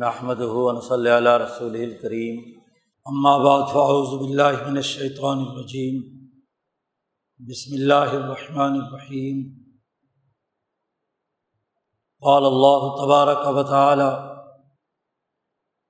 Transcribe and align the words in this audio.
محمد 0.00 0.40
ہُون 0.50 0.80
صلی 0.80 1.10
اللہ 1.10 1.36
رسول 1.36 1.74
الکریم 1.74 2.36
اما 3.06 3.36
بعد 3.38 3.62
فاعوذ 3.72 4.12
باللہ 4.20 4.68
من 4.68 4.76
الشیطان 4.76 5.38
الرجیم 5.38 6.00
بسم 7.40 7.74
اللہ 7.74 8.14
الرحمن 8.18 8.78
الرحیم 8.80 9.42
قال 12.22 12.44
اللہ 12.44 12.86
تبارک 12.96 13.48
و 13.56 13.62
تعالی 13.62 14.10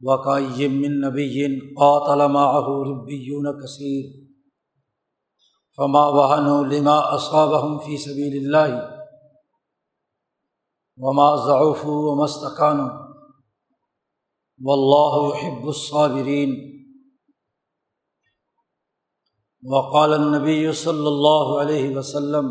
وقائم 0.00 0.80
من 0.80 0.96
نبی 1.00 1.46
قاتل 1.74 2.27
معه 2.30 2.74
ربیون 2.86 3.52
کثیر 3.61 4.08
فما 5.79 6.02
وهنوا 6.08 6.64
لما 6.64 6.96
اصابهم 7.11 7.79
في 7.79 7.96
سبيل 7.96 8.34
الله. 8.36 8.80
وما 10.98 11.29
ضعفوا 11.36 12.00
وما 12.11 12.24
استقانوا 12.24 13.09
والله 14.61 15.36
يحب 15.36 15.68
الصابرين. 15.68 16.71
وقال 19.62 20.12
النبي 20.12 20.72
صلی 20.72 21.07
اللہ 21.07 21.61
علیہ 21.61 21.96
وسلم 21.96 22.50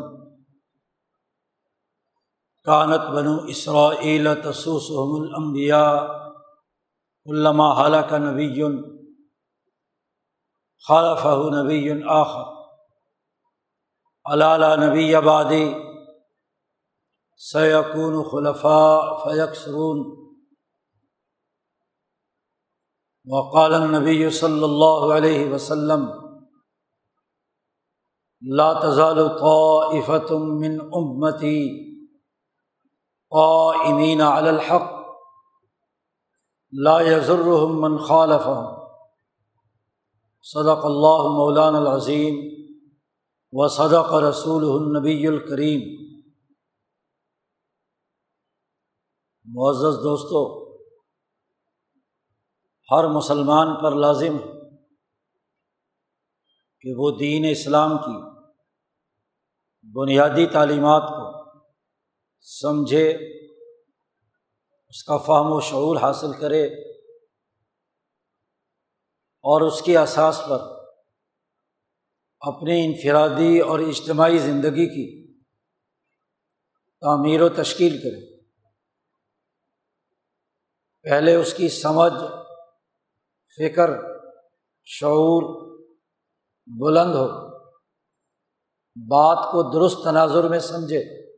کانت 2.64 3.10
بنو 3.14 3.38
اسرائیل 3.48 4.28
تسوسهم 4.44 5.22
الانبیاء 5.22 5.98
علامہ 7.26 7.74
حلق 7.78 8.14
نبی 8.14 8.64
خالفہ 10.88 11.64
نبی 11.64 12.04
آخر. 12.08 12.60
علالہ 14.26 14.86
نبی 14.86 15.16
آبادی 15.16 15.74
سیقون 17.38 18.24
خلفاء 18.24 19.00
فیکسرون 19.24 20.29
وقال 23.30 23.74
نبی 23.92 24.30
صلی 24.30 24.64
اللہ 24.64 25.14
علیہ 25.16 25.54
وسلم، 25.54 26.06
لا 28.42 28.74
تزال 28.74 29.18
طائفة 29.40 30.38
من 30.38 30.80
امتی 30.94 31.90
قائمین 33.30 34.22
علی 34.22 34.50
الحق، 34.50 34.92
لا 36.74 37.02
يضرهم 37.02 37.82
من 37.82 37.98
خالفهم. 37.98 38.78
صدق 40.42 40.86
اللہ 40.86 41.28
مولان 41.38 41.76
العظیم 41.76 42.38
و 43.54 43.68
صدق 43.68 44.14
رسول 44.14 44.64
النبی 44.64 45.28
الکریم 45.28 45.82
معزز 49.46 50.04
دوستوں 50.04 50.59
ہر 52.92 53.08
مسلمان 53.08 53.84
پر 53.84 53.96
لازم 53.96 54.38
کہ 56.82 56.94
وہ 56.98 57.18
دین 57.20 57.46
اسلام 57.52 57.98
کی 57.98 58.30
بنیادی 59.96 60.46
تعلیمات 60.46 61.02
کو 61.02 61.40
سمجھے، 62.42 63.10
اس 64.88 65.04
کا 65.04 65.18
فہم 65.18 65.52
و 65.52 65.60
شعور 65.60 65.98
حاصل 65.98 66.34
کرے 66.34 66.66
اور 69.44 69.62
اس 69.62 69.82
کی 69.82 69.98
اساس 69.98 70.42
پر 70.50 70.60
اپنی 72.40 72.86
انفرادی 72.86 73.60
اور 73.60 73.80
اجتماعی 73.80 74.38
زندگی 74.38 74.88
کی 74.88 75.34
تعمیر 77.02 77.42
و 77.42 77.50
تشکیل 77.50 77.98
کرے۔ 77.98 78.42
پہلے 81.04 81.36
اس 81.36 81.54
کی 81.54 81.70
سمجھ 81.70 82.14
فکر، 83.58 83.90
شعور 84.86 85.70
بلند 86.68 87.16
ہو۔ 87.16 87.50
بات 88.96 89.52
کو 89.52 89.72
درست 89.74 89.98
تناظر 90.04 90.50
میں 90.50 90.60
سمجھے۔ 90.60 91.30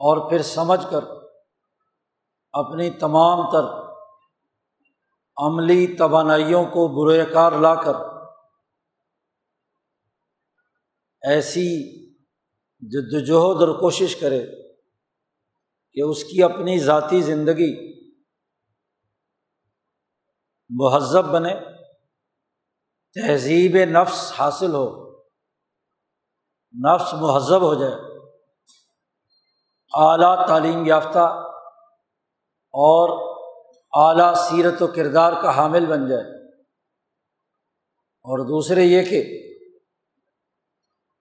اور 0.00 0.30
پھر 0.30 0.42
سمجھ 0.42 0.86
کر 0.90 1.04
اپنی 2.52 2.90
تمام 2.90 3.50
تر 3.50 3.88
عملی 5.36 5.96
توانائیوں 5.98 6.64
کو 6.64 7.06
برے 7.06 7.24
کار 7.32 7.52
لا 7.52 7.74
کر 7.74 7.94
ایسی 11.22 12.06
جد 12.80 13.14
وجہد 13.14 13.62
اور 13.62 13.80
کوشش 13.80 14.16
کرے 14.16 14.46
کہ 15.92 16.00
اس 16.00 16.24
کی 16.24 16.42
اپنی 16.42 16.78
ذاتی 16.78 17.20
زندگی 17.20 17.97
مہذب 20.68 21.24
بنے، 21.24 21.54
تہذیب 23.14 23.76
نفس 23.90 24.32
حاصل 24.38 24.74
ہو، 24.74 25.08
نفس 26.86 27.14
مہذب 27.14 27.62
ہو 27.62 27.74
جائے۔ 27.74 27.94
اعلیٰ 29.94 30.46
تعلیم 30.48 30.86
یافتہ 30.86 31.44
اور 32.70 33.28
اعلیٰ 33.92 34.34
سیرت 34.34 34.82
و 34.82 34.86
کردار 34.86 35.32
کا 35.42 35.56
حامل 35.56 35.86
بن 35.86 36.08
جائے۔ 36.08 36.54
اور 38.02 38.38
دوسرے 38.38 38.84
یہ 38.84 39.02
کہ 39.02 39.44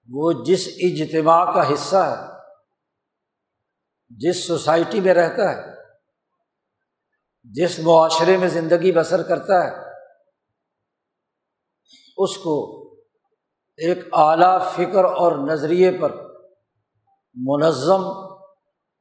وہ 0.09 0.33
جس 0.45 0.67
اجتماع 0.67 1.53
کا 1.53 1.73
حصہ 1.73 1.95
ہے، 1.95 2.37
جس 4.09 4.47
سوسائٹی 4.47 4.99
میں 4.99 5.13
رہتا 5.13 5.51
ہے 5.51 5.76
جس 7.53 7.79
معاشرے 7.79 8.37
میں 8.37 8.47
زندگی 8.47 8.91
بسر 8.91 9.23
کرتا 9.23 9.65
ہے، 9.65 9.89
اس 12.17 12.37
کو 12.37 12.55
ایک 13.77 13.97
اعلیٰ 14.11 14.71
فکر 14.71 15.03
اور 15.03 15.31
نظریے 15.47 15.91
پر 16.01 16.11
منظم 17.35 18.03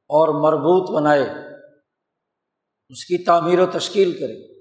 اور 0.09 0.41
مربوط 0.41 0.91
بنائے، 0.95 1.23
اس 2.89 3.05
کی 3.05 3.23
تعمیر 3.23 3.59
و 3.59 3.65
تشکیل 3.65 4.11
کرے۔ 4.19 4.57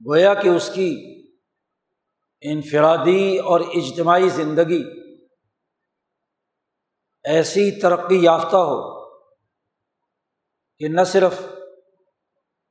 گویا 0.00 0.34
کہ 0.34 0.48
اس 0.48 0.70
کی 0.74 0.90
انفرادی 2.40 3.38
اور 3.38 3.60
اجتماعی 3.60 4.28
زندگی 4.28 4.82
ایسی 7.24 7.70
ترقی 7.80 8.22
یافتہ 8.22 8.56
ہو 8.56 9.04
کہ 10.78 10.88
نہ 10.88 11.04
صرف 11.04 11.42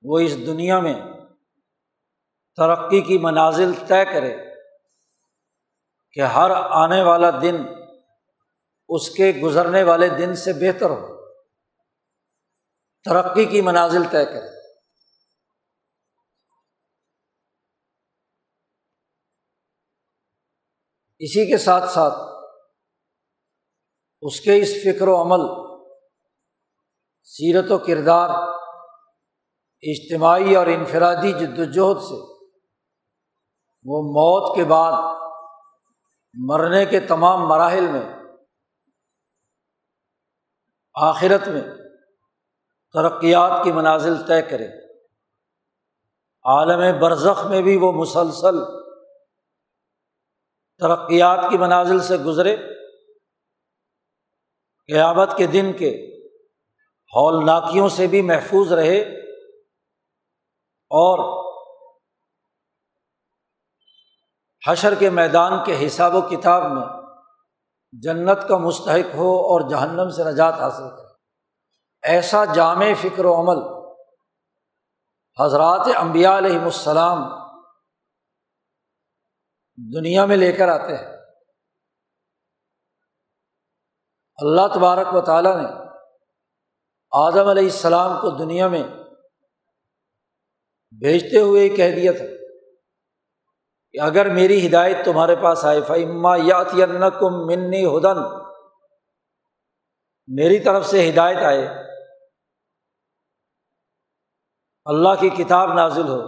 وہ 0.02 0.20
اس 0.20 0.38
دنیا 0.38 0.80
میں 0.80 0.94
ترقی 2.56 3.02
کی 3.02 3.18
منازل 3.18 3.72
طے 3.88 4.06
کرے 4.06 4.38
کہ 6.12 6.20
ہر 6.20 6.52
آنے 6.56 7.04
والا 7.04 7.30
دن 7.42 7.56
اس 8.90 9.10
کے 9.10 9.32
گزرنے 9.44 9.84
والے 9.84 10.10
دن 10.10 10.36
سے 10.36 10.54
بہتر 10.54 10.90
ہو۔ 10.90 11.34
ترقی 13.04 13.46
کی 13.46 13.62
منازل 13.62 14.04
طے 14.04 14.26
کرے۔ 14.26 14.62
اسی 21.20 21.50
کے 21.50 21.58
ساتھ 21.58 21.90
ساتھ 21.90 22.14
اس 24.22 24.42
کے 24.42 24.62
اس 24.62 24.70
فکر 24.84 25.08
و 25.08 25.22
عمل، 25.22 25.72
سیرت 27.24 27.72
و 27.72 27.78
کردار 27.78 28.61
اجتماعی 29.82 30.56
اور 30.56 30.68
انفرادی 30.68 31.32
جد 31.32 31.60
وجہد 31.60 32.02
سے، 32.02 32.46
وہ 33.84 34.02
موت 34.02 34.56
کے 34.56 34.64
بعد 34.64 35.16
مرنے 36.34 36.86
کے 36.86 37.00
تمام 37.00 37.48
مراحل 37.48 37.88
میں، 37.88 38.16
آخرت 40.94 41.48
میں 41.48 41.62
ترقیات 42.94 43.64
کی 43.64 43.72
منازل 43.72 44.28
طے 44.28 44.42
کرے۔ 44.42 44.68
عالم 46.44 47.00
برزخ 47.00 47.46
میں 47.46 47.62
بھی 47.62 47.78
وہ 47.78 47.92
مسلسل 47.92 48.66
ترقیات 50.80 51.40
کی 51.50 51.58
منازل 51.58 52.00
سے 52.00 52.18
گزرے۔ 52.18 52.58
قیامت 54.88 55.38
کے 55.38 55.48
دن 55.48 55.74
کے 55.74 56.20
ہولناکیوں 57.16 57.90
سے 57.90 58.08
بھی 58.08 58.22
محفوظ 58.22 58.74
رہے۔ 58.74 59.21
اور 60.92 61.42
حشر 64.68 64.96
کے 64.96 65.10
میدان 65.10 65.64
کے 65.66 65.88
حساب 65.88 66.16
و 66.16 66.22
کتاب 66.22 66.72
میں 66.72 66.88
جنت 67.92 68.48
کا 68.48 68.58
مستحق 68.58 69.16
ہو 69.16 69.38
اور 69.38 69.70
جہنم 69.70 70.10
سے 70.10 70.24
نجات 70.24 70.54
حاصل 70.54 70.90
کرے۔ 70.90 71.08
ایسا 72.02 72.46
جامع 72.46 72.86
فکر 73.02 73.26
و 73.26 73.36
عمل 73.36 73.82
حضرات 75.42 75.88
امبیا 75.96 76.38
علیہم 76.38 76.64
السلام 76.64 77.18
دنیا 79.94 80.26
میں 80.26 80.38
لے 80.38 80.52
کر 80.52 80.68
آتے 80.68 80.98
ہیں۔ 80.98 81.18
اللہ 84.38 84.62
تبارک 84.74 85.08
و 85.16 85.22
تعالیٰ 85.22 85.58
نے 85.58 85.68
آدم 87.12 87.48
علیہ 87.48 87.64
السلام 87.64 88.22
کو 88.22 88.30
دنیا 88.30 88.68
میں 88.68 88.84
بھیجتے 91.00 91.40
ہوئے 91.40 91.70
کہہ 91.70 91.96
دیا 91.96 92.12
تھا 92.12 92.26
کہ 93.92 94.00
اگر 94.00 94.30
میری 94.30 94.68
ہدایت 94.68 94.98
تمہارے 95.06 95.36
پاس 95.36 95.66
آئے 95.66 95.82
فعما 95.82 96.36
یات 96.36 96.72
کم 97.20 97.46
منی 97.46 97.86
ہدن 97.86 98.22
میری 100.28 100.60
طرف 100.60 100.86
سے 100.86 101.10
ہدایت 101.10 101.38
آئے۔ 101.38 101.68
اللہ 104.86 105.10
کی 105.20 105.30
کتاب 105.30 105.74
نازل 105.74 106.08
ہو۔ 106.08 106.22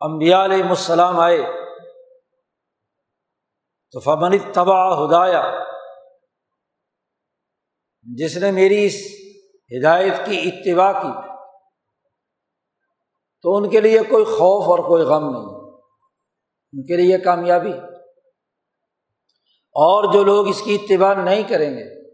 امبیا 0.00 0.44
علیہ 0.44 0.64
السلام 0.64 1.20
آئے۔ 1.20 1.38
تو 3.92 4.00
فمن 4.00 4.38
تباہ 4.52 5.06
ہدایا 5.06 5.64
جس 8.02 8.36
نے 8.36 8.50
میری 8.50 8.86
اس 8.86 8.94
ہدایت 9.78 10.26
کی 10.26 10.50
اتباع 10.52 10.92
کی 10.92 11.33
تو 13.44 13.56
ان 13.56 13.70
کے 13.70 13.80
لیے 13.80 13.98
کوئی 13.98 14.24
خوف 14.24 14.68
اور 14.68 14.78
کوئی 14.78 15.02
غم 15.02 15.30
نہیں، 15.30 15.56
ان 16.72 16.82
کے 16.82 16.96
لیے 16.96 17.18
کامیابی۔ 17.18 17.72
اور 19.76 20.12
جو 20.12 20.24
لوگ 20.24 20.48
اس 20.48 20.62
کی 20.62 20.74
اتباع 20.74 21.14
نہیں 21.14 21.42
کریں 21.42 21.70
گے، 21.70 22.12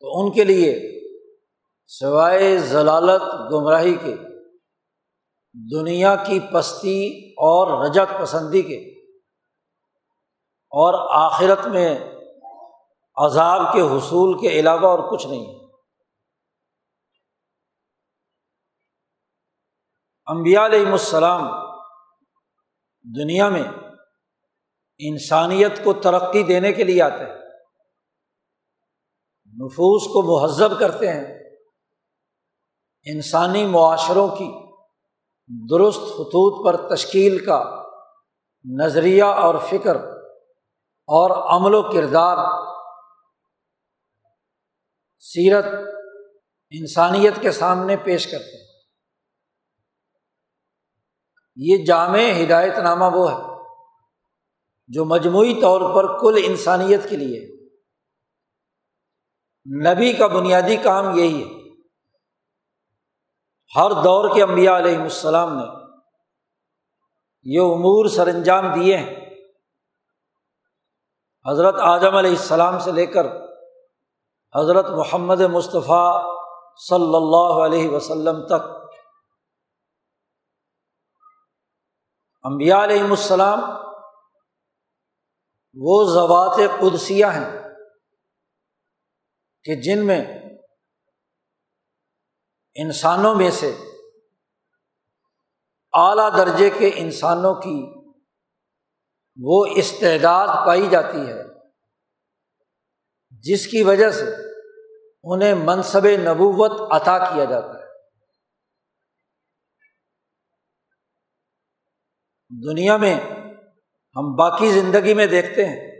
تو 0.00 0.20
ان 0.20 0.32
کے 0.32 0.44
لیے 0.44 1.00
سوائے 1.86 2.58
ضلالت 2.58 3.22
گمراہی 3.52 3.94
کے، 3.94 4.14
دنیا 5.54 6.16
کی 6.16 6.40
پستی 6.52 7.30
اور 7.30 7.84
رجت 7.84 8.20
پسندی 8.20 8.62
کے، 8.62 8.78
اور 10.72 10.94
آخرت 11.24 11.66
میں 11.66 11.98
عذاب 13.16 13.72
کے 13.72 13.80
حصول 13.80 14.38
کے 14.38 14.48
علاوہ 14.48 14.86
اور 14.86 15.12
کچھ 15.12 15.26
نہیں۔ 15.26 15.55
امبیا 20.28 20.64
علیہم 20.66 20.92
السلام 20.92 21.42
دنیا 23.04 23.48
میں 23.48 23.62
انسانیت 24.98 25.84
کو 25.84 25.92
ترقی 25.92 26.42
دینے 26.42 26.72
کے 26.72 26.84
لیے 26.84 27.02
آتے 27.02 27.24
ہیں، 27.24 27.34
نفوس 29.54 30.06
کو 30.12 30.22
مہذب 30.22 30.78
کرتے 30.80 31.12
ہیں، 31.12 31.54
انسانی 33.06 33.66
معاشروں 33.66 34.28
کی 34.28 34.48
درست 35.74 36.00
خطوط 36.00 36.66
پر 36.66 36.96
تشکیل 36.96 37.38
کا 37.44 37.62
نظریہ 38.64 39.24
اور 39.24 39.54
فکر 39.68 39.96
اور 41.08 41.30
عمل 41.56 41.74
و 41.74 41.82
کردار، 41.82 42.44
سیرت 45.22 45.66
انسانیت 46.70 47.34
کے 47.40 47.52
سامنے 47.52 47.96
پیش 47.96 48.26
کرتے 48.26 48.58
ہیں۔ 48.58 48.65
یہ 51.56 51.84
جامع 51.84 52.18
ہدایت 52.44 52.78
نامہ 52.78 53.04
وہ 53.16 53.32
ہے 53.32 53.36
جو 54.88 55.04
مجموعی 55.04 55.60
طور 55.60 55.94
پر 55.94 56.20
کل 56.20 56.40
انسانیت 56.44 57.10
کے 57.10 57.16
لیے 57.16 57.56
نبی 59.86 60.12
کا 60.12 60.26
بنیادی 60.26 60.76
کام 60.76 61.18
یہی 61.18 61.42
ہے۔ 61.42 61.70
ہر 63.76 63.90
دور 63.90 64.34
کے 64.34 64.42
انبیاء 64.42 64.78
علیہم 64.78 65.02
السلام 65.02 65.56
نے 65.58 65.64
یہ 67.44 67.60
امور 67.60 68.06
سر 68.06 68.26
انجام 68.26 68.72
دیے 68.74 68.96
ہیں۔ 68.96 69.26
حضرت 71.50 71.74
اعظم 71.80 72.16
علیہ 72.16 72.30
السلام 72.30 72.78
سے 72.78 72.92
لے 72.92 73.06
کر 73.06 73.26
حضرت 74.54 74.90
محمد 74.90 75.40
مصطفیٰ 75.40 76.34
صلی 76.88 77.16
اللہ 77.16 77.64
علیہ 77.64 77.88
وسلم 77.88 78.46
تک 78.46 78.75
امبیا 82.46 82.84
علیہم 82.84 83.10
السلام 83.10 83.60
وہ 85.74 86.04
زوات 86.04 86.60
قدسیہ 86.80 87.26
ہیں 87.26 87.62
کہ 89.64 89.74
جن 89.74 90.06
میں 90.06 90.24
انسانوں 92.74 93.34
میں 93.34 93.50
سے 93.50 93.76
اعلیٰ 95.92 96.36
درجے 96.36 96.70
کے 96.70 96.90
انسانوں 96.94 97.54
کی 97.54 97.96
وہ 99.42 99.66
استعداد 99.76 100.66
پائی 100.66 100.88
جاتی 100.88 101.28
ہے، 101.28 101.42
جس 103.30 103.66
کی 103.66 103.82
وجہ 103.82 104.10
سے 104.10 104.24
انہیں 105.24 105.54
منصب 105.54 106.06
نبوت 106.06 106.92
عطا 106.92 107.18
کیا 107.18 107.44
جاتا 107.44 107.68
ہے۔ 107.68 107.75
دنیا 112.50 112.96
میں 112.96 113.14
ہم 114.16 114.34
باقی 114.34 114.70
زندگی 114.72 115.14
میں 115.14 115.26
دیکھتے 115.26 115.64
ہیں 115.64 115.90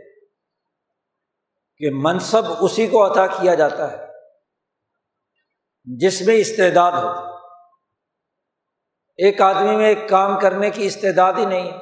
کہ 1.81 1.89
منصب 1.93 2.43
اسی 2.59 2.87
کو 2.87 3.05
عطا 3.05 3.27
کیا 3.27 3.53
جاتا 3.55 3.91
ہے، 3.91 4.05
جس 5.85 6.21
میں 6.21 6.35
استعداد 6.35 6.91
ہوتی 6.91 7.25
ایک 9.19 9.41
آدمی 9.41 9.75
میں 9.75 9.87
ایک 9.87 10.09
کام 10.09 10.39
کرنے 10.39 10.69
کی 10.69 10.85
استعداد 10.85 11.33
ہی 11.37 11.45
نہیں 11.45 11.71
ہے 11.71 11.77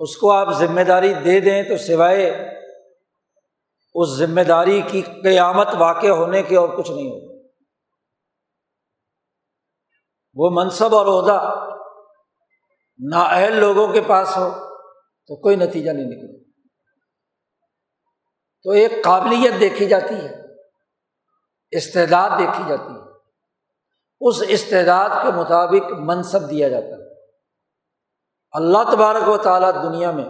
اس 0.00 0.16
کو 0.16 0.30
آپ 0.32 0.52
ذمہ 0.52 0.80
داری 0.80 1.12
دے 1.14 1.40
دیں 1.40 1.62
تو 1.62 1.76
سوائے 1.76 2.30
اس 3.94 4.16
ذمہ 4.18 4.40
داری 4.40 4.80
کی 4.90 5.02
قیامت 5.02 5.68
واقع 5.78 6.06
ہونے 6.06 6.42
کے 6.42 6.56
اور 6.56 6.68
کچھ 6.68 6.90
نہیں 6.90 7.10
ہوگا۔ 7.10 7.32
وہ 10.36 10.50
منصب 10.52 10.94
اور 10.94 11.06
عہدہ 11.06 11.38
نااہل 12.98 13.56
لوگوں 13.56 13.92
کے 13.92 14.00
پاس 14.00 14.36
ہو 14.36 14.50
تو 15.26 15.36
کوئی 15.36 15.56
نتیجہ 15.56 15.90
نہیں 15.90 16.06
نکلے 16.06 16.44
تو 18.62 18.70
ایک 18.70 19.04
قابلیت 19.04 19.60
دیکھی 19.60 19.86
جاتی 19.86 20.14
ہے، 20.14 20.36
استعداد 21.70 22.30
دیکھی 22.38 22.64
جاتی 22.68 22.92
ہے۔ 22.94 23.04
اس 24.20 24.42
استعداد 24.48 25.08
کے 25.08 25.32
مطابق 25.36 25.92
منصب 25.92 26.50
دیا 26.50 26.68
جاتا 26.68 26.86
ہے۔ 26.86 27.20
اللہ 28.52 28.90
تبارک 28.92 29.28
و 29.28 29.36
تعالیٰ 29.36 29.82
دنیا 29.82 30.10
میں 30.10 30.24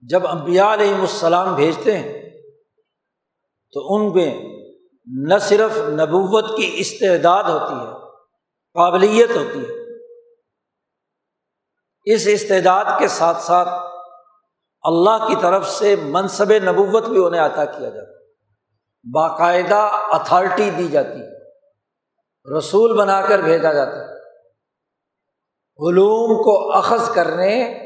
جب 0.00 0.26
امبیا 0.26 0.72
علیہم 0.72 1.00
السلام 1.00 1.54
بھیجتے 1.54 1.98
ہیں، 1.98 2.30
تو 3.72 3.94
ان 3.94 4.12
میں 4.12 4.44
نہ 5.06 5.38
صرف 5.38 5.78
نبوت 5.78 6.56
کی 6.56 6.72
استعداد 6.74 7.44
ہوتی 7.44 7.74
ہے، 7.74 8.10
قابلیت 8.74 9.30
ہوتی 9.30 9.58
ہے۔ 9.58 9.81
اس 12.04 12.22
استعداد 12.26 12.84
کے 12.98 13.08
ساتھ 13.08 13.42
ساتھ 13.42 13.68
اللہ 14.82 15.28
کی 15.28 15.34
طرف 15.42 15.68
سے 15.68 15.96
منصب 15.96 16.52
نبوت 16.52 17.08
بھی 17.08 17.24
انہیں 17.26 17.40
عطا 17.40 17.64
کیا 17.64 17.88
جاتا 17.88 18.20
باقاعدہ 19.14 19.88
اتھارٹی 20.10 20.70
دی 20.70 20.88
جاتی 20.88 21.20
رسول 22.58 22.96
بنا 22.96 23.20
کر 23.20 23.38
بھیجا 23.38 23.72
جاتا 23.72 24.12
علوم 25.78 26.42
کو 26.42 26.72
اخذ 26.72 27.14
کرنے، 27.14 27.78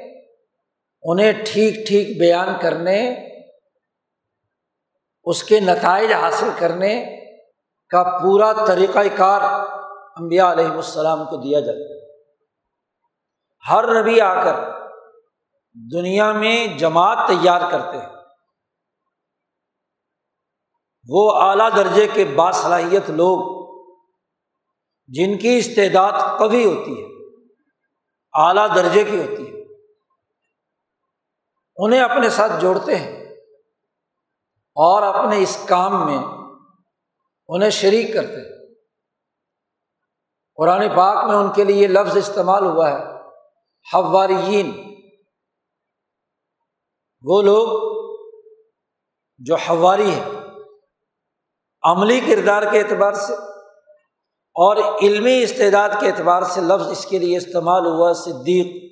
انہیں 1.02 1.32
ٹھیک 1.46 1.88
ٹھیک 1.88 2.18
بیان 2.18 2.48
کرنے، 2.60 2.98
اس 5.24 5.42
کے 5.42 5.60
نتائج 5.60 6.12
حاصل 6.12 6.50
کرنے 6.58 7.16
کا 7.90 8.02
پورا 8.22 8.52
طریقۂ 8.66 9.06
کار 9.16 9.40
امبیا 10.16 10.52
علیہم 10.52 10.76
السلام 10.76 11.24
کو 11.24 11.36
دیا 11.36 11.60
جاتا 11.60 11.78
ہے۔ 11.78 11.95
ہر 13.70 14.02
نبی 14.02 14.20
آ 14.20 14.44
کر 14.44 14.56
دنیا 15.92 16.32
میں 16.32 16.66
جماعت 16.66 17.18
تیار 17.28 17.60
کرتے 17.70 17.98
ہیں۔ 17.98 18.16
وہ 21.08 21.36
اعلیٰ 21.36 21.70
درجے 21.76 22.08
کے 22.08 22.24
باصلاحیت 22.24 23.10
لوگ 23.10 23.38
جن 25.06 25.38
کی 25.38 25.56
استعداد 25.58 26.38
کبھی 26.38 26.64
ہوتی 26.64 26.92
ہے، 26.92 27.06
اعلیٰ 28.32 28.74
درجے 28.74 29.04
کی 29.04 29.20
ہوتی 29.20 29.46
ہے، 29.46 29.56
انہیں 31.76 32.00
اپنے 32.00 32.30
ساتھ 32.30 32.52
جوڑتے 32.60 32.96
ہیں 32.96 33.24
اور 34.76 35.02
اپنے 35.02 35.38
اس 35.38 35.58
کام 35.68 36.06
میں 36.06 36.18
انہیں 37.48 37.70
شریک 37.70 38.14
کرتے 38.14 38.36
ہیں۔ 38.36 38.74
قرآن 40.56 40.88
پاک 40.96 41.24
میں 41.24 41.36
ان 41.36 41.52
کے 41.52 41.64
لیے 41.64 41.76
یہ 41.76 41.88
لفظ 41.88 42.16
استعمال 42.16 42.66
ہوا 42.66 42.90
ہے۔ 42.90 43.15
حواریین۔ 43.94 44.96
وہ 47.22 47.42
لوگ 47.42 47.66
جو 49.38 49.54
حواری 49.54 50.10
ہیں، 50.10 50.30
عملی 51.82 52.20
کردار 52.20 52.62
کے 52.62 52.80
اعتبار 52.80 53.12
سے 53.12 53.34
اور 54.54 54.76
علمی 55.02 55.42
استعداد 55.42 55.88
کے 56.00 56.10
اعتبار 56.10 56.42
سے 56.42 56.60
لفظ 56.60 56.90
اس 56.90 57.06
کے 57.06 57.18
لیے 57.18 57.36
استعمال 57.36 57.86
ہوا 57.86 58.12
صدیق۔ 58.12 58.86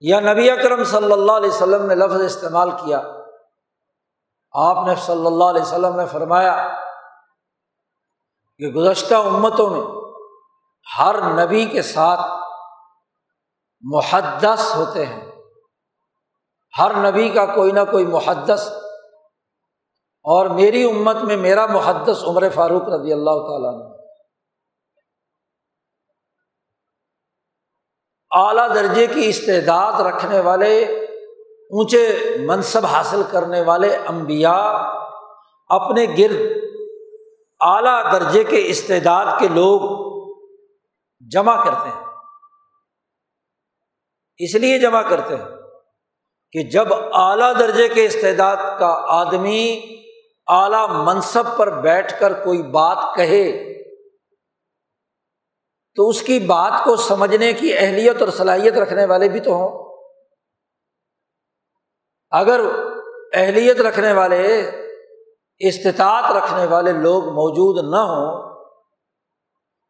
یا 0.00 0.20
نبی 0.20 0.50
اکرم 0.50 0.84
صلی 0.84 1.12
اللہ 1.12 1.32
علیہ 1.32 1.48
وسلم 1.48 1.86
نے 1.86 1.94
لفظ 1.94 2.20
استعمال 2.20 2.70
کیا۔ 2.70 3.02
آپ 4.52 4.86
نے 4.86 4.94
صلی 4.94 5.26
اللہ 5.26 5.44
علیہ 5.44 5.62
وسلم 5.62 5.96
نے 5.96 6.06
فرمایا 6.06 6.68
کہ 8.58 8.66
گزشتہ 8.66 9.14
امتوں 9.14 9.70
میں 9.70 10.07
ہر 10.98 11.44
نبی 11.44 11.64
کے 11.64 11.82
ساتھ 11.82 12.20
محدث 13.80 14.76
ہوتے 14.76 15.06
ہیں۔ 15.06 15.30
ہر 16.78 17.10
نبی 17.10 17.28
کا 17.28 17.46
کوئی 17.46 17.72
نہ 17.72 17.80
کوئی 17.90 18.06
محدث۔ 18.06 18.68
اور 20.22 20.46
میری 20.46 20.84
امت 20.84 21.16
میں 21.16 21.36
میرا 21.36 21.66
محدث 21.66 22.24
عمر 22.24 22.48
فاروق 22.54 22.82
رضی 22.82 23.12
اللہ 23.12 23.30
تعالیٰ 23.30 23.78
نے 23.78 23.98
اعلیٰ 28.30 28.74
درجے 28.74 29.06
کی 29.06 29.28
استعداد 29.28 30.00
رکھنے 30.00 30.40
والے، 30.40 30.84
اونچے 31.70 32.36
منصب 32.46 32.86
حاصل 32.86 33.22
کرنے 33.30 33.60
والے 33.60 33.96
امبیا 33.96 34.52
اپنے 35.68 36.06
گرد 36.18 36.64
اعلیٰ 37.60 38.12
درجے 38.12 38.44
کے 38.44 38.66
استعداد 38.66 39.26
کے 39.38 39.48
لوگ 39.48 40.07
جمع 41.20 41.64
کرتے 41.64 41.88
ہیں۔ 41.88 42.06
اس 44.38 44.54
لیے 44.54 44.78
جمع 44.78 45.02
کرتے 45.02 45.36
ہیں 45.36 45.44
کہ 46.52 46.62
جب 46.62 46.94
اعلیٰ 47.12 47.58
درجے 47.58 47.88
کے 47.88 48.04
استعداد 48.04 48.56
کا 48.56 49.04
آدمی 49.08 49.80
اعلیٰ 50.46 50.88
منصب 50.88 51.56
پر 51.56 51.80
بیٹھ 51.80 52.20
کر 52.20 52.44
کوئی 52.44 52.62
بات 52.62 53.16
کہے، 53.16 53.68
تو 55.96 56.08
اس 56.08 56.22
کی 56.22 56.38
بات 56.38 56.84
کو 56.84 56.96
سمجھنے 56.96 57.52
کی 57.52 57.78
اہلیت 57.78 58.20
اور 58.20 58.28
صلاحیت 58.28 58.74
رکھنے 58.74 59.04
والے 59.04 59.28
بھی 59.28 59.40
تو 59.40 59.50
ہوں۔ 59.50 59.88
اگر 62.30 62.60
اہلیت 63.32 63.80
رکھنے 63.80 64.12
والے، 64.12 64.70
استطاعت 65.58 66.32
رکھنے 66.32 66.66
والے 66.66 66.92
لوگ 66.92 67.24
موجود 67.24 67.90
نہ 67.90 67.96
ہوں 67.96 68.47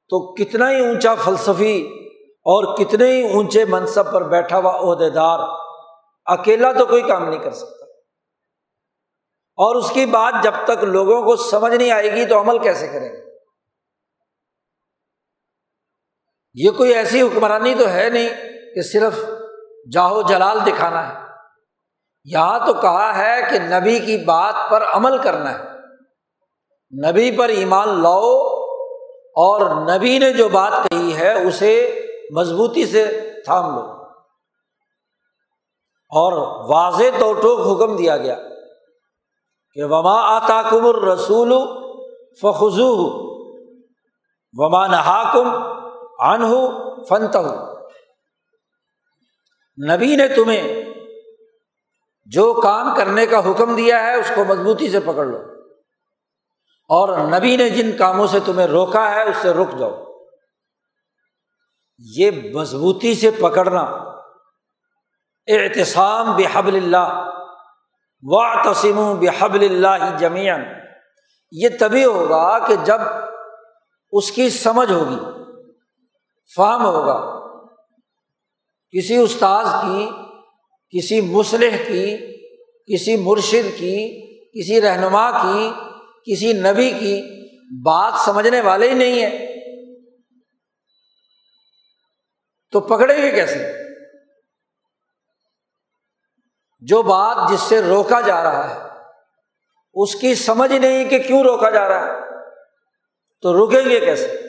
تو 0.08 0.34
کتنا 0.34 0.70
ہی 0.70 0.80
اونچا 0.80 1.14
فلسفی 1.14 1.88
اور 2.28 2.76
کتنے 2.76 3.06
ہی 3.06 3.32
اونچے 3.32 3.64
منصب 3.64 4.12
پر 4.12 4.22
بیٹھا 4.22 4.58
ہوا 4.58 4.78
عہدے 4.80 5.10
دار 5.10 5.38
اکیلا 6.24 6.72
تو 6.72 6.86
کوئی 6.86 7.02
کام 7.02 7.28
نہیں 7.28 7.40
کر 7.40 7.50
سکتا۔ 7.50 7.84
اور 9.56 9.76
اس 9.76 9.90
کی 9.90 10.06
بات 10.06 10.34
جب 10.42 10.52
تک 10.64 10.84
لوگوں 10.84 11.22
کو 11.22 11.36
سمجھ 11.36 11.74
نہیں 11.74 11.90
آئے 11.90 12.14
گی 12.14 12.26
تو 12.26 12.40
عمل 12.40 12.58
کیسے 12.58 12.88
کریں 12.88 13.08
گے؟ 13.08 13.28
یہ 16.54 16.70
کوئی 16.70 16.94
ایسی 16.94 17.22
حکمرانی 17.22 17.74
تو 17.74 17.88
ہے 17.88 18.10
نہیں 18.10 18.28
کہ 18.74 18.82
صرف 18.82 19.12
جاہو 19.92 20.22
جلال 20.22 20.58
دکھانا 20.66 21.08
ہے۔ 21.08 21.28
یہاں 22.24 22.66
تو 22.66 22.74
کہا 22.74 23.18
ہے 23.18 23.40
کہ 23.50 23.58
نبی 23.58 23.98
کی 23.98 24.24
بات 24.24 24.54
پر 24.70 24.84
عمل 24.92 25.22
کرنا 25.22 25.58
ہے۔ 25.58 25.64
نبی 27.10 27.36
پر 27.36 27.48
ایمان 27.48 27.88
لاؤ 27.88 28.57
اور 29.38 29.90
نبی 29.95 30.18
نے 30.18 30.33
جو 30.33 30.49
بات 30.49 30.73
کہی 30.90 31.16
ہے، 31.16 31.47
اسے 31.47 32.04
مضبوطی 32.30 32.87
سے 32.87 33.30
تھام 33.45 33.75
لو۔ 33.75 33.99
اور 36.11 36.33
واضح 36.71 37.18
تو 37.18 37.33
ٹوک 37.33 37.61
حکم 37.61 37.97
دیا 37.97 38.16
گیا 38.16 38.37
کہ 39.75 39.85
وما 39.85 40.37
آتا 40.37 40.62
کم 40.71 40.87
رسول 40.87 41.52
فخو 42.42 42.68
وما 44.52 44.87
نہا 44.87 45.33
کم 45.33 45.49
ان 46.18 46.45
فنت 47.09 47.37
نبی 49.90 50.16
نے 50.16 50.28
تمہیں 50.28 50.85
جو 52.26 52.61
کام 52.62 52.95
کرنے 52.97 53.26
کا 53.26 53.50
حکم 53.50 53.76
دیا 53.76 54.02
ہے، 54.02 54.14
اس 54.14 54.33
کو 54.35 54.45
مضبوطی 54.45 54.88
سے 54.90 55.00
پکڑ 55.00 55.25
لو۔ 55.26 55.38
اور 56.88 57.18
نبی 57.18 57.57
نے 57.57 57.71
جن 57.71 57.97
کاموں 57.97 58.26
سے 58.26 58.40
تمہیں 58.40 58.66
روکا 58.66 59.11
ہے، 59.11 59.23
اس 59.23 59.37
سے 59.37 59.50
رک 59.50 59.78
جاؤ۔ 59.78 60.04
یہ 61.99 62.30
مضبوطی 62.54 63.14
سے 63.14 63.30
پکڑنا۔ 63.30 63.80
احتسام 65.47 66.37
بحبل 66.37 66.76
اللہ 66.76 67.30
و 68.23 68.62
تسیم 68.62 69.14
بحبل 69.14 69.64
اللہ 69.64 70.16
جمیان 70.18 70.61
یہ 71.52 71.68
تبھی 71.80 72.04
ہوگا 72.04 72.59
کہ 72.59 72.75
جب 72.85 73.00
اس 74.12 74.33
کی 74.33 74.50
سمجھ 74.50 74.92
ہوگی 74.92 75.45
فام 76.57 76.85
ہوگا۔ 76.85 77.38
کسی 78.90 79.16
استاذ 79.16 79.66
کی، 79.83 80.11
کسی 80.99 81.21
مسلح 81.21 81.76
کی، 81.88 82.16
کسی 82.95 83.16
مرشد 83.16 83.78
کی، 83.78 84.21
کسی 84.47 84.80
رہنما 84.80 85.30
کی 85.30 85.73
کسی 86.32 86.52
نبی 86.52 86.90
کی 86.90 87.23
بات 87.85 88.12
سمجھنے 88.25 88.61
والے 88.61 88.88
ہی 88.88 88.94
نہیں 88.94 89.23
ہے 89.23 89.49
تو 92.73 92.80
پکڑے 92.80 93.23
گے 93.23 93.30
کیسے؟ 93.30 93.73
جو 96.80 97.02
بات 97.02 97.37
جس 97.50 97.61
سے 97.61 97.82
روکا 97.82 98.20
جا 98.20 98.42
رہا 98.42 98.70
ہے، 98.70 98.88
اس 99.94 100.14
کی 100.14 100.35
سمجھ 100.35 100.73
نہیں 100.73 101.04
کہ 101.04 101.18
کیوں 101.18 101.42
روکا 101.42 101.70
جا 101.70 101.88
رہا 101.88 102.06
ہے۔ 102.06 102.20
تو 103.42 103.66
رکیں 103.66 103.90
گے 103.90 104.00
کیسے؟ 104.00 104.42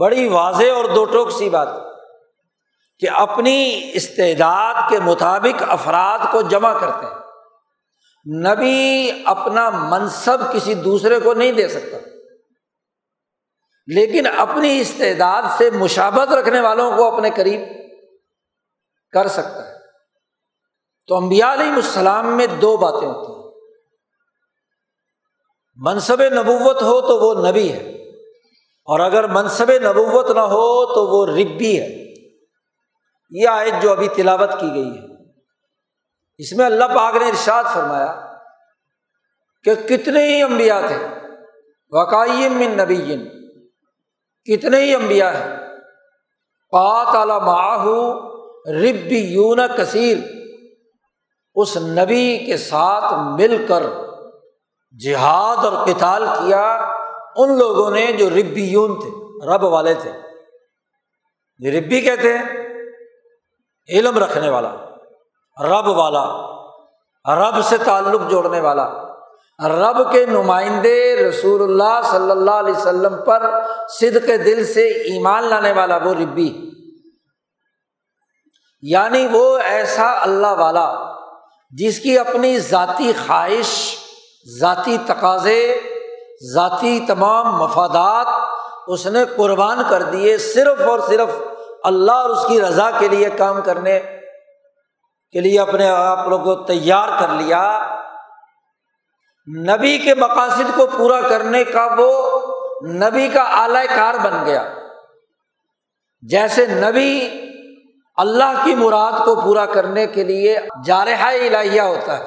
بڑی 0.00 0.28
واضح 0.28 0.72
اور 0.74 0.84
دو 0.84 1.04
ٹوک 1.04 1.30
سی 1.30 1.48
بات 1.48 1.68
کہ 2.98 3.10
اپنی 3.10 3.90
استعداد 3.94 4.90
کے 4.90 4.98
مطابق 5.00 5.62
افراد 5.68 6.18
کو 6.32 6.42
جمع 6.42 6.78
کرتے 6.78 7.06
ہیں۔ 7.06 7.19
نبی 8.26 9.10
اپنا 9.24 9.70
منصب 9.70 10.52
کسی 10.52 10.74
دوسرے 10.74 11.20
کو 11.20 11.34
نہیں 11.34 11.52
دے 11.52 11.68
سکتا۔ 11.68 11.96
لیکن 13.86 14.26
اپنی 14.36 14.80
استعداد 14.80 15.42
سے 15.58 15.70
مشابت 15.70 16.32
رکھنے 16.32 16.60
والوں 16.60 16.96
کو 16.96 17.14
اپنے 17.14 17.30
قریب 17.36 17.60
کر 19.12 19.28
سکتا 19.28 19.68
ہے۔ 19.68 19.72
تو 21.06 21.16
امبیا 21.16 21.52
علیہ 21.52 21.72
السلام 21.72 22.36
میں 22.36 22.46
دو 22.46 22.76
باتیں 22.76 23.08
ہوتی 23.08 23.32
ہیں۔ 23.32 23.40
منصب 25.76 26.22
نبوت 26.22 26.82
ہو 26.82 27.00
تو 27.00 27.18
وہ 27.18 27.46
نبی 27.48 27.72
ہے۔ 27.72 27.90
اور 28.84 29.00
اگر 29.00 29.26
منصب 29.26 29.70
نبوت 29.70 30.30
نہ 30.30 30.40
ہو 30.40 30.94
تو 30.94 31.06
وہ 31.06 31.26
ربی 31.26 31.80
ہے۔ 31.80 32.14
یہ 33.30 33.48
آیت 33.48 33.82
جو 33.82 33.90
ابھی 33.90 34.08
تلاوت 34.08 34.50
کی 34.60 34.74
گئی 34.74 34.98
ہے۔ 34.98 35.19
اس 36.40 36.52
میں 36.52 36.66
اللہ 36.66 36.84
پاک 36.84 37.16
نے 37.16 37.28
ارشاد 37.28 37.64
فرمایا 37.74 38.34
کہ 39.64 39.74
کتنے 39.74 40.26
ہی 40.26 40.42
امبیا 40.42 40.80
تھے، 40.80 40.96
وقائم 41.90 42.52
من 42.52 42.76
نبی 42.76 43.16
کتنے 44.44 44.80
ہی 44.80 44.94
امبیا 44.94 45.32
ہیں۔ 45.34 45.56
پات 46.70 47.14
ماہو 47.42 48.00
رب 48.82 49.12
یون 49.12 49.60
کثیر، 49.76 50.18
اس 51.54 51.76
نبی 51.76 52.38
کے 52.38 52.56
ساتھ 52.56 53.14
مل 53.40 53.66
کر 53.68 53.82
جہاد 55.04 55.64
اور 55.64 55.86
کتال 55.86 56.26
کیا 56.26 56.92
ان 57.36 57.58
لوگوں 57.58 57.90
نے 57.90 58.12
جو 58.12 58.30
ربی 58.30 58.64
یون 58.64 59.00
تھے، 59.00 59.10
رب 59.46 59.64
والے 59.64 59.94
تھے۔ 59.94 60.12
یہ 61.58 61.80
ربی 61.80 62.00
کہتے 62.00 62.38
ہیں، 62.38 62.44
علم 63.88 64.18
رکھنے 64.18 64.50
والا۔ 64.50 64.89
رب 65.60 65.88
والا، 65.88 66.24
رب 67.34 67.64
سے 67.64 67.76
تعلق 67.84 68.30
جوڑنے 68.30 68.60
والا۔ 68.60 68.88
رب 69.64 70.12
کے 70.12 70.26
نمائندے 70.26 71.28
رسول 71.28 71.62
اللہ 71.62 72.08
صلی 72.10 72.30
اللہ 72.30 72.50
علیہ 72.50 72.76
وسلم 72.76 73.16
پر 73.26 73.50
سد 74.00 74.26
کے 74.26 74.36
دل 74.36 74.66
سے 74.66 74.86
ایمان 74.86 75.44
لانے 75.44 75.72
والا 75.72 75.96
وہ 75.96 76.14
ربی۔ 76.14 76.70
یعنی 78.82 79.28
وہ 79.32 79.58
ایسا 79.58 80.18
اللہ 80.20 80.46
والا 80.46 80.94
جس 81.70 82.00
کی 82.00 82.18
اپنی 82.18 82.58
ذاتی 82.58 83.12
خواہش، 83.26 83.96
ذاتی 84.60 84.96
تقاضے، 85.06 85.80
ذاتی 86.54 87.00
تمام 87.08 87.56
مفادات 87.56 88.26
اس 88.86 89.06
نے 89.06 89.24
قربان 89.36 89.82
کر 89.90 90.02
دیے 90.02 90.38
صرف 90.38 90.88
اور 90.88 90.98
صرف 91.08 91.28
اللہ 91.84 92.12
اور 92.12 92.30
اس 92.30 92.46
کی 92.48 92.60
رضا 92.60 92.90
کے 92.98 93.08
لیے 93.08 93.30
کام 93.30 93.60
کرنے۔ 93.64 94.00
کے 95.32 95.40
لیے 95.40 95.60
اپنے 95.60 95.88
آپ 95.88 96.28
لوگ 96.28 96.40
کو 96.40 96.54
تیار 96.54 97.08
کر 97.20 97.28
لیا۔ 97.28 97.96
نبی 99.58 99.98
کے 99.98 100.14
مقاصد 100.14 100.76
کو 100.76 100.86
پورا 100.86 101.20
کرنے 101.20 101.64
کا 101.64 101.94
وہ 101.98 102.40
نبی 102.86 103.28
کا 103.28 103.42
اعلی 103.42 103.86
کار 103.96 104.14
بن 104.14 104.46
گیا۔ 104.46 104.74
جیسے 106.22 106.66
نبی 106.66 107.30
اللہ 108.16 108.60
کی 108.64 108.74
مراد 108.74 109.12
کو 109.24 109.34
پورا 109.34 109.66
کرنے 109.66 110.06
کے 110.06 110.24
لیے 110.24 110.58
جارحہ 110.84 111.26
الہیہ 111.26 111.80
ہوتا 111.80 112.18
ہے۔ 112.18 112.24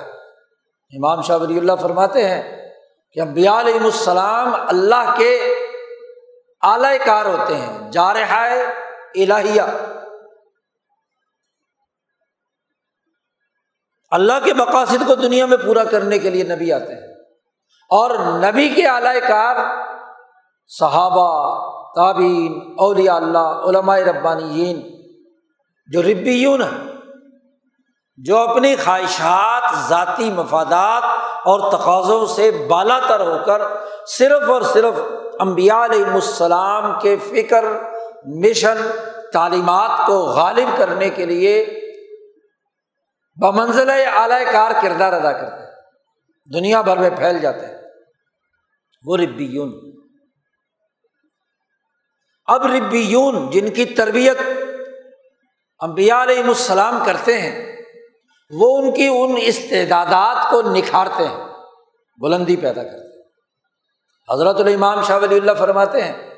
امام 0.98 1.22
شاہ 1.22 1.38
ولی 1.38 1.58
اللہ 1.58 1.76
فرماتے 1.82 2.28
ہیں 2.28 2.72
کہ 3.14 3.20
امبیا 3.20 3.60
علیہ 3.60 3.80
السلام 3.80 4.56
اللہ 4.68 5.14
کے 5.18 5.56
اعلی 6.62 6.98
کار 7.06 7.26
ہوتے 7.26 7.56
ہیں، 7.56 7.92
جارحہ 7.92 8.50
الہیہ۔ 9.16 9.62
اللہ 14.14 14.34
کے 14.44 14.54
مقاصد 14.54 15.08
کو 15.08 15.16
دنیا 15.16 15.46
میں 15.46 15.58
پورا 15.58 15.84
کرنے 15.84 16.20
کے 16.20 16.30
لیے 16.30 16.44
نبی 16.44 16.74
آتے 16.74 16.94
ہیں۔ 16.94 17.14
اور 17.90 18.12
نبی 18.20 18.70
کے 18.70 18.88
اعلی 18.88 19.20
کار 19.20 19.56
صحابہ 20.68 21.60
تعبین 21.96 22.76
اولیاء 22.78 23.16
اللہ، 23.16 23.40
علماء 23.40 23.98
ربانی 23.98 24.82
جو 25.94 26.02
ربیون 26.02 26.62
ہیں، 26.62 26.94
جو 28.18 28.38
اپنی 28.38 28.76
خواہشات، 28.76 29.90
ذاتی 29.90 30.32
مفادات 30.32 31.04
اور 31.46 31.72
تقاضوں 31.72 32.26
سے 32.26 32.68
بالا 32.70 33.00
تر 33.08 33.20
ہو 33.20 33.38
کر 33.46 33.62
صرف 34.08 34.50
اور 34.50 34.62
صرف 34.62 35.00
امبیا 35.40 35.86
علیہ 35.86 36.06
السلام 36.06 37.00
کے 37.02 37.16
فکر، 37.18 37.66
مشن، 38.26 38.78
تعلیمات 39.34 40.08
کو 40.08 40.14
غالب 40.14 40.78
کرنے 40.78 41.10
کے 41.10 41.26
لیے 41.26 41.80
بمنزل 43.42 43.90
اعلی 43.90 44.52
کار 44.54 44.72
کردار 44.82 45.14
ادا 45.14 45.32
کرتے 45.32 45.66
ہیں۔ 45.66 45.72
دنیا 46.54 46.82
بھر 46.82 46.98
میں 46.98 47.10
پھیل 47.10 47.40
جاتے 47.40 47.66
ہیں۔ 47.66 47.78
وہ 49.06 49.18
ربیون۔ 49.18 49.74
اب 52.46 52.66
ربیون 52.66 53.50
جن 53.50 53.74
کی 53.74 53.86
تربیت 53.86 54.38
امبیا 55.80 56.24
علیہ 56.24 56.44
السلام 56.44 57.04
کرتے 57.06 57.42
ہیں، 57.42 57.82
وہ 58.50 58.78
ان 58.78 58.94
کی 58.94 59.08
ان 59.08 59.36
استعداد 59.38 60.36
کو 60.52 60.62
نکھارتے 60.62 61.28
ہیں، 61.28 61.46
بلندی 62.22 62.56
پیدا 62.56 62.84
کرتے 62.84 63.18
ہیں۔ 63.18 63.24
حضرت 64.34 64.60
الامام 64.60 65.04
شاہ 65.04 65.20
ولی 65.20 65.38
اللہ 65.38 65.52
فرماتے 65.60 66.02
ہیں 66.02 66.36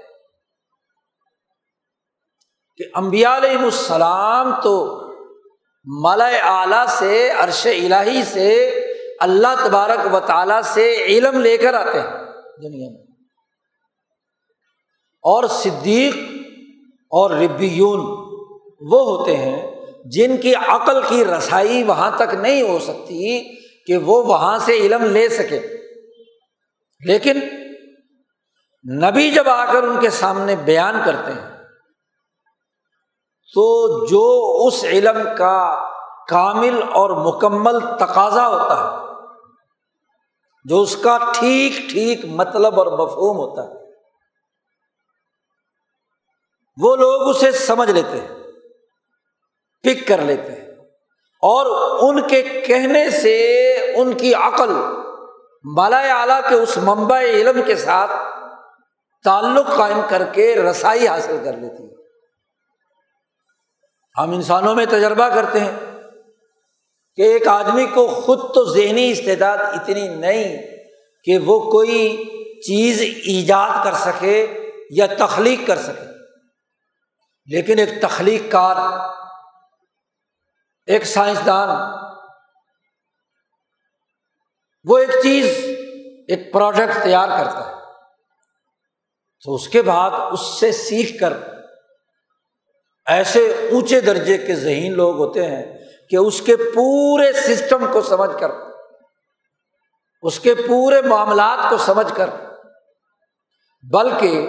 کہ 2.77 2.83
امبیا 2.93 3.37
علیہ 3.37 3.57
السلام 3.57 4.61
تو 4.61 5.04
مالا 5.85 6.27
اعلیٰ 6.27 6.85
سے، 6.87 7.29
عرش 7.29 7.67
الہی 7.67 8.21
سے 8.23 8.69
اللہ 9.19 9.65
تبارک 9.65 10.13
و 10.13 10.19
تعالیٰ 10.19 10.61
سے 10.61 10.95
علم 10.95 11.41
لے 11.41 11.57
کر 11.57 11.73
آتے 11.73 11.99
ہیں 11.99 12.07
دنیا 12.63 12.89
میں۔ 12.91 13.01
اور 15.23 15.43
صدیق 15.47 16.15
اور 17.09 17.31
ربیون 17.31 17.99
وہ 18.81 19.01
ہوتے 19.01 19.37
ہیں 19.37 19.75
جن 20.05 20.37
کی 20.37 20.55
عقل 20.55 21.01
کی 21.07 21.25
رسائی 21.25 21.83
وہاں 21.83 22.11
تک 22.15 22.33
نہیں 22.33 22.61
ہو 22.61 22.79
سکتی 22.79 23.55
کہ 23.85 23.97
وہ 23.97 24.25
وہاں 24.25 24.59
سے 24.59 24.71
علم 24.71 25.05
لے 25.05 25.29
سکے۔ 25.29 25.59
لیکن 27.05 27.39
نبی 28.93 29.31
جب 29.31 29.49
آ 29.49 29.73
کر 29.73 29.83
ان 29.83 29.99
کے 29.99 30.09
سامنے 30.09 30.55
بیان 30.55 31.01
کرتے 31.05 31.31
ہیں 31.31 31.54
تو 33.55 33.65
جو 34.05 34.25
اس 34.65 34.83
علم 34.85 35.17
کا 35.37 35.57
کامل 36.29 36.81
اور 36.93 37.09
مکمل 37.25 37.79
تقاضا 37.99 38.47
ہوتا 38.47 38.77
ہے، 38.77 38.89
جو 40.65 40.81
اس 40.81 40.95
کا 40.97 41.17
ٹھیک 41.33 41.77
ٹھیک 41.91 42.25
مطلب 42.35 42.79
اور 42.79 42.87
مفہوم 42.99 43.37
ہوتا 43.37 43.63
ہے، 43.63 43.83
وہ 46.77 46.95
لوگ 46.95 47.27
اسے 47.29 47.51
سمجھ 47.59 47.89
لیتے 47.91 48.19
ہیں، 48.19 48.33
پک 49.83 50.07
کر 50.07 50.21
لیتے 50.23 50.51
ہیں، 50.51 50.67
اور 51.43 51.65
ان 52.01 52.21
کے 52.27 52.41
کہنے 52.67 53.09
سے 53.11 53.35
ان 53.95 54.13
کی 54.13 54.33
عقل 54.35 54.73
بالا 55.65 55.99
اعلیٰ 56.13 56.41
کے 56.49 56.55
اس 56.55 56.77
ممبع 56.83 57.19
علم 57.21 57.61
کے 57.67 57.75
ساتھ 57.77 58.11
تعلق 59.25 59.75
قائم 59.77 59.99
کر 60.09 60.23
کے 60.33 60.55
رسائی 60.55 61.07
حاصل 61.07 61.37
کر 61.43 61.53
لیتی 61.53 61.83
ہے۔ 61.83 61.94
ہم 64.17 64.31
انسانوں 64.31 64.75
میں 64.75 64.85
تجربہ 64.85 65.27
کرتے 65.29 65.59
ہیں 65.59 65.71
کہ 67.15 67.21
ایک 67.21 67.47
آدمی 67.47 67.85
کو 67.85 68.07
خود 68.07 68.39
تو 68.39 68.73
ذہنی 68.73 69.11
استعداد 69.11 69.57
اتنی 69.57 70.07
نہیں 70.07 70.57
کہ 71.23 71.37
وہ 71.37 71.71
کوئی 71.71 72.23
چیز 72.67 73.01
ایجاد 73.01 73.83
کر 73.83 73.93
سکے 73.93 74.69
یا 74.89 75.05
تخلیق 75.05 75.67
کر 75.67 75.77
سکے۔ 75.77 76.05
لیکن 77.45 77.79
ایک 77.79 77.89
تخلیق 78.01 78.51
کار 78.51 78.75
ایک 80.85 81.05
سائنسدان، 81.05 81.95
وہ 84.83 84.97
ایک 84.97 85.09
چیز، 85.09 85.45
ایک 86.27 86.53
پروڈکٹ 86.53 87.03
تیار 87.03 87.27
کرتا 87.27 87.67
ہے۔ 87.67 87.73
تو 89.45 89.55
اس 89.55 89.67
کے 89.67 89.81
بعد 89.81 90.11
اس 90.31 90.59
سے 90.59 90.71
سیکھ 90.71 91.19
کر 91.19 91.33
ایسے 93.07 93.41
اونچے 93.71 93.99
درجے 94.01 94.37
کے 94.37 94.55
ذہین 94.55 94.95
لوگ 94.95 95.17
ہوتے 95.17 95.45
ہیں 95.45 95.63
کہ 96.09 96.15
اس 96.17 96.41
کے 96.41 96.55
پورے 96.75 97.31
سسٹم 97.33 97.85
کو 97.93 98.01
سمجھ 98.01 98.29
کر، 98.39 98.51
اس 100.23 100.39
کے 100.39 100.53
پورے 100.57 101.01
معاملات 101.01 101.59
کو 101.69 101.77
سمجھ 101.77 102.13
کر، 102.13 102.29
بلکہ 103.83 104.47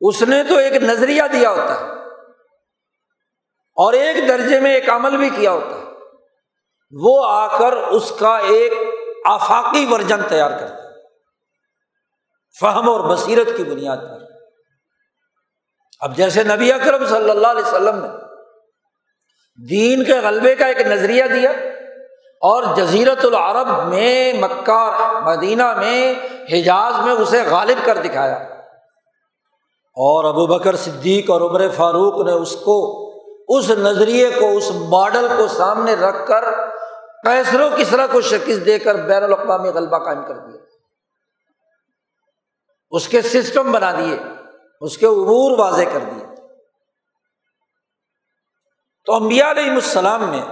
اس 0.00 0.22
نے 0.22 0.42
تو 0.48 0.56
ایک 0.56 0.82
نظریہ 0.82 1.22
دیا 1.32 1.50
ہوتا 1.50 1.80
ہے 1.80 1.96
اور 3.76 3.92
ایک 3.94 4.16
درجے 4.28 4.60
میں 4.60 4.72
ایک 4.74 4.88
عمل 4.90 5.16
بھی 5.16 5.30
کیا 5.30 5.52
ہوتا 5.52 5.76
ہے، 5.76 5.86
وہ 6.92 7.18
آ 7.26 7.58
کر 7.58 7.72
اس 7.72 8.12
کا 8.20 8.36
ایک 8.48 8.72
آفاقی 9.26 9.86
ورژن 9.90 10.22
تیار 10.28 10.50
کرتا 10.50 10.82
ہے، 10.84 10.96
فہم 12.56 12.88
اور 12.88 13.00
بصیرت 13.08 13.56
کی 13.56 13.64
بنیاد 13.64 13.96
پر۔ 13.96 14.26
اب 16.00 16.16
جیسے 16.16 16.42
نبی 16.42 16.72
اکرم 16.72 17.06
صلی 17.06 17.30
اللہ 17.30 17.46
علیہ 17.46 17.62
وسلم 17.62 18.04
نے 18.04 18.08
دین 19.68 20.04
کے 20.04 20.18
غلبے 20.18 20.54
کا 20.54 20.66
ایک 20.66 20.80
نظریہ 20.80 21.24
دیا 21.24 21.50
اور 22.40 22.62
جزیرت 22.76 23.24
العرب 23.24 23.88
میں 23.88 24.32
مکہ 24.32 25.20
مدینہ 25.24 25.74
میں 25.74 26.14
حجاز 26.52 27.06
میں 27.06 27.12
اسے 27.12 27.42
غالب 27.50 27.86
کر 27.86 27.98
دکھایا۔ 27.98 28.34
اور 30.00 30.24
ابو 30.24 30.46
بکر 30.46 30.76
صدیق 30.76 31.30
اور 31.30 31.40
عمر 31.40 31.68
فاروق 31.68 32.26
نے 32.26 32.32
اس 32.32 32.56
کو، 32.64 33.08
اس 33.48 33.70
نظریے 33.70 34.30
کو، 34.30 34.56
اس 34.56 34.70
ماڈل 34.70 35.28
کو 35.36 35.48
سامنے 35.48 35.94
رکھ 35.94 36.28
کر 36.28 36.44
کیسروں 37.24 37.70
کس 37.76 37.88
طرح 37.88 38.06
کو 38.12 38.20
شکست 38.20 38.66
دے 38.66 38.78
کر 38.78 38.94
بین 38.94 39.22
الاقوامی 39.22 39.68
غلبہ 39.68 39.98
قائم 39.98 40.22
کر 40.28 40.34
دیا۔ 40.34 40.60
اس 42.90 43.08
کے 43.08 43.22
سسٹم 43.22 43.72
بنا 43.72 43.92
دیے۔ 43.92 44.37
اس 44.80 44.98
کے 44.98 45.06
عبور 45.06 45.58
واضح 45.58 45.82
کر 45.92 45.98
دیے۔ 45.98 46.24
تو 49.04 49.14
امبیا 49.14 49.50
علیہ 49.50 49.70
السلام 49.70 50.22
میں 50.22 50.46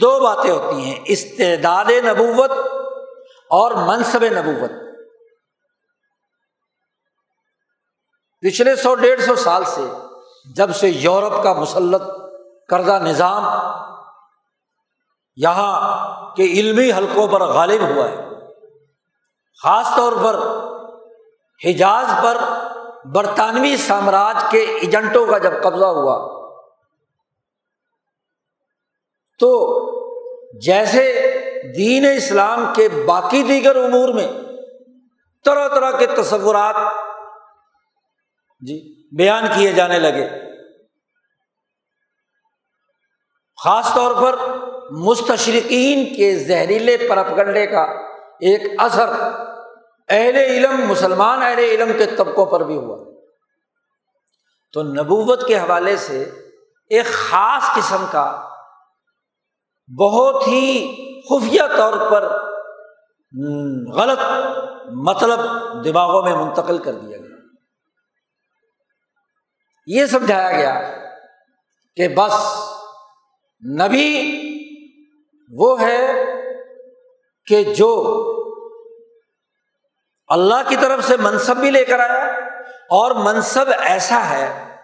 دو 0.00 0.20
باتیں 0.20 0.50
ہوتی 0.50 0.80
ہیں، 0.80 1.00
استعداد 1.04 1.84
نبوت 1.84 2.50
اور 3.50 3.72
منصب 3.72 4.24
نبوت۔ 4.24 4.70
پچھلے 8.40 8.76
سو 8.76 8.94
ڈیڑھ 8.94 9.20
سو 9.20 9.36
سال 9.36 9.64
سے 9.64 9.80
جب 10.54 10.74
سے 10.74 10.88
یورپ 10.88 11.42
کا 11.42 11.52
مسلط 11.52 12.02
کردہ 12.68 12.98
نظام 13.02 13.44
یہاں 15.36 15.74
کے 16.34 16.42
علمی 16.42 16.92
حلقوں 16.92 17.28
پر 17.28 17.40
غالب 17.40 17.80
ہوا 17.80 18.08
ہے، 18.08 18.16
خاص 19.62 19.86
طور 19.96 20.12
پر 20.24 20.36
حجاز 21.64 22.24
پر 22.24 22.36
برطانوی 23.04 23.76
سامراج 23.76 24.44
کے 24.50 24.58
ایجنٹوں 24.58 25.26
کا 25.26 25.38
جب 25.38 25.52
قبضہ 25.62 25.86
ہوا، 25.86 26.16
تو 29.40 29.50
جیسے 30.60 31.02
دین 31.76 32.06
اسلام 32.16 32.64
کے 32.76 32.88
باقی 33.06 33.42
دیگر 33.42 33.76
امور 33.76 34.08
میں 34.08 34.26
طرح 35.44 35.68
طرح 35.68 35.90
کے 35.90 36.06
تصورات 36.06 36.76
جی 38.62 38.78
بیان 39.16 39.46
کیے 39.54 39.72
جانے 39.72 39.98
لگے۔ 39.98 40.28
خاص 43.58 43.94
طور 43.94 44.14
پر 44.22 44.36
مستشرقین 44.90 46.04
کے 46.14 46.34
زہریلے 46.38 46.96
پرپگنڈے 47.08 47.66
کا 47.66 47.82
ایک 48.40 48.62
اثر 48.78 49.10
اہل 50.10 50.36
علم، 50.36 50.86
مسلمان 50.86 51.42
اہل 51.42 51.58
علم 51.58 51.92
کے 51.98 52.06
طبقوں 52.06 52.46
پر 52.46 52.60
بھی 52.60 52.76
ہوا۔ 52.76 53.10
تو 54.72 54.82
نبوت 54.82 55.46
کے 55.46 55.58
حوالے 55.58 55.96
سے 55.96 56.22
ایک 56.88 57.06
خاص 57.06 57.62
قسم 57.76 58.04
کا 58.10 58.48
بہت 60.00 60.48
ہی 60.48 60.94
خفیہ 61.30 61.62
طور 61.76 62.10
پر 62.10 62.22
غلط 63.94 64.18
مطلب 64.92 65.40
دماغوں 65.84 66.22
میں 66.22 66.34
منتقل 66.34 66.78
کر 66.78 66.92
دیا 66.92 67.16
گیا۔ 67.16 67.36
یہ 69.86 70.06
سمجھایا 70.06 70.52
گیا 70.52 70.80
کہ 71.96 72.08
بس 72.08 72.32
نبی 73.80 74.08
وہ 75.58 75.80
ہے 75.80 76.24
کہ 77.46 77.64
جو 77.64 77.90
اللہ 80.30 80.68
کی 80.68 80.76
طرف 80.76 81.04
سے 81.04 81.16
منصب 81.16 81.56
بھی 81.56 81.70
لے 81.70 81.84
کر 81.84 82.00
آیا 82.00 82.24
اور 82.90 83.10
منصب 83.10 83.64
ایسا 83.80 84.30
ہے 84.30 84.76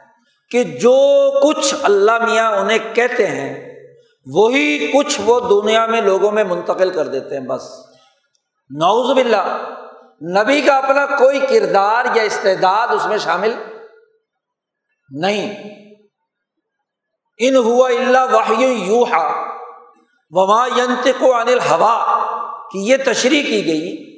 کہ 0.51 0.65
جو 0.65 1.31
کچھ 1.43 1.75
اللہ 1.83 2.25
میاں 2.25 2.53
انہیں 2.53 2.95
کہتے 2.95 3.27
ہیں، 3.27 3.75
وہی 4.27 4.93
کچھ 4.95 5.21
وہ 5.25 5.63
دنیا 5.63 5.87
میں 5.87 6.01
لوگوں 6.01 6.33
میں 6.33 6.45
منتقل 6.45 6.91
کر 6.91 7.07
دیتے 7.07 7.39
ہیں، 7.39 7.47
بس۔ 7.47 7.63
نوز 8.71 9.15
باللہ، 9.15 9.73
نبی 10.43 10.61
کا 10.61 10.77
اپنا 10.77 11.07
کوئی 11.07 11.41
کردار 11.41 12.05
یا 12.15 12.23
استعداد 12.23 12.89
اس 12.89 13.07
میں 13.07 13.19
شامل 13.19 13.55
نہیں۔ 15.11 15.77
ان 17.39 17.57
ہوا 17.57 17.89
اللہ 17.89 18.33
واہ 18.33 18.51
یو 18.61 19.05
ہا 19.05 19.47
وما 20.31 20.67
ینت 20.67 21.09
کو 21.19 21.35
انل 21.35 21.59
ہوا 21.59 22.21
کی 22.73 22.79
یہ 22.79 22.97
تشریح 23.07 23.43
کی 23.43 23.67
گئی 23.67 24.16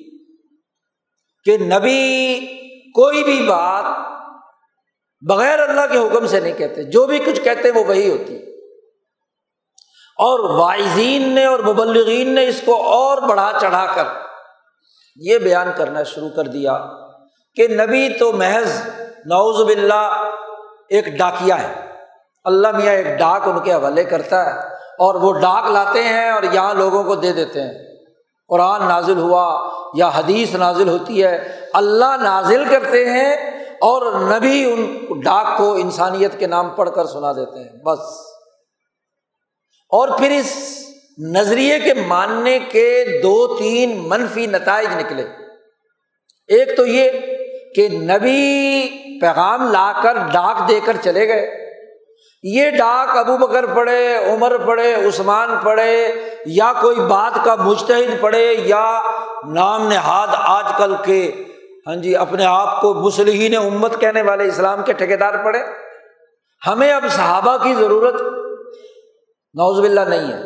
کہ 1.48 1.58
نبی 1.58 2.40
کوئی 2.94 3.24
بھی 3.24 3.46
بات 3.46 3.84
بغیر 5.28 5.58
اللہ 5.58 5.80
کے 5.92 5.98
حکم 5.98 6.26
سے 6.26 6.40
نہیں 6.40 6.52
کہتے۔ 6.52 6.82
جو 6.82 7.06
بھی 7.06 7.18
کچھ 7.18 7.40
کہتے 7.40 7.70
وہ 7.70 7.84
وہی 7.84 8.10
ہوتی۔ 8.10 8.36
اور 10.16 10.50
وائزین 10.60 11.28
نے 11.28 11.44
اور 11.44 11.58
مبلغین 11.58 12.28
نے 12.28 12.48
اس 12.48 12.60
کو 12.64 12.82
اور 12.82 13.18
بڑھا 13.28 13.52
چڑھا 13.60 13.86
کر 13.94 14.04
یہ 15.16 15.38
بیان 15.38 15.70
کرنا 15.76 16.02
شروع 16.02 16.28
کر 16.36 16.44
دیا 16.44 16.78
کہ 17.54 17.68
نبی 17.68 18.08
تو 18.18 18.32
محض 18.32 18.88
نوز 19.24 19.66
باللہ 19.66 20.30
ایک 20.88 21.06
ڈاکیا 21.06 21.62
ہے۔ 21.62 21.92
اللہ 22.44 22.68
میاں 22.70 22.94
ایک 22.94 23.06
ڈاک 23.06 23.48
ان 23.48 23.60
کے 23.60 23.72
حوالے 23.72 24.04
کرتا 24.04 24.46
ہے 24.46 24.58
اور 24.76 25.14
وہ 25.14 25.32
ڈاک 25.32 25.70
لاتے 25.70 26.02
ہیں 26.02 26.30
اور 26.30 26.42
یہاں 26.42 26.74
لوگوں 26.74 27.04
کو 27.04 27.14
دے 27.14 27.32
دیتے 27.32 27.62
ہیں۔ 27.62 27.87
قرآن 28.48 28.88
نازل 28.88 29.18
ہوا 29.18 29.70
یا 29.94 30.10
حدیث 30.14 30.54
نازل 30.54 30.88
ہوتی 30.88 31.24
ہے، 31.24 31.60
اللہ 31.72 32.16
نازل 32.22 32.64
کرتے 32.70 33.10
ہیں 33.10 33.36
اور 33.80 34.20
نبی 34.20 34.64
ان 34.64 34.98
ڈاک 35.20 35.58
کو 35.58 35.74
انسانیت 35.74 36.38
کے 36.38 36.46
نام 36.46 36.70
پڑھ 36.70 36.90
کر 36.94 37.06
سنا 37.06 37.32
دیتے 37.32 37.62
ہیں، 37.62 37.82
بس۔ 37.82 37.98
اور 39.90 40.18
پھر 40.18 40.30
اس 40.30 40.78
نظریے 41.18 41.80
کے 41.80 41.94
ماننے 41.94 42.58
کے 42.58 43.20
دو 43.22 43.56
تین 43.58 44.08
منفی 44.08 44.46
نتائج 44.46 44.88
نکلے۔ 44.96 45.22
ایک 46.46 46.76
تو 46.76 46.86
یہ 46.86 47.10
کہ 47.74 47.88
نبی 47.88 48.88
پیغام 49.20 49.70
لا 49.72 49.92
کر 50.02 50.16
ڈاک 50.16 50.68
دے 50.68 50.80
کر 50.84 50.96
چلے 51.04 51.28
گئے۔ 51.28 51.67
یہ 52.42 52.70
ڈاک 52.70 53.16
ابو 53.16 53.36
بکر 53.36 53.66
پڑھے، 53.66 54.32
عمر 54.32 54.56
پڑھے، 54.66 54.94
عثمان 54.94 55.48
پڑھے، 55.64 56.14
یا 56.46 56.72
کوئی 56.80 56.96
بات 56.96 57.44
کا 57.44 57.54
مشتحد 57.54 58.20
پڑھے، 58.20 58.54
یا 58.58 59.00
نام 59.48 59.88
نہاد 59.88 60.28
آج 60.30 60.64
کل 60.78 60.94
کے 61.04 61.44
ہاں 61.86 61.96
جی 61.96 62.16
اپنے 62.16 62.44
آپ 62.44 62.80
کو 62.80 62.94
مسلحین 62.94 63.56
امت 63.56 64.00
کہنے 64.00 64.22
والے 64.22 64.44
اسلام 64.44 64.82
کے 64.82 64.92
ٹھیکیدار 64.92 65.44
پڑھے؟ 65.44 65.58
ہمیں 66.66 66.92
اب 66.92 67.04
صحابہ 67.10 67.56
کی 67.56 67.74
ضرورت 67.74 68.22
نوز 69.54 69.80
باللہ 69.80 70.00
نہیں 70.00 70.32
ہے۔ 70.32 70.40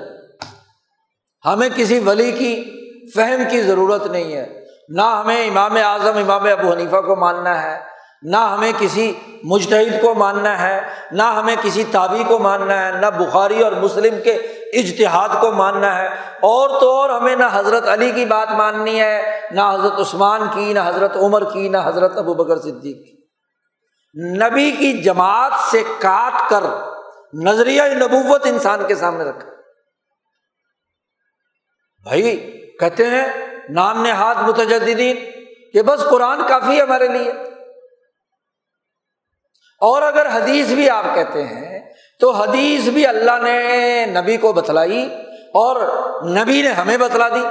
ہمیں 1.44 1.68
کسی 1.76 1.98
ولی 1.98 2.32
کی 2.32 2.64
فہم 3.14 3.42
کی 3.50 3.62
ضرورت 3.62 4.06
نہیں 4.06 4.32
ہے۔ 4.32 4.64
نہ 4.88 5.02
ہمیں 5.02 5.48
امام 5.48 5.76
اعظم، 5.84 6.16
امام 6.16 6.44
ابو 6.44 6.72
حنیفہ 6.72 6.96
کو 6.96 7.16
ماننا 7.16 7.62
ہے 7.62 7.91
نہ 8.22 8.36
ہمیں 8.36 8.72
کسی 8.78 9.12
مجتہد 9.44 10.02
کو 10.02 10.14
ماننا 10.14 10.62
ہے، 10.62 10.80
نہ 11.10 11.22
ہمیں 11.22 11.56
کسی 11.62 11.84
تابی 11.92 12.24
کو 12.28 12.38
ماننا 12.38 12.86
ہے، 12.86 12.92
نہ 12.92 13.06
بخاری 13.06 13.62
اور 13.62 13.72
مسلم 13.72 14.22
کے 14.24 14.32
اجتہاد 14.72 15.28
کو 15.40 15.52
ماننا 15.52 15.98
ہے۔ 15.98 16.06
اور 16.40 16.80
تو 16.80 16.90
اور 16.90 17.10
ہمیں 17.10 17.36
نہ 17.36 17.44
حضرت 17.52 17.88
علی 17.88 18.10
کی 18.10 18.24
بات 18.24 18.50
ماننی 18.50 19.00
ہے، 19.00 19.40
نہ 19.50 19.60
حضرت 19.60 20.00
عثمان 20.00 20.40
کی، 20.54 20.72
نہ 20.72 20.78
حضرت 20.84 21.16
عمر 21.16 21.52
کی، 21.52 21.68
نہ 21.68 21.76
حضرت 21.84 22.18
ابو 22.18 22.34
بکر 22.34 22.58
صدیق 22.58 22.82
کی۔ 22.82 23.22
نبی 24.36 24.70
کی 24.70 24.92
جماعت 24.92 25.52
سے 25.70 25.82
کاٹ 25.98 26.50
کر 26.50 26.64
نظریہ 27.34 27.82
نبوت 27.82 28.46
انسان 28.46 28.80
کے 28.88 28.94
سامنے 28.94 29.24
رکھا۔ 29.24 29.48
بھائی، 32.02 32.36
کہتے 32.80 33.06
ہیں، 33.06 33.26
نام 33.68 34.02
نے 34.02 34.10
ہاتھ 34.10 34.38
متجدین 34.38 35.16
کہ 35.72 35.82
بس 35.82 36.04
قرآن 36.10 36.42
کافی 36.48 36.76
ہے 36.76 36.82
ہمارے 36.82 37.08
لیے۔ 37.08 37.32
اور 39.82 40.02
اگر 40.02 40.26
حدیث 40.32 40.66
بھی 40.66 40.90
آپ 40.90 41.04
کہتے 41.14 41.44
ہیں، 41.44 41.92
تو 42.20 42.30
حدیث 42.30 42.88
بھی 42.88 43.06
اللہ 43.06 43.42
نے 43.42 44.06
نبی 44.06 44.36
کو 44.36 44.52
بتلائی 44.52 45.14
اور 45.54 45.80
نبی 46.24 46.62
نے 46.62 46.68
ہمیں 46.68 46.96
بتلا 46.96 47.28
دی۔ 47.28 47.46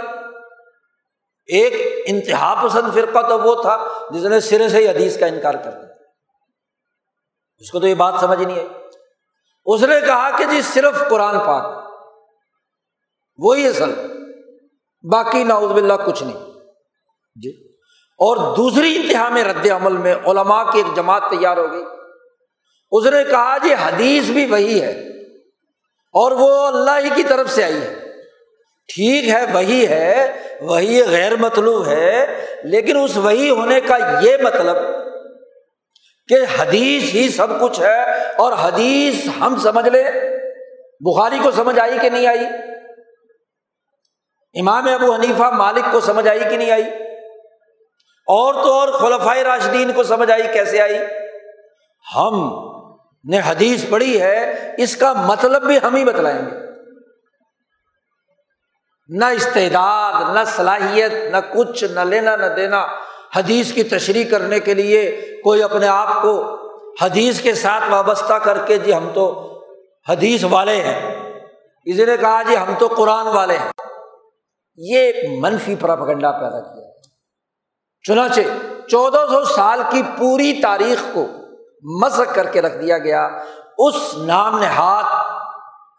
ایک 1.46 1.74
انتہا 2.06 2.62
پسند 2.64 2.94
فرقہ 2.94 3.30
تو 3.30 3.40
وہ 3.40 3.62
تھا 3.62 3.88
جس 4.12 4.24
نے 4.24 4.40
سرے 4.40 4.70
سے 4.70 4.78
ہی 4.78 4.88
حدیث 4.90 5.20
کا 5.20 5.26
انکار 5.26 5.54
کر 5.54 5.72
دیا۔ 5.72 5.94
اس 7.58 7.72
کو 7.72 7.80
تو 7.80 7.88
یہ 7.88 7.96
بات 7.96 8.14
سمجھ 8.20 8.40
نہیں 8.40 8.58
آئی۔ 8.58 8.68
اس 9.66 9.84
نے 9.84 9.96
کہا 10.06 10.38
کہ 10.38 10.46
جی 10.52 10.62
صرف 10.62 11.10
قرآن 11.10 11.40
پاک، 11.40 11.94
وہی 13.38 13.68
اصل، 13.68 13.94
باقی 15.12 15.44
ناؤز 15.44 15.72
باللہ 15.72 15.94
کچھ 16.06 16.24
نہیں۔ 16.24 16.54
جی۔ 17.36 17.68
اور 18.12 18.56
دوسری 18.56 18.96
انتہا 18.96 19.30
میں 19.30 19.44
رد 19.44 19.72
عمل 19.72 19.98
میں 19.98 20.16
علماء 20.16 20.64
کی 20.64 20.78
ایک 20.80 20.96
جماعت 20.96 21.24
تیار 21.30 21.58
ہو 21.58 21.72
گئی۔ 21.72 21.84
اس 22.92 23.06
نے 23.06 23.24
کہا 23.24 23.58
جی 23.58 23.74
حدیث 23.74 24.30
بھی 24.30 24.46
وہی 24.46 24.82
ہے 24.82 24.92
اور 26.14 26.32
وہ 26.32 26.68
اللہ 26.68 27.00
ہی 27.04 27.10
کی 27.16 27.24
طرف 27.24 27.50
سے 27.50 27.64
آئی 27.64 27.82
ہے۔ 27.82 27.96
ٹھیک 28.88 29.30
ہے، 29.30 29.46
وہی 29.54 29.88
ہے، 29.88 30.32
وہی 30.62 31.04
غیر 31.04 31.36
مطلوب 31.36 31.88
ہے، 31.88 32.46
لیکن 32.64 32.98
اس 32.98 33.18
وہی 33.18 33.50
ہونے 33.50 33.82
کا 33.82 33.98
یہ 34.22 34.38
مطلب 34.42 34.76
کہ 36.28 36.36
حدیث 36.60 37.14
ہی 37.14 37.30
سب 37.30 37.62
کچھ 37.62 37.80
ہے 37.80 38.02
اور 38.36 38.54
حدیث 38.62 39.28
ہم 39.40 39.60
سمجھ 39.60 39.90
لیں۔ 39.90 40.04
بخاری 41.00 41.40
کو 41.44 41.52
سمجھ 41.52 41.80
آئی 41.80 42.00
کہ 42.02 42.10
نہیں 42.10 42.28
آئی؟ 42.28 42.46
امام 44.60 44.88
ابو 44.88 45.14
حنیفہ 45.14 45.44
مالک 45.44 45.86
کو 45.92 46.00
سمجھ 46.00 46.28
آئی 46.28 46.40
کہ 46.40 46.58
نہیں 46.58 46.72
آئی؟ 46.72 46.84
اور 48.28 48.54
تو 48.54 48.74
اور 48.74 48.88
خلفۂ 48.88 49.38
راشدین 49.38 49.92
کو 49.92 50.04
سمجھ 50.04 50.32
آئی 50.32 50.44
کیسے 50.54 50.82
آئی؟ 50.82 50.98
ہم 52.16 52.52
نے 53.30 53.40
حدیث 53.46 53.86
پڑھی 53.90 54.22
ہے، 54.22 54.72
اس 54.78 54.98
کا 54.98 55.14
مطلب 55.14 55.64
بھی 55.64 55.80
ہم 55.84 55.96
ہی 55.96 56.06
بتلائیں 56.06 56.42
گے۔ 56.46 56.56
نہ 59.10 59.26
استعداد، 59.26 60.36
نہ 60.36 60.40
صلاحیت، 60.46 61.12
نہ 61.14 61.38
کچھ، 61.54 61.84
نہ 61.84 62.00
لینا، 62.00 62.36
نہ 62.36 62.46
دینا۔ 62.46 62.88
حدیث 63.36 63.72
کی 63.72 63.84
تشریح 63.84 64.30
کرنے 64.30 64.60
کے 64.60 64.74
لیے 64.74 65.28
کوئی 65.44 65.64
اپنے 65.64 65.88
آپ 65.88 66.22
کو 66.22 66.58
حدیث 67.02 67.42
کے 67.42 67.54
ساتھ 67.54 67.84
وابستہ 67.90 68.34
کر 68.34 68.58
کے 68.66 68.78
جی 68.78 68.94
ہم 68.94 69.10
تو 69.14 69.48
حدیث 70.10 70.44
والے 70.44 70.82
ہیں۔ 70.82 71.30
کسی 71.86 72.06
نے 72.06 72.18
کہا 72.18 72.42
جی 72.42 72.58
ہم 72.58 72.74
تو 72.80 72.88
قرآن 72.88 73.28
والے 73.28 73.58
ہیں۔ 73.58 73.72
یہ 74.78 74.98
ایک 74.98 75.16
منفی 75.40 75.76
پراپگنڈا 75.76 76.32
پیدا 76.32 76.62
کیا۔ 76.62 76.92
چنانچہ، 78.08 78.42
چودہ 78.88 79.26
سو 79.32 79.46
سال 79.46 79.82
کی 79.92 80.02
پوری 80.18 80.60
تاریخ 80.64 81.14
کو 81.14 81.28
مسق 81.82 82.36
کر 82.36 82.48
کے 82.48 82.62
رکھ 82.62 82.78
دیا 82.78 82.98
گیا۔ 82.98 83.30
اس 83.78 84.18
نام 84.18 84.60
نے 84.60 84.66
ہاتھ 84.66 85.06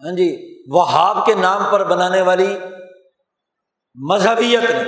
ہاں 0.04 0.16
جی 0.16 0.62
وہاب 0.70 1.26
کے 1.26 1.34
نام 1.34 1.62
پر 1.70 1.84
بنانے 1.84 2.22
والی 2.22 2.58
مذہبیت 3.94 4.70
نے۔ 4.70 4.82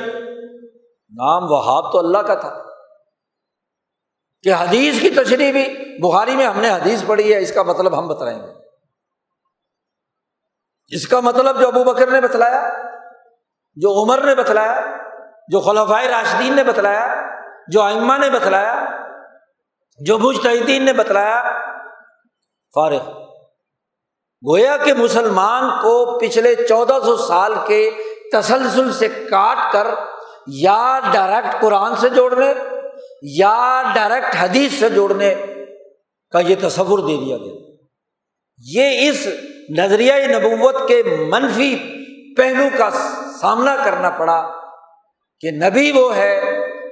نام 1.16 1.50
وہاب 1.50 1.92
تو 1.92 1.98
اللہ 1.98 2.18
کا 2.18 2.34
تھا۔ 2.34 2.64
کہ 4.42 4.54
حدیث 4.54 5.00
کی 5.00 5.10
تشریح 5.10 5.52
بھی، 5.52 5.74
بخاری 6.02 6.36
میں 6.36 6.46
ہم 6.46 6.60
نے 6.60 6.70
حدیث 6.70 7.04
پڑھی 7.06 7.34
ہے، 7.34 7.38
اس 7.38 7.52
کا 7.52 7.62
مطلب 7.62 7.98
ہم 7.98 8.08
بتلائیں 8.08 8.42
گے۔ 8.42 8.52
اس 10.88 11.08
کا 11.08 11.20
مطلب 11.20 11.60
جو 11.60 11.68
ابو 11.68 11.84
بکر 11.84 12.10
نے 12.10 12.20
بتلایا، 12.20 12.68
جو 13.74 14.02
عمر 14.02 14.24
نے 14.24 14.34
بتلایا، 14.34 14.80
جو 15.48 15.60
خلفۂ 15.60 16.04
راشدین 16.04 16.56
نے 16.56 16.64
بتلایا، 16.64 17.14
جو 17.68 17.82
ائمہ 17.82 18.18
نے 18.18 18.30
بتلایا 18.30 18.84
جو 19.98 20.18
مجتہدین 20.18 20.84
نے 20.84 20.92
بتلایا، 20.92 21.42
فارغ۔ 22.74 23.10
گویا 24.48 24.76
کہ 24.76 24.94
مسلمان 24.94 25.70
کو 25.82 26.18
پچھلے 26.18 26.54
چودہ 26.54 26.98
سو 27.04 27.16
سال 27.16 27.52
کے 27.66 27.90
تسلسل 28.32 28.92
سے 28.92 29.08
کاٹ 29.08 29.72
کر 29.72 29.86
یا 30.46 31.00
ڈائریکٹ 31.12 31.60
قرآن 31.60 31.96
سے 31.96 32.08
جوڑنے، 32.08 32.54
یا 33.22 33.82
ڈائریکٹ 33.94 34.36
حدیث 34.38 34.72
سے 34.72 34.90
جوڑنے 34.90 35.34
کا 36.30 36.38
یہ 36.38 36.54
تصور 36.60 36.98
دے 36.98 37.16
دیا 37.16 37.36
گیا۔ 37.36 37.52
یہ 38.72 39.10
اس 39.10 39.26
نظریہ 39.78 40.12
نبوت 40.14 40.88
کے 40.88 41.02
منفی 41.02 41.76
پہلو 42.36 42.64
کا 42.78 42.90
سامنا 43.40 43.76
کرنا 43.84 44.10
پڑا 44.10 44.50
کہ 45.40 45.50
نبی 45.50 45.92
وہ 45.92 46.16
ہے 46.16 46.40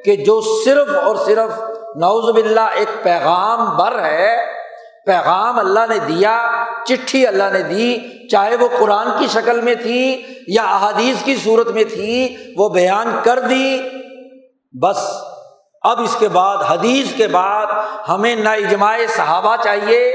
کہ 0.05 0.17
جو 0.17 0.41
صرف 0.65 0.89
اور 1.03 1.17
صرف 1.17 1.61
نوز 1.97 2.31
باللہ، 2.31 2.69
ایک 2.75 3.03
پیغام 3.03 3.77
بر 3.77 4.05
ہے۔ 4.05 4.37
پیغام 5.07 5.59
اللہ 5.59 5.81
نے 5.89 5.99
دیا، 5.99 6.65
چٹھی 6.87 7.27
اللہ 7.27 7.43
نے 7.53 7.63
دی، 7.63 7.99
چاہے 8.29 8.57
وہ 8.57 8.69
قرآن 8.79 9.09
کی 9.19 9.27
شکل 9.27 9.61
میں 9.61 9.75
تھی 9.75 10.23
یا 10.49 10.63
احادیث 10.63 11.23
کی 11.25 11.37
صورت 11.37 11.69
میں 11.69 11.85
تھی، 11.85 12.37
وہ 12.57 12.69
بیان 12.69 13.19
کر 13.23 13.39
دی۔ 13.39 13.81
بس، 14.83 15.11
اب 15.83 16.01
اس 16.01 16.17
کے 16.19 16.29
بعد، 16.29 16.57
حدیث 16.69 17.13
کے 17.17 17.27
بعد 17.27 17.67
ہمیں 18.09 18.37
نہ 18.37 18.49
اجماع 18.49 18.99
صحابہ 19.17 19.57
چاہیے، 19.65 20.15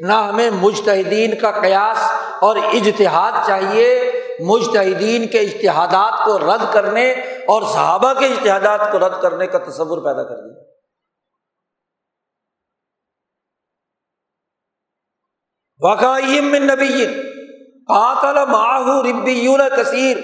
نہ 0.00 0.12
ہمیں 0.12 0.50
مجتہدین 0.50 1.34
کا 1.34 1.50
قیاس 1.50 2.12
اور 2.40 2.56
اجتہاد 2.56 3.46
چاہیے۔ 3.46 4.12
مجتہدین 4.40 5.26
کے 5.26 5.38
اشتہادات 5.38 6.24
کو 6.24 6.38
رد 6.38 6.72
کرنے 6.72 7.12
اور 7.48 7.62
صحابہ 7.62 8.12
کے 8.18 8.26
اشتہادات 8.26 8.92
کو 8.92 8.98
رد 8.98 9.22
کرنے 9.22 9.46
کا 9.46 9.58
تصور 9.58 9.98
پیدا 9.98 10.22
کر 10.22 10.34
دیا۔ 10.34 10.67
نبی 16.58 17.22
قاتل 17.88 18.44
ماہو 18.50 19.02
ربی 19.02 19.46
کثیر 19.76 20.16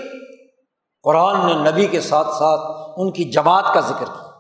قرآن 1.03 1.47
نے 1.47 1.71
نبی 1.71 1.87
کے 1.87 2.01
ساتھ 2.01 2.27
ساتھ 2.27 2.93
ان 2.97 3.13
کی 3.13 3.25
جماعت 3.25 3.75
کا 3.75 3.81
ذکر 3.81 4.05
کیا۔ 4.05 4.31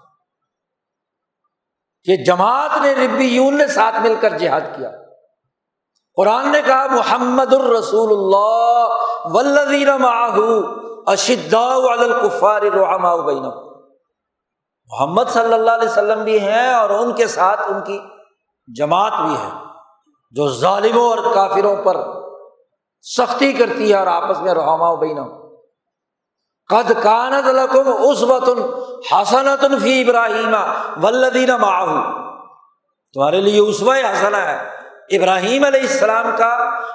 کہ 2.05 2.24
جماعت 2.24 2.70
نے 2.83 2.92
ربی 2.92 3.24
یون 3.24 3.59
نے 3.59 3.66
ساتھ 3.66 4.00
مل 4.00 4.14
کر 4.20 4.38
جہاد 4.38 4.61
کیا۔ 4.61 4.90
قرآن 6.16 6.53
نے 6.53 6.62
کہا، 6.66 6.87
محمد 6.87 7.53
الرسول 7.53 8.11
اللہ 8.11 8.94
ولدین 9.24 9.88
اشدا 11.07 11.79
بین 13.16 13.42
محمد 14.87 15.22
صلی 15.29 15.55
اللہ 15.55 15.70
علیہ 15.70 15.88
وسلم 15.88 16.24
بھی 16.24 16.40
ہیں 16.40 16.74
اور 16.74 16.90
ان 16.90 17.12
کے 17.12 17.27
ساتھ 17.27 17.61
ان 17.68 17.81
کی 17.81 18.00
جماعت 18.77 19.12
بھی 19.27 19.35
ہے۔ 19.35 19.73
جو 20.34 20.48
ظالموں 20.48 21.10
اور 21.10 21.34
کافروں 21.34 21.76
پر 21.76 21.96
سختی 23.02 23.52
کرتی 23.52 23.90
ہے 23.90 23.98
اور 23.98 24.06
آپس 24.06 24.40
میں 24.40 24.54
رحما 24.54 24.94
بین 24.94 25.18
قد 26.68 26.92
کانت 27.02 27.48
لکم 27.48 27.90
اس 28.08 28.22
وطن 28.22 28.62
حسنت 29.12 29.64
فی 29.82 30.02
ابراہیم 30.02 30.56
ولدین 31.04 31.48
ماہو 31.48 32.24
تمہارے 33.14 33.40
لیے 33.40 33.60
اسوہ 33.60 33.94
حسنا 33.94 34.44
ہے۔ 34.44 34.68
ابراہیم 35.16 35.64
علیہ 35.64 35.80
السلام 35.80 36.26
کا 36.38 36.54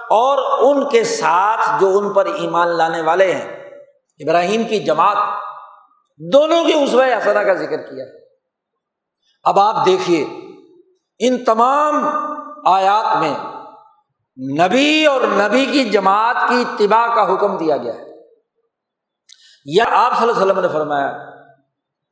اور 0.09 0.37
ان 0.59 0.89
کے 0.89 1.03
ساتھ 1.03 1.81
جو 1.81 1.97
ان 1.97 2.13
پر 2.13 2.25
ایمان 2.25 2.67
لانے 2.67 3.01
والے 3.01 3.31
ہیں۔ 3.31 3.69
ابراہیم 4.19 4.63
کی 4.63 4.79
جماعت 4.79 5.17
دونوں 6.33 6.63
کی 6.63 6.73
اسوہ 6.73 7.03
حسنا 7.03 7.43
کا 7.43 7.53
ذکر 7.53 7.77
کیا۔ 7.77 8.05
اب 9.43 9.59
آپ 9.59 9.85
دیکھیے، 9.85 10.27
ان 11.19 11.43
تمام 11.43 12.09
آیات 12.65 13.17
میں 13.17 13.33
نبی 14.65 15.05
اور 15.05 15.21
نبی 15.21 15.65
کی 15.65 15.89
جماعت 15.89 16.35
کی 16.49 16.55
اتباع 16.55 17.15
کا 17.15 17.33
حکم 17.33 17.57
دیا 17.57 17.77
گیا 17.77 17.93
ہے۔ 17.93 18.09
یا 19.65 19.85
آپ 19.91 20.19
صلی 20.19 20.29
اللہ 20.29 20.43
علیہ 20.43 20.51
وسلم 20.51 20.59
نے 20.59 20.67
فرمایا 20.67 21.17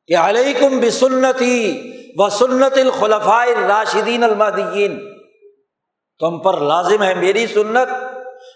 کہ 0.06 0.16
علیکم 0.16 0.80
بسنتی 0.80 1.92
و 2.16 2.28
سنت 2.28 2.72
الخلفاء 2.72 3.44
راشدین 3.68 4.24
المدین 4.24 5.18
تم 6.18 6.38
پر 6.38 6.60
لازم 6.60 7.02
ہے 7.02 7.14
میری 7.14 7.46
سنت 7.46 7.88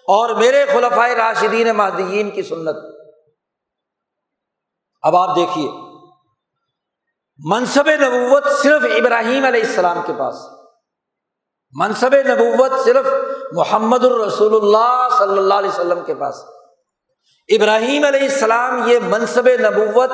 اور 0.09 0.31
میرے 0.31 0.65
خلفائے 0.73 1.15
راشدین 1.15 1.77
مہدین 1.77 2.31
کی 2.31 2.43
سنت۔ 2.43 2.77
اب 5.03 5.17
آپ 5.17 5.37
دیکھیے، 5.37 5.71
منصب 7.39 7.89
نبوت 7.89 8.45
صرف 8.63 8.83
ابراہیم 8.97 9.45
علیہ 9.45 9.61
السلام 9.61 10.01
کے 10.07 10.13
پاس 10.19 10.35
منصب 11.73 12.15
نبوت 12.15 12.73
صرف 12.85 13.07
محمد 13.53 14.05
الرسول 14.05 14.55
اللہ 14.55 15.09
صلی 15.19 15.39
اللہ 15.39 15.55
علیہ 15.55 15.71
وسلم 15.71 16.01
کے 16.07 16.15
پاس 16.15 16.35
ابراہیم 17.49 18.05
علیہ 18.05 18.21
السلام 18.21 18.89
یہ 18.89 18.99
منصب 19.03 19.49
نبوت 19.49 20.11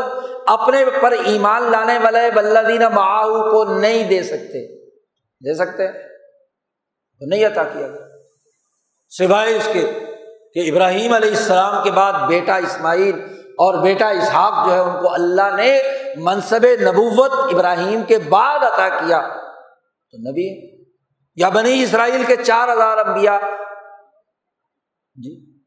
اپنے 0.46 0.84
پر 1.00 1.12
ایمان 1.24 1.62
لانے 1.62 1.98
والے 1.98 2.30
بلدین 2.30 2.82
معاہو 2.94 3.50
کو 3.50 3.64
نہیں 3.64 4.08
دے 4.08 4.22
سکتے۔ 4.22 4.82
دے 5.18 5.54
سکتے؟ 5.54 5.92
تو 7.18 7.26
نہیں 7.26 7.46
عطا 7.46 7.62
کیا۔ 7.62 7.88
گیا 7.88 8.06
سوائے 9.08 9.56
اس 9.56 9.68
کے 9.72 10.00
کہ 10.54 10.70
ابراہیم 10.70 11.12
علیہ 11.12 11.28
السلام 11.28 11.84
کے 11.84 11.90
بعد 11.90 12.12
بیٹا 12.12 12.56
اسماعیل 12.56 13.20
اور 13.48 13.82
بیٹا 13.82 14.08
اسحاق 14.08 14.66
جو 14.66 14.74
ہے 14.74 14.78
ان 14.78 15.02
کو 15.02 15.12
اللہ 15.12 15.56
نے 15.56 15.82
منصب 16.16 16.66
نبوت 16.80 17.54
ابراہیم 17.54 18.02
کے 18.02 18.18
بعد 18.18 18.58
عطا 18.58 18.88
کیا۔ 18.88 19.20
تو 20.10 20.30
نبی 20.30 20.77
یا 21.38 21.48
بنی 21.48 21.82
اسرائیل 21.82 22.24
کے 22.24 22.36
چار 22.36 22.72
ہزار 22.72 22.96
امبیا 22.96 23.40
جی۔ 25.14 25.58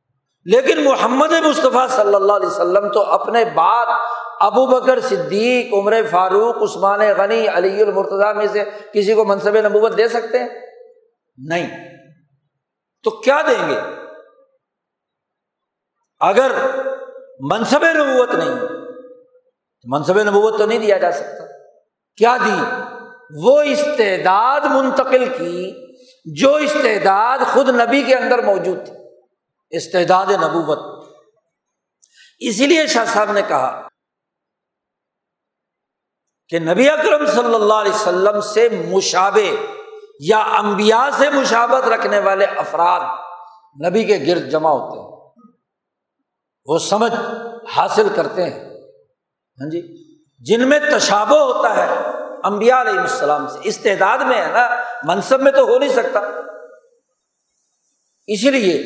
لیکن 0.46 0.84
محمد 0.84 1.32
مصطفیٰ 1.32 1.90
صلی 1.90 2.16
اللہ 2.16 2.34
علیہ 2.34 2.48
وسلم 2.48 2.92
تو 2.92 3.02
اپنے 3.02 3.46
بعد 3.46 3.86
ابو 4.40 4.66
بکر 4.66 5.00
صدیق، 5.00 5.74
عمر 5.74 5.94
فاروق، 6.12 6.56
عثمان 6.62 7.00
غنی، 7.00 7.48
علی 7.48 7.82
المرتضیٰ 7.82 8.36
میں 8.36 8.48
سے 8.48 8.64
کسی 8.94 9.14
کو 9.14 9.26
منصب 9.26 9.56
نبوت 9.56 9.98
دے 9.98 10.08
سکتے 10.08 10.40
ہیں؟ 10.40 10.50
نہیں۔ 11.38 11.98
تو 13.04 13.10
کیا 13.10 13.42
دیں 13.42 13.70
گے؟ 13.70 13.80
اگر 16.20 16.52
منصب 17.40 17.84
نبوت 17.84 18.36
نہیں، 18.36 18.60
تو 19.82 19.98
منصب 19.98 20.22
نبوت 20.22 20.58
تو 20.58 20.66
نہیں 20.66 20.80
دیا 20.80 20.98
جا 20.98 21.12
سکتا۔ 21.12 21.46
کیا 22.18 22.38
دی؟ 22.38 22.81
وہ 23.36 23.62
استعداد 23.62 24.62
منتقل 24.62 25.26
کی 25.38 25.74
جو 26.40 26.56
استعداد 26.56 27.40
خود 27.54 27.70
نبی 27.70 28.04
کے 28.04 28.16
اندر 28.16 28.42
موجود 28.42 28.86
تھی۔ 28.86 28.94
استعداد 29.70 30.26
نبوت۔ 30.26 31.08
اسی 32.40 32.68
لیے 32.68 32.88
شاہ 32.88 33.06
صاحب 33.06 33.32
نے 33.32 33.42
کہا 33.48 33.88
کہ 36.50 36.60
نبی 36.60 36.90
اکرم 36.90 37.26
صلی 37.26 37.56
اللہ 37.56 37.74
علیہ 37.74 37.92
وسلم 37.92 38.42
سے 38.42 38.70
مشابے 38.70 39.56
یا 40.20 40.40
امبیا 40.40 41.10
سے 41.18 41.30
مشابت 41.30 41.88
رکھنے 41.88 42.20
والے 42.20 42.46
افراد 42.46 43.18
نبی 43.88 44.04
کے 44.04 44.20
گرد 44.28 44.52
جمع 44.52 44.70
ہوتے 44.70 45.00
ہیں۔ 45.00 45.12
وہ 46.66 46.78
سمجھ 46.78 47.14
حاصل 47.70 48.08
کرتے 48.16 48.44
ہیں۔ 48.44 48.60
ہاں 49.62 49.70
جی 49.70 50.14
جن 50.40 50.70
میں 50.70 50.80
تشابہ 50.80 51.38
ہوتا 51.38 51.78
ہے 51.78 52.21
امبیا 52.44 52.82
علیہ 52.82 53.00
السلام 53.00 53.48
سے۔ 53.48 53.60
استعداد 53.64 54.18
میں 54.18 54.42
ہے 54.42 54.52
نا، 54.52 54.68
منصب 55.04 55.42
میں 55.42 55.52
تو 55.52 55.64
ہو 55.64 55.80
نہیں 55.80 55.90
سکتا۔ 55.90 56.20
اسی 58.28 58.50
لیے 58.50 58.84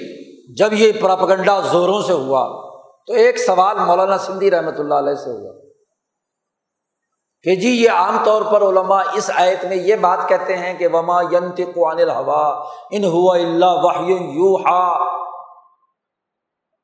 جب 0.53 0.73
یہ 0.73 0.91
پراپگنڈا 1.01 1.59
زوروں 1.59 2.01
سے 2.01 2.13
ہوا، 2.13 2.65
تو 3.07 3.13
ایک 3.13 3.37
سوال 3.37 3.77
مولانا 3.79 4.17
سندھی 4.17 4.51
رحمۃ 4.51 4.79
اللہ 4.79 4.93
علیہ 4.93 5.13
سے 5.13 5.29
ہوا 5.29 5.53
کہ 7.43 7.55
جی 7.55 7.69
یہ 7.69 7.89
عام 7.89 8.17
طور 8.23 8.41
پر 8.41 8.61
علماء 8.61 9.01
اس 9.13 9.31
آیت 9.35 9.65
میں 9.65 9.77
یہ 9.77 9.95
بات 9.95 10.19
کہتے 10.29 10.57
ہیں 10.57 10.77
کہ 10.77 10.87
وما 10.87 11.21
ینت 11.21 11.57
قوان 11.57 11.99
الحوا 11.99 12.63
ان 12.91 13.03
ہوا 13.03 13.37
اللہ 13.37 14.09
یو 14.09 14.57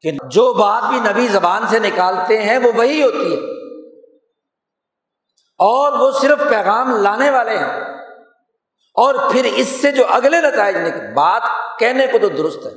کہ 0.01 0.11
جو 0.27 0.53
بات 0.53 0.83
بھی 0.89 0.99
نبی 0.99 1.27
زبان 1.27 1.67
سے 1.69 1.79
نکالتے 1.79 2.41
ہیں، 2.41 2.57
وہ 2.57 2.71
وہی 2.75 3.03
ہوتی 3.03 3.35
ہے۔ 3.35 3.50
اور 5.61 5.99
وہ 5.99 6.11
صرف 6.11 6.39
پیغام 6.49 7.01
لانے 7.01 7.29
والے 7.29 7.57
ہیں۔ 7.57 7.81
اور 8.93 9.31
پھر 9.31 9.45
اس 9.55 9.67
سے 9.67 9.91
جو 9.91 10.03
اگلے 10.09 10.41
نتائج 10.41 10.75
نکل 10.75 11.13
بات 11.13 11.41
کہنے 11.79 12.07
کو 12.07 12.19
تو 12.19 12.29
درست 12.29 12.65
ہے 12.65 12.71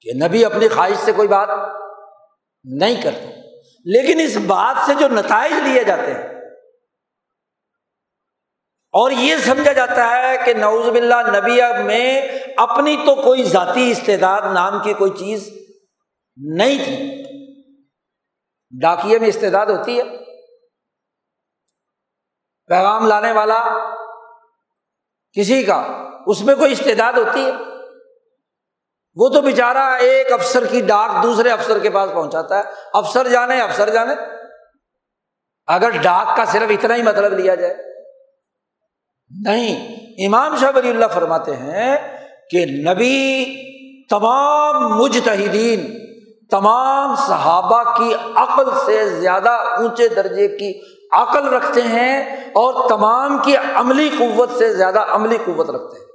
کہ 0.00 0.26
نبی 0.26 0.44
اپنی 0.44 0.68
خواہش 0.68 0.96
سے 0.96 1.12
کوئی 1.12 1.28
بات 1.28 1.48
نہیں 2.64 3.02
کرتے۔ 3.02 3.40
لیکن 3.84 4.20
اس 4.20 4.36
بات 4.36 4.76
سے 4.86 4.94
جو 4.94 5.08
نتائج 5.08 5.52
لیے 5.52 5.84
جاتے 5.84 6.14
ہیں، 6.14 6.28
اور 8.92 9.10
یہ 9.10 9.36
سمجھا 9.36 9.72
جاتا 9.72 10.10
ہے 10.10 10.36
کہ 10.44 10.54
نوز 10.54 10.88
باللہ 10.88 11.36
نبی 11.36 11.82
میں 11.84 12.20
اپنی 12.56 12.96
تو 13.06 13.14
کوئی 13.14 13.44
ذاتی 13.44 13.90
استعداد 13.90 14.40
نام 14.54 14.82
کی 14.82 14.92
کوئی 14.92 15.10
چیز 15.10 15.48
نہیں 16.36 16.84
تھی۔ 16.84 17.22
ڈاکیے 18.80 19.18
میں 19.18 19.28
استعداد 19.28 19.66
ہوتی 19.66 19.98
ہے۔ 19.98 20.29
پیغام 22.70 23.06
لانے 23.06 23.32
والا 23.32 23.64
کسی 25.32 25.62
کا، 25.62 26.08
اس 26.26 26.40
میں 26.40 26.54
کوئی 26.54 26.72
استعداد 26.72 27.12
ہوتی 27.12 27.46
ہے؟ 27.46 27.50
وہ 29.16 29.28
تو 29.28 29.40
بےچارا 29.40 29.94
ایک 29.94 30.32
افسر 30.32 30.66
کی 30.66 30.80
ڈاک 30.80 31.22
دوسرے 31.22 31.50
افسر 31.50 31.78
کے 31.78 31.90
پاس 31.90 32.10
پہنچاتا 32.12 32.58
ہے، 32.58 32.62
افسر 32.92 33.28
جانے 33.28 33.60
افسر 33.60 33.90
جانے۔ 33.90 34.14
اگر 35.66 35.90
ڈاک 35.90 36.36
کا 36.36 36.44
صرف 36.44 36.70
اتنا 36.70 36.94
ہی 36.94 37.02
مطلب 37.02 37.32
لیا 37.32 37.54
جائے۔ 37.54 37.74
نہیں، 39.44 39.96
امام 40.26 40.56
شاہ 40.56 40.70
ولی 40.74 40.90
اللہ 40.90 41.06
فرماتے 41.14 41.56
ہیں 41.56 42.18
کہ 42.50 42.66
نبی 42.66 43.44
تمام 44.10 44.98
مجتہدین، 44.98 45.98
تمام 46.50 47.16
صحابہ 47.16 47.82
کی 47.96 48.14
عقل 48.34 48.64
سے 48.86 49.08
زیادہ 49.08 49.50
اونچے 49.50 50.08
درجے 50.08 50.48
کی 50.48 50.89
عقل 51.12 51.48
رکھتے 51.48 51.82
ہیں 51.82 52.36
اور 52.36 52.88
تمام 52.88 53.38
کی 53.38 53.56
عملی 53.74 54.10
قوت 54.18 54.50
سے 54.58 54.72
زیادہ 54.72 55.00
عملی 55.10 55.38
قوت 55.46 55.70
رکھتے 55.70 55.98
ہیں۔ 55.98 56.06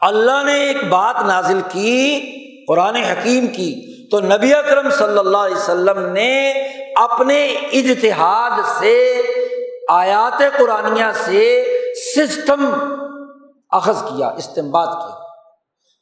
اللہ 0.00 0.44
نے 0.44 0.54
ایک 0.54 0.84
بات 0.84 1.16
نازل 1.26 1.60
کی، 1.68 2.20
قرآن 2.68 2.96
حکیم 2.96 3.46
کی۔ 3.46 3.94
تو 4.10 4.20
نبی 4.20 4.54
اکرم 4.54 4.90
صلی 4.90 5.18
اللہ 5.18 5.36
علیہ 5.36 5.56
وسلم 5.56 6.12
نے 6.12 6.50
اپنے 6.96 7.44
اجتہاد 7.46 8.60
سے، 8.78 9.22
آیات 9.88 10.42
قرآن 10.58 11.00
سے 11.14 11.64
سسٹم 12.16 12.70
اخذ 13.70 14.02
کیا 14.02 14.28
استعمال 14.28 14.86
کیا۔ 14.86 15.18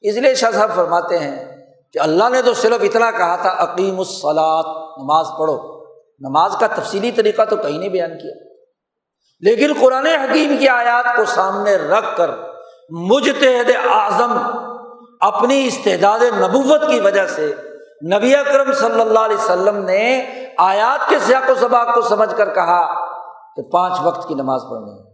اس 0.01 0.17
لیے 0.17 0.35
شاہ 0.35 0.51
صاحب 0.51 0.71
فرماتے 0.75 1.19
ہیں 1.19 1.57
کہ 1.93 1.99
اللہ 1.99 2.29
نے 2.29 2.43
تو 2.43 2.55
صرف 2.55 2.83
اتنا 2.83 3.11
کہا 3.11 3.37
تھا 3.37 3.55
عقیم 3.59 3.99
الصلاط 3.99 4.67
نماز 4.99 5.27
پڑھو۔ 5.39 5.72
نماز 6.19 6.57
کا 6.61 6.67
تفصیلی 6.67 7.11
طریقہ 7.11 7.43
تو 7.43 7.57
کہیں 7.57 7.79
نہیں 7.79 7.89
بیان 7.89 8.11
کیا۔ 8.11 8.53
لیکن 9.41 9.73
قرآن 9.81 10.07
حکیم 10.07 10.57
کی 10.59 10.69
آیات 10.69 11.17
کو 11.17 11.25
سامنے 11.25 11.77
رکھ 11.77 12.17
کر 12.17 12.31
مجتحد 12.91 13.71
اعظم 13.91 14.39
اپنی 15.21 15.67
استعداد 15.67 16.19
نبوت 16.19 16.81
کی 16.81 17.01
وجہ 17.01 17.27
سے 17.27 17.55
نبی 18.15 18.37
اکرم 18.37 18.73
صلی 18.73 19.01
اللہ 19.01 19.19
علیہ 19.19 19.37
وسلم 19.37 19.77
نے 19.77 20.31
آیات 20.59 21.09
کے 21.09 21.19
سیاق 21.19 21.51
و 21.51 21.55
سباق 21.55 21.95
کو 21.95 22.01
سمجھ 22.01 22.35
کر 22.37 22.55
کہا 22.55 23.07
کہ 23.57 23.63
پانچ 23.63 23.95
وقت 24.03 24.29
کی 24.29 24.35
نماز 24.35 24.61
پڑھنی 24.71 25.13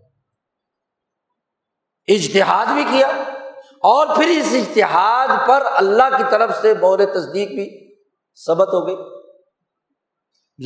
اجتہاد 2.14 2.66
بھی 2.66 2.84
کیا 2.90 3.08
اور 3.82 4.06
پھر 4.16 4.28
اس 4.28 4.48
اشتہاد 4.52 5.48
پر 5.48 5.62
اللہ 5.74 6.16
کی 6.16 6.22
طرف 6.30 6.60
سے 6.60 6.74
بور 6.74 6.98
تصدیق 6.98 7.48
بھی 7.48 7.96
سبت 8.34 8.68
ہو 8.68 8.86
گئی۔ 8.86 9.17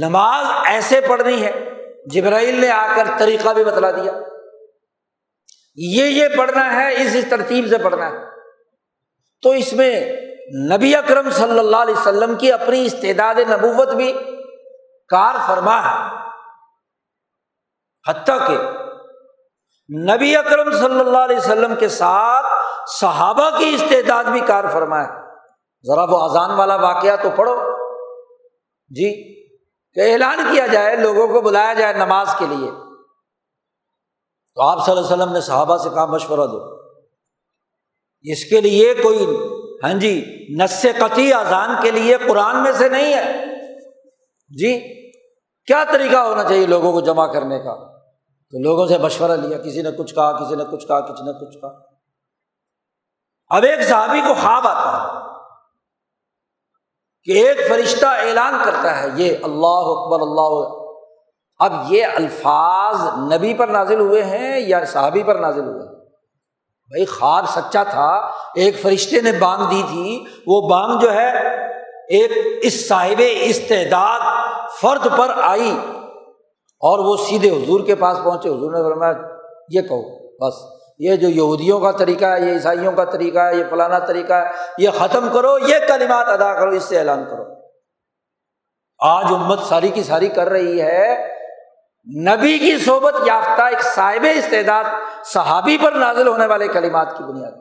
نماز 0.00 0.46
ایسے 0.64 1.00
پڑھنی 1.00 1.44
ہے، 1.44 1.70
جبرائیل 2.07 2.61
نے 2.61 2.70
آ 2.70 2.87
کر 2.96 3.07
طریقہ 3.18 3.48
بھی 3.48 3.64
بتلا 3.64 3.90
دیا۔ 3.90 4.12
یہ 5.76 6.05
یہ 6.05 6.28
پڑھنا 6.37 6.74
ہے، 6.74 7.02
اس 7.02 7.16
ترتیب 7.31 7.66
سے 7.70 7.78
پڑھنا 7.78 8.09
ہے۔ 8.11 8.16
تو 9.42 9.50
اس 9.50 9.72
میں 9.72 10.16
نبی 10.72 10.96
اکرم 10.96 11.31
صلی 11.31 11.59
اللہ 11.59 11.76
علیہ 11.76 11.94
وسلم 11.94 12.35
کی 12.35 12.52
اپنی 12.52 12.87
استعداد 12.87 13.35
نبوت 13.35 13.88
بھی 13.88 14.12
کار 15.09 15.35
فرما 15.46 15.83
ہے۔ 15.83 16.16
حتیٰ 18.11 18.38
کہ 18.46 18.57
نبی 20.14 20.37
اکرم 20.37 20.72
صلی 20.72 21.00
اللہ 21.00 21.18
علیہ 21.18 21.37
وسلم 21.37 21.74
کے 21.74 21.88
ساتھ 21.88 22.46
صحابہ 23.00 23.59
کی 23.59 23.74
استعداد 23.74 24.24
بھی 24.24 24.40
کار 24.40 24.64
فرما 24.72 25.00
ہے۔ 25.00 25.09
ذرا 25.87 26.05
وہ 26.05 26.18
اذان 26.18 26.50
والا 26.50 26.76
واقعہ 26.76 27.16
تو 27.22 27.31
پڑھو۔ 27.37 27.76
جی۔ 28.88 29.41
کہ 29.94 30.12
اعلان 30.12 30.38
کیا 30.52 30.66
جائے، 30.66 30.96
لوگوں 30.96 31.28
کو 31.28 31.40
بلایا 31.40 31.72
جائے 31.74 31.92
نماز 31.92 32.28
کے 32.38 32.46
لیے۔ 32.46 32.70
تو 34.55 34.62
آپ 34.62 34.87
صلی 34.87 34.96
اللہ 34.96 35.07
علیہ 35.07 35.22
وسلم 35.22 35.33
نے 35.33 35.40
صحابہ 35.40 35.76
سے 35.76 35.88
کہا، 35.88 36.07
مشورہ 36.07 36.46
دو۔ 36.46 36.83
اس 38.22 38.44
کے 38.44 38.61
لیے 38.61 38.94
کوئی 38.94 39.26
ہاں 39.85 39.94
جی 39.94 40.46
نس 40.61 40.87
قطعی 40.98 41.33
اذان 41.33 41.70
کے 41.83 41.90
لیے 41.90 42.16
قرآن 42.28 42.62
میں 42.62 42.72
سے 42.72 42.88
نہیں 42.88 43.14
ہے۔ 43.14 43.44
جی 44.48 44.81
کیا 45.66 45.85
طریقہ 45.92 46.16
ہونا 46.16 46.44
چاہیے 46.44 46.66
لوگوں 46.66 46.92
کو 46.92 47.00
جمع 47.00 47.26
کرنے 47.26 47.59
کا؟ 47.59 47.98
تو 48.50 48.62
لوگوں 48.62 48.87
سے 48.87 48.98
مشورہ 48.98 49.33
لیا، 49.33 49.59
کسی 49.59 49.83
نے 49.83 49.90
کچھ 49.90 50.14
کہا، 50.14 50.44
کسی 50.44 50.55
نے 50.55 50.64
کچھ 50.72 50.87
کہا، 50.87 51.00
کسی 51.00 51.24
نے 51.24 51.33
کچھ 51.33 51.59
کہا۔ 51.59 51.81
اب 53.48 53.62
ایک 53.62 53.88
صحابی 53.88 54.20
کو 54.20 54.35
خواب 54.35 54.66
آتا 54.66 55.02
ہے۔ 55.02 55.32
کہ 57.24 57.32
ایک 57.32 57.68
فرشتہ 57.68 58.06
اعلان 58.06 58.54
کرتا 58.64 59.02
ہے، 59.02 59.08
یہ 59.16 59.37
اللہ 59.42 59.66
اکبر، 59.66 60.20
اللہ۔ 60.20 60.82
اب 61.58 61.92
یہ 61.92 62.06
الفاظ 62.16 62.96
نبی 63.32 63.54
پر 63.54 63.68
نازل 63.68 64.00
ہوئے 64.00 64.22
ہیں 64.22 64.61
یا 64.61 64.85
صحابی 64.85 65.22
پر 65.22 65.35
نازل 65.35 65.64
ہوئے 65.64 65.82
ہیں؟ 65.82 65.94
بھائی 66.88 67.04
خواب 67.04 67.48
سچا 67.48 67.82
تھا، 67.82 68.30
ایک 68.54 68.82
فرشتے 68.82 69.20
نے 69.20 69.32
بانگ 69.32 69.66
دی 69.66 69.82
تھی۔ 69.88 70.24
وہ 70.46 70.68
بانگ 70.68 70.98
جو 70.98 71.12
ہے، 71.12 71.30
ایک 72.08 72.30
اس 72.62 72.88
صاحب 72.88 73.22
استعداد 73.40 74.20
فرد 74.80 75.18
پر 75.18 75.30
آئی 75.42 75.78
اور 76.80 76.98
وہ 76.98 77.16
سیدھے 77.16 77.50
حضور 77.50 77.80
کے 77.80 77.94
پاس 77.94 78.18
پہنچے۔ 78.24 78.48
حضور 78.48 78.72
نے 78.72 78.82
فرمایا، 78.82 79.12
یہ 79.68 79.80
کہو، 79.80 80.28
بس۔ 80.38 80.82
یہ 80.98 81.16
جو 81.16 81.28
یہودیوں 81.28 81.81
کا 81.81 81.90
طریقہ 81.90 82.24
ہے، 82.24 82.40
یہ 82.40 82.52
عیسائیوں 82.52 82.92
کا 82.92 83.05
طریقہ 83.05 83.38
ہے، 83.38 83.57
یہ 83.57 83.64
فلانا 83.70 83.98
طریقہ 83.98 84.33
ہے، 84.33 84.50
یہ 84.78 84.90
ختم 84.90 85.28
کرو، 85.33 85.59
یہ 85.59 85.74
کلمات 85.88 86.26
ادا 86.28 86.55
کرو، 86.55 86.70
اس 86.70 86.85
سے 86.85 86.98
اعلان 86.98 87.24
کرو۔ 87.24 87.44
آج 88.98 89.24
امت 89.28 89.59
ساری 89.68 89.88
کی 89.88 90.02
ساری 90.02 90.28
کر 90.28 90.48
رہی 90.48 90.83
ہے۔ 90.83 91.33
نبی 92.28 92.59
کی 92.59 92.78
صحبت 92.78 93.14
یافتہ 93.26 93.62
ایک 93.62 93.83
صاحب 93.83 94.26
استعداد، 94.37 94.85
صحابی 95.24 95.78
پر 95.78 95.92
نازل 95.92 96.28
ہونے 96.28 96.46
والے 96.46 96.68
کلمات 96.68 97.18
کی 97.18 97.24
بنیاد۔ 97.24 97.52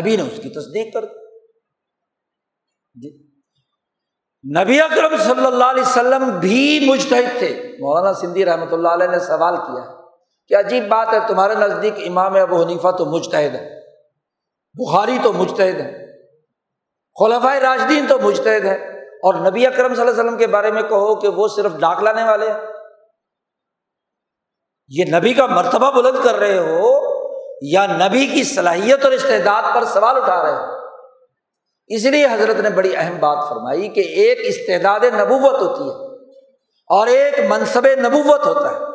نبی 0.00 0.16
نے 0.16 0.22
اس 0.22 0.40
کی 0.42 0.48
تصدیق 0.48 0.94
کر 0.94 1.04
دی۔ 1.04 1.40
جی۔ 2.94 3.24
نبی 4.62 4.80
اکرم 4.80 5.16
صلی 5.16 5.46
اللہ 5.46 5.64
علیہ 5.64 5.82
وسلم 5.82 6.38
بھی 6.38 6.86
مجتہد 6.88 7.38
تھے۔ 7.38 7.76
مولانا 7.80 8.12
سندھی 8.12 8.44
رحمۃ 8.44 8.72
اللہ 8.72 8.88
علیہ 8.88 9.06
نے 9.06 9.18
سوال 9.18 9.56
کیا 9.56 9.82
ہے۔ 9.82 10.03
کہ 10.48 10.54
عجیب 10.54 10.88
بات 10.88 11.12
ہے، 11.12 11.18
تمہارے 11.28 11.54
نزدیک 11.54 11.94
امام 12.06 12.34
ابو 12.36 12.62
حنیفہ 12.62 12.90
تو 12.90 13.04
مجتہد 13.04 13.54
ہے 13.54 13.80
بخاری 14.74 15.18
تو 15.22 15.32
مجتہد 15.32 15.80
ہے 15.80 16.04
خلفۂ 17.20 17.58
راجدین 17.62 18.06
تو 18.06 18.18
مجتہد 18.18 18.64
ہے 18.64 18.74
اور 19.00 19.34
نبی 19.34 19.66
اکرم 19.66 19.94
صلی 19.94 20.00
اللہ 20.00 20.12
علیہ 20.12 20.20
وسلم 20.20 20.38
کے 20.38 20.46
بارے 20.46 20.70
میں 20.70 20.82
کہو 20.82 21.20
کہ 21.20 21.28
وہ 21.28 21.48
صرف 21.48 21.72
ڈاک 21.80 22.02
لانے 22.02 22.24
والے 22.24 22.50
ہیں۔ 22.50 22.58
یہ 24.88 25.04
نبی 25.16 25.32
کا 25.32 25.46
مرتبہ 25.46 25.90
بلند 25.90 26.24
کر 26.24 26.34
رہے 26.34 26.58
ہو 26.58 27.00
یا 27.62 27.86
نبی 27.86 28.26
کی 28.26 28.44
صلاحیت 28.44 29.04
اور 29.04 29.12
استعداد 29.12 29.62
پر 29.74 29.84
سوال 29.84 30.16
اٹھا 30.16 30.42
رہے 30.42 30.52
ہو؟ 30.52 30.72
اس 31.86 32.04
لیے 32.04 32.26
حضرت 32.26 32.60
نے 32.60 32.70
بڑی 32.70 32.96
اہم 32.96 33.16
بات 33.20 33.48
فرمائی 33.48 33.88
کہ 33.88 34.00
ایک 34.00 34.38
استعداد 34.42 35.00
نبوت 35.00 35.62
ہوتی 35.62 35.88
ہے 35.88 36.06
اور 36.88 37.06
ایک 37.06 37.34
منصب 37.48 37.86
نبوت 37.86 38.46
ہوتا 38.46 38.70
ہے۔ 38.70 38.94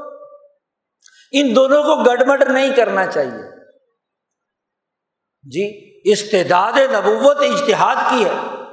ان 1.31 1.55
دونوں 1.55 1.83
کو 1.83 2.03
گڑبڑ 2.03 2.43
نہیں 2.47 2.75
کرنا 2.75 3.05
چاہیے۔ 3.05 3.59
جی 5.43 5.99
استعداد 6.11 6.73
نبوت 6.73 7.37
اشتہاد 7.37 7.95
کی 8.09 8.25
ہے۔ 8.25 8.63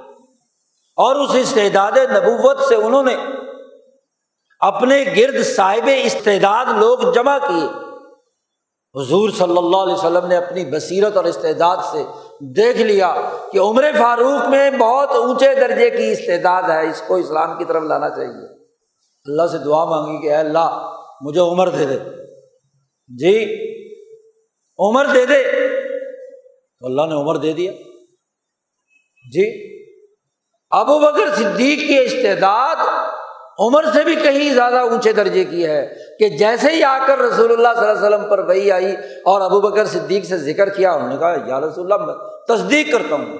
اور 0.97 1.17
اس 1.17 1.31
استعداد 1.35 1.93
نبوت 1.93 2.61
سے 2.61 2.75
انہوں 2.75 3.03
نے 3.03 3.17
اپنے 4.61 5.05
گرد 5.17 5.45
صاحب 5.45 5.89
استعداد 6.03 6.67
لوگ 6.77 7.13
جمع 7.13 7.39
کیے۔ 7.39 7.87
حضور 9.03 9.31
صلی 9.31 9.57
اللہ 9.59 9.77
علیہ 9.77 9.95
وسلم 9.95 10.27
نے 10.27 10.37
اپنی 10.37 10.65
بصیرت 10.65 11.17
اور 11.17 11.25
استعداد 11.25 11.77
سے 11.93 12.03
دیکھ 12.41 12.79
لیا 12.79 13.15
کہ 13.53 13.59
عمر 13.59 13.85
فاروق 13.99 14.49
میں 14.49 14.71
بہت 14.71 15.11
اونچے 15.11 15.55
درجے 15.55 15.91
کی 15.91 16.13
استعداد 16.13 16.63
ہے، 16.63 16.91
اس 16.91 17.03
کو 17.07 17.15
اسلام 17.15 17.59
کی 17.59 17.65
طرف 17.65 17.83
لانا 17.83 18.11
چاہیے۔ 18.11 18.65
اللہ 19.25 19.47
سے 19.47 19.59
دعا 19.59 19.85
مانگی 19.85 20.23
کہ 20.23 20.27
اے 20.27 20.37
اللہ، 20.37 20.97
مجھے 21.21 21.41
عمر 21.41 21.69
دے 21.69 21.87
دے۔ 21.87 22.16
جی 23.09 23.45
عمر 24.79 25.07
دے 25.07 25.27
دے۔ 25.27 25.43
تو 26.81 26.87
اللہ 26.87 27.03
نے 27.03 27.15
عمر 27.15 27.37
دے 27.37 27.53
دیا۔ 27.53 27.73
جی 29.33 29.77
ابو 30.71 30.99
بکر 30.99 31.35
صدیق 31.35 31.79
کی 31.79 31.99
استعداد 31.99 32.77
عمر 33.59 33.85
سے 33.95 34.05
بھی 34.05 34.15
کہیں 34.15 34.55
زیادہ 34.55 34.79
اونچے 34.79 35.13
درجے 35.13 35.45
کی 35.45 35.67
ہے 35.67 35.95
کہ 36.19 36.29
جیسے 36.29 36.71
ہی 36.71 36.83
آ 36.83 37.07
کر 37.07 37.19
رسول 37.19 37.53
اللہ 37.53 37.81
صلی 37.81 37.89
اللہ 37.89 38.07
علیہ 38.07 38.17
وسلم 38.17 38.31
پر 38.31 38.39
وہی 38.39 38.71
آئی 38.71 38.93
اور 39.25 39.41
ابو 39.41 39.61
بکر 39.61 39.87
صدیق 39.87 40.25
سے 40.25 40.39
ذکر 40.39 40.69
کیا، 40.69 40.93
انہوں 40.93 41.09
نے 41.09 41.17
کہا، 41.17 41.37
یا 41.47 41.61
رسول 41.61 41.93
اللہ، 41.93 42.07
میں 42.07 42.15
تصدیق 42.49 42.93
کرتا 42.93 43.15
ہوں۔ 43.15 43.39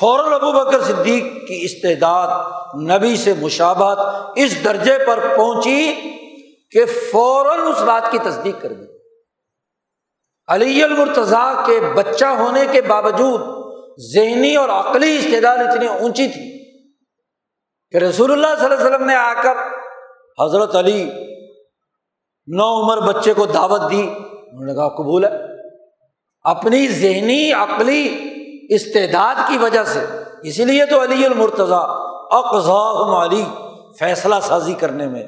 فوراً 0.00 0.32
ابو 0.32 0.52
بکر 0.52 0.80
صدیق 0.80 1.24
کی 1.48 1.60
استعداد، 1.62 2.44
نبی 2.90 3.16
سے 3.16 3.32
مشابت 3.40 3.98
اس 4.36 4.64
درجے 4.64 4.98
پر 5.06 5.36
پہنچی 5.36 5.94
کہ 6.70 6.84
فوراً 6.84 7.58
اس 7.60 7.82
بات 7.82 8.10
کی 8.10 8.18
تصدیق 8.18 8.62
کر 8.62 8.72
دی۔ 8.72 8.84
علی 10.48 10.82
المرتضی 10.82 11.56
کے 11.66 11.80
بچہ 11.94 12.24
ہونے 12.24 12.60
کے 12.72 12.82
باوجود 12.82 13.40
ذہنی 14.14 14.56
اور 14.56 14.68
عقلی 14.68 15.16
استعداد 15.16 15.58
اتنی 15.58 15.86
اونچی 15.86 16.28
تھی 16.28 16.74
کہ 17.90 17.96
رسول 17.96 18.32
اللہ 18.32 18.46
صلی 18.58 18.64
اللہ 18.64 18.76
علیہ 18.76 18.86
وسلم 18.86 19.06
نے 19.06 19.14
آ 19.14 19.34
کر 19.42 19.56
حضرت 20.44 20.76
علی 20.76 21.10
نو 22.46 22.82
عمر 22.82 23.12
بچے 23.12 23.34
کو 23.34 23.46
دعوت 23.46 23.90
دی۔ 23.90 24.00
انہوں 24.00 24.64
نے 24.64 24.74
کہا، 24.74 24.88
قبول 24.88 25.24
ہے۔ 25.24 25.30
اپنی 26.42 26.88
ذہنی، 26.88 27.52
عقلی 27.52 28.28
استعداد 28.68 29.34
کی 29.48 29.58
وجہ 29.58 29.84
سے۔ 29.84 30.04
اسی 30.42 30.64
لیے 30.64 30.86
تو 30.86 31.02
علی 31.02 31.26
المرتضی 31.26 31.74
اقضاء 32.30 33.24
علی 33.24 33.44
فیصلہ 33.98 34.34
سازی 34.42 34.74
کرنے 34.74 35.06
میں 35.06 35.26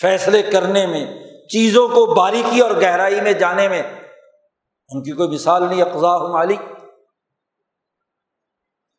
فیصلے 0.00 0.42
کرنے 0.42 0.86
میں، 0.86 1.24
چیزوں 1.48 1.88
کو 1.88 2.06
باریکی 2.06 2.60
اور 2.60 2.70
گہرائی 2.70 3.20
میں 3.20 3.32
جانے 3.32 3.68
میں 3.68 3.82
ان 4.88 5.02
کی 5.02 5.12
کوئی 5.12 5.28
مثال 5.28 5.62
نہیں، 5.62 5.82
اقضاء 5.82 6.16
مالک 6.16 6.58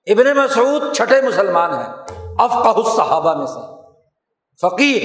ابن 0.07 0.37
مسعود 0.37 0.95
چھٹے 0.95 1.21
مسلمان 1.21 1.73
ہیں، 1.73 1.87
افقہ 2.39 2.67
الصحابہ 2.67 3.33
میں 3.33 3.45
سے۔ 3.45 3.75
فقیر 4.61 5.01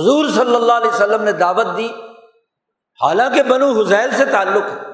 حضور 0.00 0.28
صلی 0.28 0.54
اللہ 0.54 0.72
علیہ 0.72 0.94
وسلم 0.94 1.22
نے 1.22 1.32
دعوت 1.32 1.66
دی۔ 1.76 1.88
حالانکہ 3.02 3.42
بنو 3.42 3.80
حزیل 3.80 4.10
سے 4.10 4.24
تعلق 4.24 4.62
ہے، 4.62 4.92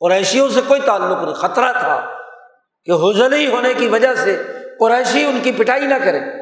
قریشیوں 0.00 0.48
سے 0.48 0.60
کوئی 0.66 0.80
تعلق 0.80 1.22
نہیں، 1.22 1.34
خطرہ 1.34 1.72
تھا 1.72 2.16
کہ 2.84 2.90
حضلی 2.90 3.46
ہونے 3.46 3.74
کی 3.74 3.88
وجہ 3.88 4.14
سے 4.14 4.42
قریشی 4.80 5.24
ان 5.24 5.40
کی 5.42 5.52
پٹائی 5.52 5.86
نہ 5.86 5.94
کرے۔ 6.04 6.39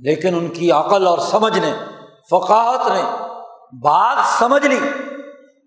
لیکن 0.00 0.34
ان 0.34 0.48
کی 0.48 0.72
عقل 0.72 1.06
اور 1.06 1.18
سمجھ 1.18 1.58
نے، 1.58 1.74
فقاہت 2.30 2.90
نے 2.90 3.02
بات 3.82 4.16
سمجھ 4.38 4.66
لی 4.66 4.80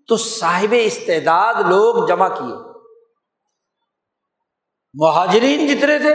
تو 0.08 0.16
صاحب 0.16 0.74
استعداد 0.78 1.54
لوگ 1.54 2.06
جمع 2.06 2.28
کیے۔ 2.28 2.54
مہاجرین 4.94 5.66
جتنے 5.66 5.98
تھے، 5.98 6.14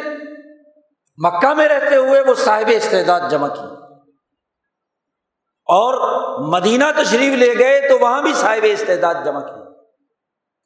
مکہ 1.18 1.54
میں 1.54 1.68
رہتے 1.68 1.96
ہوئے 1.96 2.22
وہ 2.22 2.34
صاحب 2.34 2.70
استعداد 2.74 3.22
جمع 3.30 3.48
کیے۔ 3.48 3.80
اور 5.72 5.94
مدینہ 6.40 6.84
تشریف 7.04 7.34
لے 7.34 7.54
گئے 7.60 7.90
تو 7.90 8.00
وہاں 8.00 8.22
بھی 8.22 8.34
صاحب 8.34 8.62
استعداد 8.64 9.16
جمع 9.26 9.40
کیے۔ 9.40 9.70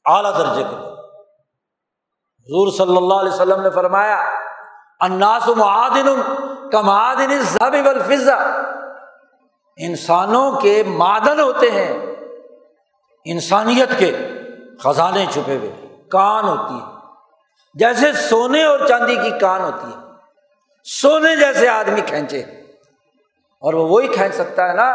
اعلیٰ 0.05 0.37
درجے 0.37 0.63
کے 0.63 0.75
حضور 2.43 2.71
صلی 2.71 2.97
اللہ 2.97 3.13
علیہ 3.13 3.31
وسلم 3.31 3.61
نے 3.61 3.69
فرمایا 3.69 4.42
اناس 5.05 5.47
معدن 5.57 6.07
کا 6.71 6.81
معدن 6.81 7.31
الفضا 7.87 8.35
انسانوں 9.77 10.49
کے 10.61 10.81
معدن 10.87 11.39
ہوتے 11.39 11.69
ہیں، 11.71 11.93
انسانیت 13.25 13.97
کے 13.99 14.11
خزانے 14.83 15.25
چھپے 15.33 15.55
ہوئے، 15.55 15.71
کان 16.11 16.45
ہوتی 16.45 16.75
ہے 16.75 16.91
جیسے 17.75 18.11
سونے 18.29 18.63
اور 18.63 18.79
چاندی 18.87 19.15
کی 19.15 19.31
کان 19.39 19.61
ہوتی 19.61 19.87
ہے 19.87 20.01
سونے 20.87 21.35
جیسے 21.35 21.67
آدمی 21.69 22.01
کھینچے 22.07 22.39
اور 23.63 23.73
وہ 23.73 23.87
وہی 23.89 24.07
کھینچ 24.07 24.35
سکتا 24.35 24.67
ہے 24.69 24.73
نا 24.73 24.91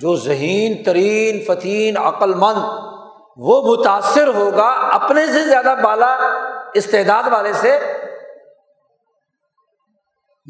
جو 0.00 0.14
ذہین، 0.16 0.82
ترین، 0.84 1.42
فتین 1.46 1.96
عقل 1.96 2.34
مند 2.34 2.62
وہ 3.48 3.60
متاثر 3.64 4.28
ہوگا، 4.34 4.68
اپنے 4.92 5.26
سے 5.26 5.44
زیادہ 5.44 5.74
بالا 5.82 6.14
استعداد 6.80 7.32
والے 7.32 7.52
سے 7.52 7.78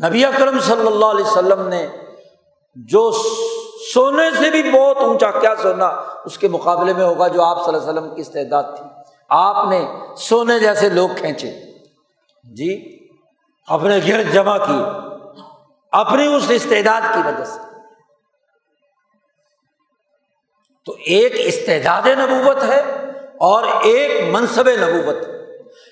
نبی 0.06 0.24
اکرم 0.24 0.60
صلی 0.60 0.86
اللہ 0.86 1.06
علیہ 1.06 1.24
وسلم 1.24 1.68
نے 1.68 1.86
جو 2.74 3.12
سونے 3.94 4.30
سے 4.38 4.50
بھی 4.50 4.70
بہت 4.70 4.96
اونچا 4.96 5.30
کیا 5.30 5.54
سونا 5.62 5.86
اس 6.24 6.38
کے 6.38 6.48
مقابلے 6.48 6.92
میں 6.92 7.04
ہوگا 7.04 7.28
جو 7.28 7.42
آپ 7.42 7.64
صلی 7.64 7.74
اللہ 7.74 7.90
علیہ 7.90 8.00
وسلم 8.00 8.14
کی 8.14 8.20
استعداد 8.20 8.62
تھی۔ 8.76 8.84
آپ 9.28 9.68
نے 9.68 9.86
سونے 10.16 10.58
جیسے 10.58 10.88
لوگ 10.88 11.08
کھینچے۔ 11.16 11.50
جی 12.44 12.98
اپنے 13.66 14.00
گرد 14.08 14.32
جمع 14.32 14.58
کیے 14.58 14.84
اپنی 15.92 16.26
اس 16.26 16.44
استعداد 16.48 17.00
کی 17.14 17.20
وجہ 17.26 17.44
سے۔ 17.44 17.60
تو 20.86 20.92
ایک 20.92 21.32
استعداد 21.36 22.02
نبوت 22.06 22.62
ہے 22.62 22.80
اور 23.40 23.64
ایک 23.82 24.34
منصب 24.34 24.68
نبوت۔ 24.68 25.16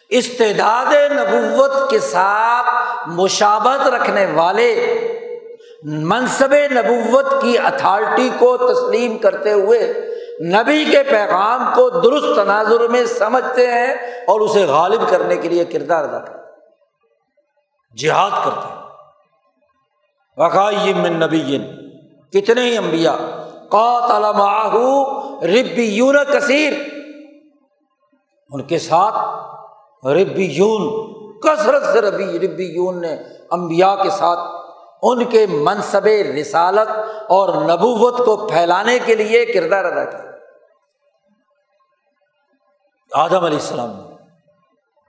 استعداد 0.08 1.12
نبوت 1.12 1.90
کے 1.90 1.98
ساتھ 1.98 2.79
مشابت 3.14 3.88
رکھنے 3.88 4.26
والے 4.34 4.98
منصب 5.82 6.54
نبوت 6.54 7.42
کی 7.42 7.58
اتھارٹی 7.58 8.30
کو 8.38 8.56
تسلیم 8.56 9.18
کرتے 9.18 9.52
ہوئے 9.52 10.10
نبی 10.52 10.84
کے 10.84 11.02
پیغام 11.02 11.74
کو 11.74 11.90
درست 11.90 12.26
تناظر 12.36 12.88
میں 12.88 13.04
سمجھتے 13.04 13.66
ہیں 13.66 13.94
اور 14.26 14.40
اسے 14.40 14.64
غالب 14.64 15.00
کرنے 15.08 15.36
کے 15.36 15.48
لیے 15.48 15.64
کردار 15.64 16.04
ادا 16.04 16.18
کرتے 16.18 16.40
جہاد 17.96 18.30
کرتے 18.44 18.68
ہیں۔ 18.68 18.80
وقائی 20.36 20.94
من 20.94 21.12
نبی 21.12 21.58
کتنے 22.32 22.60
ہی 22.60 22.76
امبیا 22.76 23.16
ربی 25.42 25.84
یون 25.84 26.16
کثیر۔ 26.32 26.72
ان 28.50 28.62
کے 28.62 28.78
ساتھ 28.78 29.14
ربی 30.06 30.44
یون 30.44 31.09
کثرت 31.42 31.82
سے 31.92 32.00
ربی 32.00 32.38
ربی 32.38 32.64
یون 32.64 33.00
نے 33.00 33.12
امبیا 33.50 33.94
کے 34.02 34.10
ساتھ 34.10 34.38
ان 35.02 35.24
کے 35.24 35.46
منصب 35.46 36.06
رسالت 36.40 36.90
اور 37.28 37.48
نبوت 37.62 38.24
کو 38.24 38.36
پھیلانے 38.46 38.98
کے 39.04 39.14
لیے 39.14 39.44
کردار 39.44 39.84
ادا 39.84 40.04
کیا۔ 40.04 40.28
آدم 43.12 43.44
علیہ 43.44 43.58
السلام 43.58 43.90
نے 43.90 44.16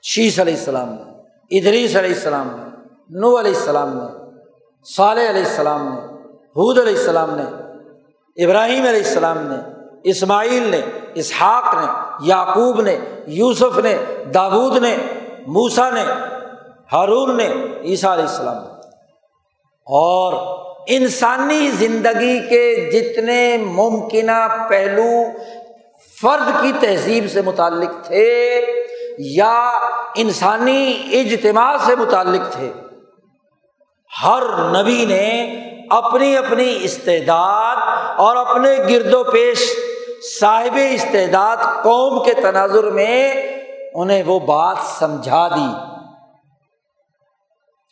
شیش 0.04 0.40
علیہ 0.40 0.54
السلام 0.54 0.90
نے 0.90 1.60
ادریس 1.60 1.96
علیہ 1.96 2.14
السلام 2.14 2.48
نے 2.48 3.20
نو 3.20 3.40
علیہ 3.40 3.56
السلام 3.56 3.90
نے، 3.98 4.08
صالح 4.84 5.30
علیہ 5.30 5.44
السلام 5.44 5.84
نے 5.94 6.00
حود 6.58 6.80
علیہ 6.80 6.98
السلام 6.98 7.36
نے، 7.36 7.44
ابراہیم 8.46 8.86
علیہ 8.88 9.04
السلام 9.06 9.38
نے، 9.38 9.56
اسماعیل 10.04 10.64
نے، 10.64 10.82
اسحاق 11.14 11.74
نے، 11.74 11.88
یعقوب 12.28 12.82
نے، 12.82 12.98
یوسف 13.28 13.80
نے، 13.80 13.98
داود 14.34 14.78
نے 14.78 14.96
موسا 15.48 15.90
نے، 15.90 16.04
ہارون 16.94 17.38
نے، 17.38 17.50
عیسیٰ 17.82 18.12
علیہ 18.12 18.26
السلام 18.26 18.56
نے۔ 18.56 18.72
اور 19.86 20.34
انسانی 20.88 21.72
زندگی 21.72 22.40
کے 22.50 22.92
جتنے 22.92 23.58
ممکنہ 23.58 24.66
پہلو 24.70 25.40
فرد 26.22 26.62
کی 26.62 26.72
تہذیب 26.80 27.32
سے 27.32 27.42
متعلق 27.42 28.08
تھے 28.08 28.62
یا 29.18 29.72
انسانی 30.16 31.02
اجتماع 31.12 31.78
سے 31.86 31.96
متعلق 31.96 32.54
تھے، 32.54 32.72
ہر 34.24 34.44
نبی 34.82 35.06
نے 35.06 35.58
اپنی 35.90 36.38
اپنی 36.38 36.78
استعداد 36.82 37.76
اور 38.20 38.36
اپنے 38.36 38.78
گرد 38.90 39.14
و 39.14 39.24
پیش 39.24 39.60
صاحب 40.40 40.78
استعداد 40.92 41.58
قوم 41.58 42.24
کے 42.24 42.34
تناظر 42.34 42.84
میں 42.84 43.51
انہیں 43.96 44.24
وہ 44.26 44.40
بات 44.40 44.78
سمجھا 45.00 45.48
دی۔ 45.48 45.70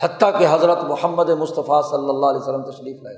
حتیٰ 0.03 0.39
کہ 0.39 0.47
حضرت 0.49 0.83
محمد 0.83 1.29
مصطفیٰ 1.29 1.81
صلی 1.89 2.09
اللہ 2.09 2.25
علیہ 2.25 2.39
وسلم 2.39 2.71
تشریف 2.71 3.03
لائے۔ 3.03 3.17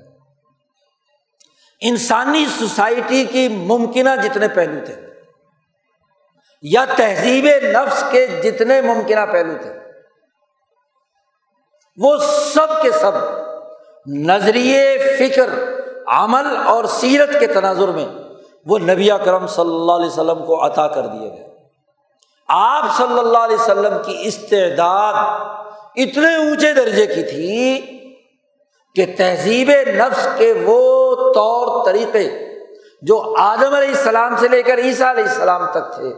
انسانی 1.82 2.46
سوسائٹی 2.60 3.26
کی 3.26 3.48
ممکنہ 3.48 4.10
جتنے 4.24 4.48
پہلو 4.48 4.86
تھے، 4.86 4.96
یا 6.62 6.86
تہذیب 6.98 7.46
نفس 7.64 8.04
کے 8.12 8.28
جتنے 8.28 8.82
ممکنہ 8.82 9.26
پہلو 9.32 9.54
تھے، 9.62 9.74
وہ 11.98 12.18
سب 12.54 12.82
کے 12.82 12.92
سب 12.92 13.12
نظریے، 14.08 14.98
فکر، 15.20 15.50
عمل 16.08 16.58
اور 16.66 16.84
سیرت 16.86 17.40
کے 17.40 17.48
تناظر 17.48 17.88
میں 17.88 18.06
وہ 18.66 18.80
نبی 18.80 19.10
کرم 19.26 19.48
صلی 19.48 19.76
اللہ 19.76 19.92
علیہ 19.92 20.08
وسلم 20.08 20.46
کو 20.46 20.66
عطا 20.66 20.88
کر 20.88 21.08
دیے 21.08 21.30
گئے۔ 21.30 21.51
آپ 22.54 22.86
صلی 22.98 23.20
اللہ 23.20 23.38
علیہ 23.38 23.56
وسلم 23.56 23.98
کی 24.06 24.16
استعداد 24.20 25.14
اتنے 25.96 26.36
اونچے 26.36 26.74
درجے 26.74 27.06
کی 27.08 27.24
تھی 27.24 27.82
کہ 28.96 29.06
تہذیب 29.18 29.72
نفس 29.88 30.28
کے 30.38 30.52
وہ 30.66 31.32
طور 31.34 31.86
طریقے 31.86 32.28
جو 33.02 33.36
آدم 33.40 33.74
علیہ 33.74 33.90
السلام 33.90 34.36
سے 34.40 34.48
لے 34.48 34.62
کر 34.64 34.78
عیسیٰ 34.78 35.10
علیہ 35.10 35.24
السلام 35.24 35.66
تک 35.72 35.94
تھے، 35.96 36.14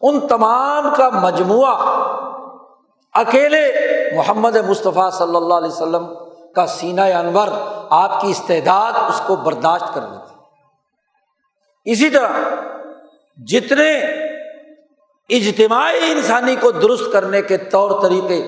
ان 0.00 0.20
تمام 0.28 0.94
کا 0.94 1.08
مجموعہ 1.10 1.74
اکیلے 3.14 3.64
محمد 4.16 4.56
مصطفیٰ 4.56 5.10
صلی 5.10 5.36
اللہ 5.36 5.54
علیہ 5.54 5.68
وسلم 5.68 6.06
کا 6.54 6.66
سینہ 6.66 7.00
انور 7.00 7.48
آپ 7.90 8.20
کی 8.20 8.30
استعداد 8.30 8.92
اس 9.08 9.20
کو 9.26 9.36
برداشت 9.36 9.94
کر 9.94 10.00
لیتی 10.00 11.90
اسی 11.92 12.10
طرح 12.10 12.38
جتنے 13.38 13.92
اجتماعی 15.30 16.10
انسانی 16.10 16.54
کو 16.60 16.70
درست 16.70 17.12
کرنے 17.12 17.42
کے 17.42 17.56
طور 17.72 17.90
طریقے، 18.02 18.38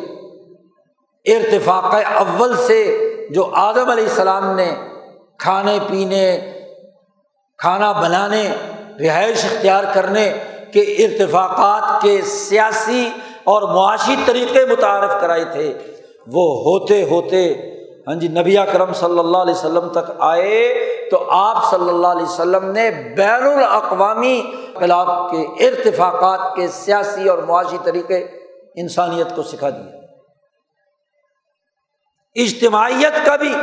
ارتفاق 1.26 1.94
اول 1.94 2.56
سے 2.56 2.80
جو 3.30 3.44
آدم 3.56 3.90
علیہ 3.90 4.04
السلام 4.04 4.54
نے 4.56 4.74
کھانے 5.38 5.78
پینے، 5.88 6.24
کھانا 7.58 7.92
بنانے، 7.92 8.48
رہائش 9.00 9.44
اختیار 9.44 9.84
کرنے 9.94 10.32
کے 10.72 10.80
ارتفاقات 11.04 12.02
کے 12.02 12.20
سیاسی 12.22 13.08
اور 13.44 13.62
معاشی 13.62 14.16
طریقے 14.24 14.64
متعارف 14.66 15.20
کرائے 15.20 15.44
تھے، 15.52 15.72
وہ 16.26 16.44
ہوتے 16.64 17.02
ہوتے 17.02 17.42
ہاں 18.06 18.14
جی 18.14 18.28
نبی 18.28 18.56
کرم 18.72 18.92
صلی 18.92 19.18
اللہ 19.18 19.38
علیہ 19.38 19.54
وسلم 19.54 19.88
تک 19.88 20.10
آئے 20.18 20.74
تو 21.10 21.30
آپ 21.30 21.70
صلی 21.70 21.88
اللہ 21.88 22.06
علیہ 22.06 22.22
وسلم 22.22 22.70
نے 22.70 22.90
بین 22.90 23.42
الاقوامی 23.42 24.52
خلاف 24.78 25.30
کے 25.30 25.68
ارتفاقات 25.68 26.56
کے 26.56 26.68
سیاسی 26.68 27.28
اور 27.28 27.38
معاشی 27.38 27.78
طریقے 27.84 28.18
انسانیت 28.76 29.36
کو 29.36 29.42
سکھا 29.42 29.70
دیے۔ 29.70 30.04
اجتماعیت 32.44 33.26
کا 33.26 33.36
بھی 33.36 33.54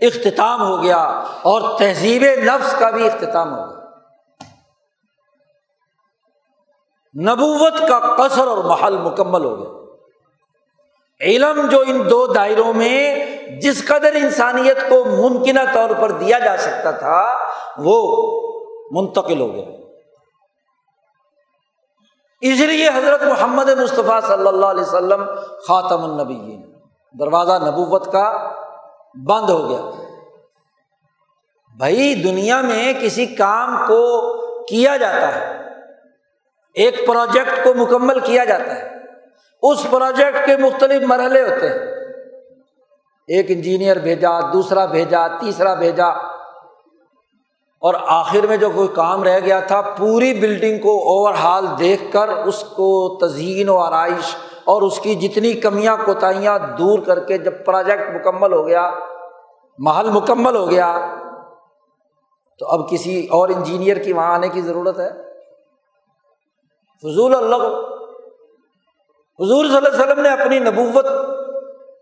اختتام 0.00 0.62
ہو 0.62 0.82
گیا 0.82 1.02
اور 1.42 1.78
تہذیب 1.78 2.22
نفس 2.22 2.74
کا 2.78 2.90
بھی 2.90 3.06
اختتام 3.06 3.58
ہو 3.58 3.64
گیا۔ 3.64 3.78
نبوت 7.22 7.88
کا 7.88 8.16
قصر 8.16 8.46
اور 8.46 8.58
محل 8.58 8.98
مکمل 8.98 9.44
ہو 9.44 9.58
گیا۔ 9.58 9.77
علم 11.20 11.68
جو 11.70 11.80
ان 11.80 12.10
دو 12.10 12.26
دائروں 12.26 12.72
میں 12.72 13.26
جس 13.60 13.88
قدر 13.88 14.12
انسانیت 14.14 14.88
کو 14.88 15.04
ممکنہ 15.04 15.60
طور 15.74 15.90
پر 15.90 16.10
دیا 16.10 16.38
جا 16.38 16.56
سکتا 16.56 16.90
تھا، 16.90 17.34
وہ 17.78 18.30
منتقل 18.90 19.40
ہو 19.40 19.54
گیا۔ 19.54 19.64
اس 22.40 22.60
لیے 22.60 22.88
حضرت 22.88 23.22
محمد 23.22 23.68
مصطفیٰ 23.68 24.20
صلی 24.22 24.48
اللہ 24.48 24.66
علیہ 24.66 24.82
وسلم 24.82 25.24
خاتم 25.68 26.04
النبی 26.04 26.62
دروازہ 27.20 27.52
نبوت 27.52 28.12
کا 28.12 28.52
بند 29.14 29.50
ہو 29.50 29.68
گیا۔ 29.68 29.80
بھائی، 31.76 32.14
دنیا 32.14 32.60
میں 32.60 32.92
کسی 33.00 33.26
کام 33.26 33.76
کو 33.86 34.32
کیا 34.64 34.96
جاتا 34.96 35.34
ہے؟ 35.34 35.58
ایک 36.74 37.06
پروجیکٹ 37.06 37.64
کو 37.64 37.74
مکمل 37.74 38.20
کیا 38.20 38.44
جاتا 38.44 38.76
ہے؟ 38.76 38.97
اس 39.72 39.86
پروجیکٹ 39.90 40.46
کے 40.46 40.56
مختلف 40.56 41.02
مرحلے 41.02 41.42
ہوتے 41.42 41.68
ہیں۔ 41.68 41.78
ایک 43.28 43.46
انجینئر 43.48 43.96
بھیجا، 43.96 44.40
دوسرا 44.52 44.84
بھیجا، 44.84 45.26
تیسرا 45.26 45.74
بھیجا۔ 45.74 46.08
اور 47.80 47.94
آخر 48.06 48.46
میں 48.46 48.56
جو 48.56 48.70
کوئی 48.70 48.88
کام 48.88 49.22
رہ 49.22 49.40
گیا 49.40 49.60
تھا، 49.60 49.80
پوری 49.80 50.34
بلڈنگ 50.34 50.78
کو 50.78 50.98
اوور 50.98 51.34
ہال 51.34 51.66
دیکھ 51.78 52.12
کر 52.12 52.28
اس 52.28 52.64
کو 52.64 53.18
تزئین 53.20 53.68
و 53.68 53.76
آرائش 53.76 54.36
اور 54.64 54.82
اس 54.82 55.00
کی 55.00 55.14
جتنی 55.14 55.52
کمیاں، 55.52 55.96
کوتاہیاں 56.04 56.58
دور 56.58 56.98
کر 56.98 57.20
کے 57.20 57.38
جب 57.38 57.52
پروجیکٹ 57.64 58.10
مکمل 58.14 58.52
ہو 58.52 58.66
گیا، 58.66 58.90
محل 59.78 60.10
مکمل 60.10 60.56
ہو 60.56 60.70
گیا، 60.70 61.14
تو 62.58 62.66
اب 62.66 62.90
کسی 62.90 63.26
اور 63.30 63.48
انجینئر 63.48 63.96
کی 63.96 64.12
وہاں 64.12 64.34
آنے 64.34 64.48
کی 64.48 64.60
ضرورت 64.60 65.00
ہے۔ 65.00 65.10
فضول 67.02 67.34
اللہ 67.34 67.87
حضور 69.40 69.64
صلی 69.64 69.76
اللہ 69.76 69.88
علیہ 69.88 70.04
وسلم 70.04 70.20
نے 70.20 70.28
اپنی 70.28 70.58
نبوت 70.58 71.06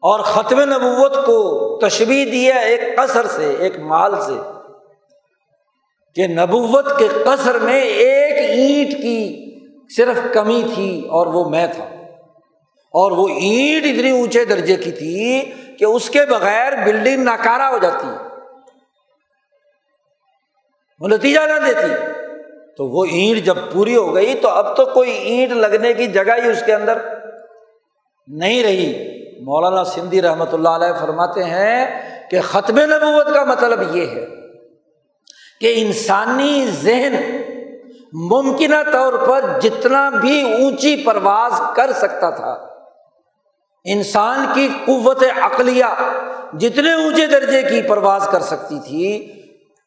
اور 0.03 0.21
ختم 0.21 0.61
نبوت 0.61 1.15
کو 1.15 1.79
تشبیح 1.83 2.25
دیا 2.33 2.57
ایک 2.57 2.81
قصر 2.97 3.27
سے، 3.27 3.57
ایک 3.59 3.79
مال 3.79 4.21
سے، 4.21 4.33
کہ 6.15 6.27
نبوت 6.27 6.99
کے 6.99 7.09
قصر 7.25 7.59
میں 7.59 7.81
ایک 7.81 8.51
اینٹ 8.51 9.03
کی 9.03 9.47
صرف 9.97 10.33
کمی 10.33 10.63
تھی 10.75 11.09
اور 11.11 11.27
وہ 11.27 11.51
میں 11.51 11.67
تھا۔ 11.67 11.85
اور 12.87 13.13
وہ 13.13 13.29
اینٹ 13.29 13.85
اتنی 13.85 14.11
اونچے 14.11 14.45
درجے 14.45 14.77
کی 14.77 14.91
تھی 14.91 15.43
کہ 15.79 15.85
اس 15.85 16.11
کے 16.11 16.27
بغیر 16.27 16.73
بلڈنگ 16.85 17.23
ناکارا 17.23 17.69
ہو 17.71 17.79
جاتی۔ 17.79 18.07
وہ 21.01 21.09
نتیجہ 21.09 21.41
نہ 21.41 21.67
دیتی۔ 21.67 21.95
تو 22.77 22.87
وہ 22.87 23.05
اینٹ 23.05 23.45
جب 23.45 23.57
پوری 23.73 23.97
ہو 23.97 24.15
گئی 24.15 24.35
تو 24.35 24.49
اب 24.49 24.77
تو 24.77 24.85
کوئی 24.85 25.11
اینٹ 25.11 25.53
لگنے 25.53 25.93
کی 25.93 26.07
جگہ 26.07 26.33
ہی 26.45 26.51
اس 26.51 26.63
کے 26.67 26.75
اندر 26.75 26.99
نہیں 28.29 28.63
رہی۔ 28.63 28.87
مولانا 29.43 29.83
سندھی 29.85 30.23
رحمۃ 30.23 30.53
اللہ 30.53 30.69
علیہ 30.71 30.93
فرماتے 31.01 31.45
ہیں 31.45 31.87
کہ 32.31 32.41
ختم 32.41 32.79
نبوت 32.85 33.35
کا 33.35 33.45
مطلب 33.45 33.97
یہ 33.97 34.07
ہے 34.07 34.25
کہ 35.61 35.73
انسانی 35.77 36.67
ذہن 36.83 37.15
ممکنہ 38.31 38.83
طور 38.93 39.13
پر 39.27 39.45
جتنا 39.61 40.09
بھی 40.11 40.41
اونچی 40.43 40.97
پرواز 41.05 41.61
کر 41.77 41.93
سکتا 41.93 42.31
تھا، 42.31 42.53
انسان 43.85 44.45
کی 44.55 44.69
قوت 44.85 45.23
عقلیہ 45.43 45.95
جتنے 46.59 46.93
اونچے 46.95 47.27
درجے 47.27 47.63
کی 47.63 47.81
پرواز 47.83 48.27
کر 48.31 48.41
سکتی 48.43 48.79
تھی، 48.87 49.17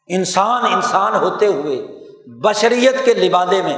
انسان 0.10 0.66
انسان 0.74 1.16
ہوتے 1.16 1.48
ہوئے، 1.48 1.78
بشریت 2.44 3.06
کے 3.06 3.14
لبادے 3.14 3.62
میں 3.62 3.78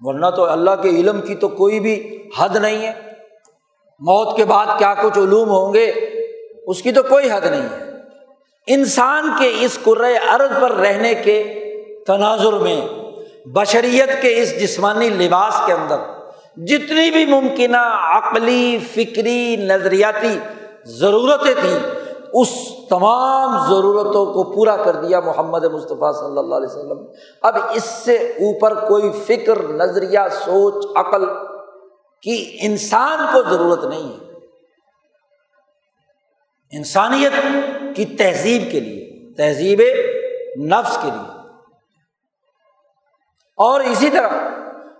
ورنہ 0.00 0.26
تو 0.36 0.44
اللہ 0.44 0.70
کے 0.82 0.88
علم 0.88 1.20
کی 1.20 1.34
تو 1.34 1.48
کوئی 1.48 1.80
بھی 1.80 2.22
حد 2.38 2.56
نہیں 2.56 2.86
ہے۔ 2.86 2.92
موت 4.00 4.36
کے 4.36 4.44
بعد 4.44 4.66
کیا 4.78 4.94
کچھ 4.94 5.18
علوم 5.18 5.48
ہوں 5.48 5.74
گے؟ 5.74 5.90
اس 6.66 6.82
کی 6.82 6.92
تو 6.92 7.02
کوئی 7.02 7.30
حد 7.30 7.46
نہیں 7.46 7.62
ہے۔ 7.62 7.90
انسان 8.66 9.30
کے 9.38 9.52
اس 9.60 9.78
ارض 10.28 10.62
پر 10.62 10.70
رہنے 10.70 11.14
کے 11.14 11.42
تناظر 12.06 12.52
میں، 12.52 12.80
بشریت 13.48 14.22
کے 14.22 14.42
اس 14.42 14.62
جسمانی 14.62 15.08
لباس 15.08 15.60
کے 15.66 15.72
اندر، 15.72 15.96
جتنی 16.56 17.10
بھی 17.10 17.26
ممکنہ 17.26 18.10
عقلی، 18.12 18.78
فکری، 18.94 19.56
نظریاتی 19.56 20.38
ضرورتیں 20.84 21.54
تھیں 21.54 21.99
اس 22.34 22.48
تمام 22.90 23.68
ضرورتوں 23.68 24.26
کو 24.26 24.52
پورا 24.52 24.76
کر 24.76 24.96
دیا 24.96 25.20
محمد 25.20 25.64
مصطفیٰ 25.64 26.14
صلی 26.14 26.38
اللہ 26.38 26.54
علیہ 26.54 26.66
وسلم۔ 26.66 27.06
اب 27.42 27.56
اس 27.74 27.84
سے 27.84 28.16
اوپر 28.16 28.88
کوئی 28.88 29.10
فکر، 29.26 29.62
نظریہ، 29.62 30.18
سوچ، 30.44 30.86
عقل 30.96 31.24
کی 32.22 32.56
انسان 32.60 33.18
کو 33.32 33.42
ضرورت 33.50 33.84
نہیں 33.84 34.12
ہے۔ 34.12 34.30
انسانیت 36.72 37.32
کی 37.96 38.04
تہذیب 38.04 38.72
کے 38.72 38.80
لیے، 38.80 39.32
تہذیب 39.34 39.80
نفس 40.64 40.98
کے 41.02 41.10
لیے۔ 41.10 41.40
اور 43.56 43.80
اسی 43.80 44.10
طرح 44.10 44.28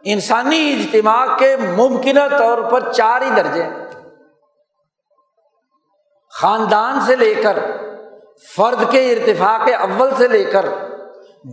انسانی 0.05 0.79
اجتماع 0.79 1.27
کے 1.39 1.57
ممکنہ 1.77 2.39
طور 2.39 2.59
پر 2.59 2.93
چار 2.93 3.23
ہی 3.23 3.31
درجے 3.37 3.65
خاندان 6.41 7.01
سے 7.01 7.17
لے 7.17 7.35
کر، 7.35 7.59
فرد 8.57 8.91
کے 8.91 9.13
ارتفاق 9.13 9.69
اول 9.81 10.11
سے 10.17 10.29
لے 10.29 10.45
کر، 10.45 10.67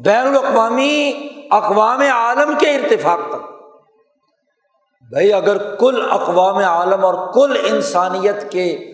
بین 0.03 0.27
الاقوامی 0.27 1.27
اقوام 1.51 2.01
عالم 2.01 2.53
کے 2.59 2.75
ارتفاق 2.75 3.19
تک۔ 3.29 3.57
بھائی، 5.09 5.33
اگر 5.33 5.75
کل 5.75 6.07
اقوام 6.11 6.57
عالم 6.57 7.05
اور 7.05 7.33
کل 7.33 7.57
انسانیت 7.65 8.51
کے 8.51 8.93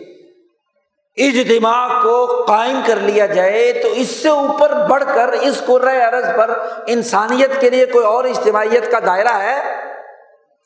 اجتماع 1.16 2.02
کو 2.02 2.44
قائم 2.48 2.80
کر 2.86 2.96
لیا 2.96 3.26
جائے، 3.26 3.72
تو 3.72 3.88
اس 3.88 4.08
سے 4.08 4.28
اوپر 4.28 4.86
بڑھ 4.86 5.04
کر 5.14 5.28
اس 5.28 5.62
عرض 5.86 6.36
پر 6.36 6.58
انسانیت 6.86 7.60
کے 7.60 7.70
لیے 7.70 7.86
کوئی 7.86 8.06
اور 8.06 8.24
اجتماعیت 8.24 8.90
کا 8.90 8.98
دائرہ 9.06 9.36
ہے؟ 9.38 9.82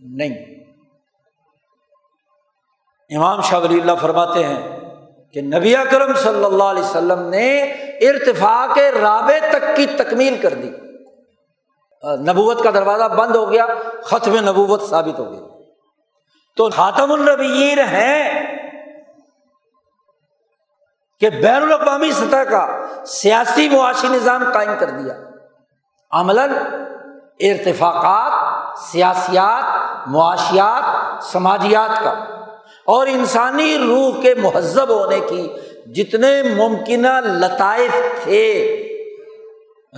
نہیں۔ 0.01 0.65
امام 3.17 3.41
شاہ 3.41 3.61
ولی 3.61 3.81
اللہ 3.81 3.93
فرماتے 4.01 4.45
ہیں 4.45 4.78
کہ 5.33 5.43
نبی 5.43 5.77
اکرم 5.77 6.15
صلی 6.15 6.45
اللہ 6.45 6.65
علیہ 6.65 6.83
وسلم 6.83 7.29
نے 7.29 7.61
ارتفاق 8.01 8.79
رابع 8.79 9.49
تک 9.51 9.77
کی 9.77 9.87
تکمیل 9.87 10.37
کر 10.43 10.55
دی۔ 10.55 10.71
نبوت 12.05 12.63
کا 12.63 12.71
دروازہ 12.71 13.05
بند 13.05 13.37
ہو 13.37 13.51
گیا، 13.51 13.67
ختم 14.03 14.37
نبوت 14.49 14.83
ثابت 14.91 15.19
ہو 15.19 15.33
گیا 15.33 15.41
تو 16.57 16.71
خاتم 16.71 17.13
النبیین 17.13 17.79
ہے 17.79 18.45
کہ 21.21 21.31
بین 21.31 21.63
الاقوامی 21.63 22.13
سطح 22.13 22.37
کا 22.37 22.85
سیاسی 23.07 23.69
معاشی 23.69 24.09
نظام 24.09 24.45
قائم 24.55 24.71
کر 24.79 24.91
دیا۔ 24.91 25.15
عمل 26.13 26.39
ارتفاقات، 27.41 28.79
سیاسیات، 28.79 29.65
معاشیات، 30.09 31.25
سماجیات 31.25 32.05
کا۔ 32.05 32.38
اور 32.89 33.07
انسانی 33.07 33.79
روح 33.79 34.23
کے 34.23 34.35
مہذب 34.35 34.89
ہونے 34.89 35.21
کی 35.21 35.49
جتنے 35.93 36.43
ممکنہ 36.43 37.21
لطائف 37.25 38.23
تھے، 38.23 38.75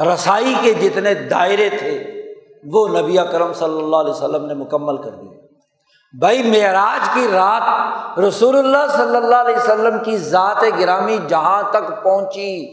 رسائی 0.01 0.55
کے 0.62 0.74
جتنے 0.74 1.14
دائرے 1.14 1.68
تھے، 1.68 2.22
وہ 2.72 2.88
نبی 2.88 3.16
کرم 3.32 3.53
صلی 3.53 3.78
اللہ 3.78 3.97
علیہ 3.97 4.11
وسلم 4.11 4.47
نے 4.47 4.55
مکمل 4.55 4.97
کر 4.97 5.11
دیے۔ 5.11 5.41
بھائی، 6.18 6.43
معراج 6.43 7.09
کی 7.14 7.28
رات 7.32 8.18
رسول 8.18 8.59
اللہ 8.59 8.93
صلی 8.93 9.16
اللہ 9.16 9.36
علیہ 9.36 9.57
وسلم 9.57 9.99
کی 10.05 10.16
ذات 10.16 10.64
گرامی 10.78 11.18
جہاں 11.28 11.62
تک 11.70 12.03
پہنچی، 12.03 12.66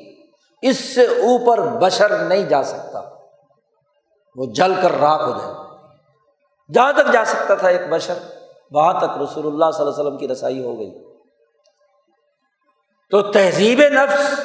اس 0.61 0.95
سے 0.95 1.05
اوپر 1.05 1.59
بشر 1.59 2.19
نہیں 2.19 2.43
جا 2.43 2.63
سکتا۔ 2.63 3.01
وہ 4.35 4.45
جل 4.55 4.73
کر 4.81 4.91
راک 4.99 5.21
ہو 5.21 5.31
جائے۔ 5.31 5.53
جہاں 6.73 6.93
تک 6.93 7.13
جا 7.13 7.25
سکتا 7.25 7.55
تھا 7.55 7.67
ایک 7.67 7.89
بشر۔ 7.89 8.13
وہاں 8.71 8.93
تک 8.93 9.21
رسول 9.21 9.47
اللہ 9.47 9.71
صلی 9.71 9.85
اللہ 9.85 9.91
علیہ 9.91 10.03
وسلم 10.03 10.17
کی 10.17 10.27
رسائی 10.27 10.63
ہو 10.63 10.79
گئی۔ 10.79 10.91
تو 13.11 13.21
تہذیب 13.21 13.81
نفس 13.81 14.39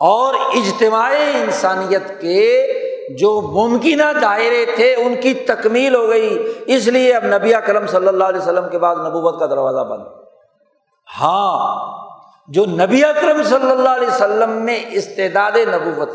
اور 0.00 0.34
اجتماعی 0.34 1.32
انسانیت 1.34 2.20
کے 2.20 2.72
جو 3.18 3.40
ممکنہ 3.40 4.20
دائرے 4.22 4.64
تھے، 4.76 4.94
ان 4.94 5.14
کی 5.20 5.34
تکمیل 5.34 5.94
ہو 5.94 6.08
گئی۔ 6.08 6.52
اس 6.66 6.86
لیے 6.86 7.14
اب 7.14 7.24
نبی 7.24 7.52
کرم 7.66 7.86
صلی 7.86 8.08
اللہ 8.08 8.24
علیہ 8.24 8.40
وسلم 8.40 8.68
کے 8.68 8.78
بعد 8.78 8.96
نبوت 8.96 9.40
کا 9.40 9.46
دروازہ 9.46 9.80
بند۔ 9.80 10.02
ہاں 11.20 11.90
جو 12.48 12.64
نبی 12.64 13.04
اکرم 13.04 13.42
صلی 13.42 13.70
اللہ 13.70 13.88
علیہ 13.88 14.08
وسلم 14.08 14.50
میں 14.50 14.84
استعداد 14.90 15.52
نبوت۔ 15.52 16.10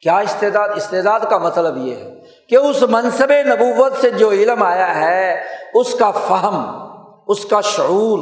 کیا 0.00 0.18
استعداد؟ 0.18 0.68
استعداد 0.76 1.20
کا 1.30 1.38
مطلب 1.38 1.76
یہ 1.76 1.94
ہے۔ 1.94 2.19
کہ 2.50 2.56
اس 2.56 2.82
منصب 2.82 3.32
نبوت 3.46 3.92
سے 4.00 4.10
جو 4.10 4.30
علم 4.30 4.62
آیا 4.62 4.94
ہے، 4.94 5.42
اس 5.74 5.94
کا 5.94 6.10
فہم، 6.10 6.88
اس 7.26 7.44
کا 7.44 7.60
شعور، 7.60 8.18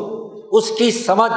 اس 0.51 0.71
کی 0.71 0.91
سمجھ، 0.91 1.33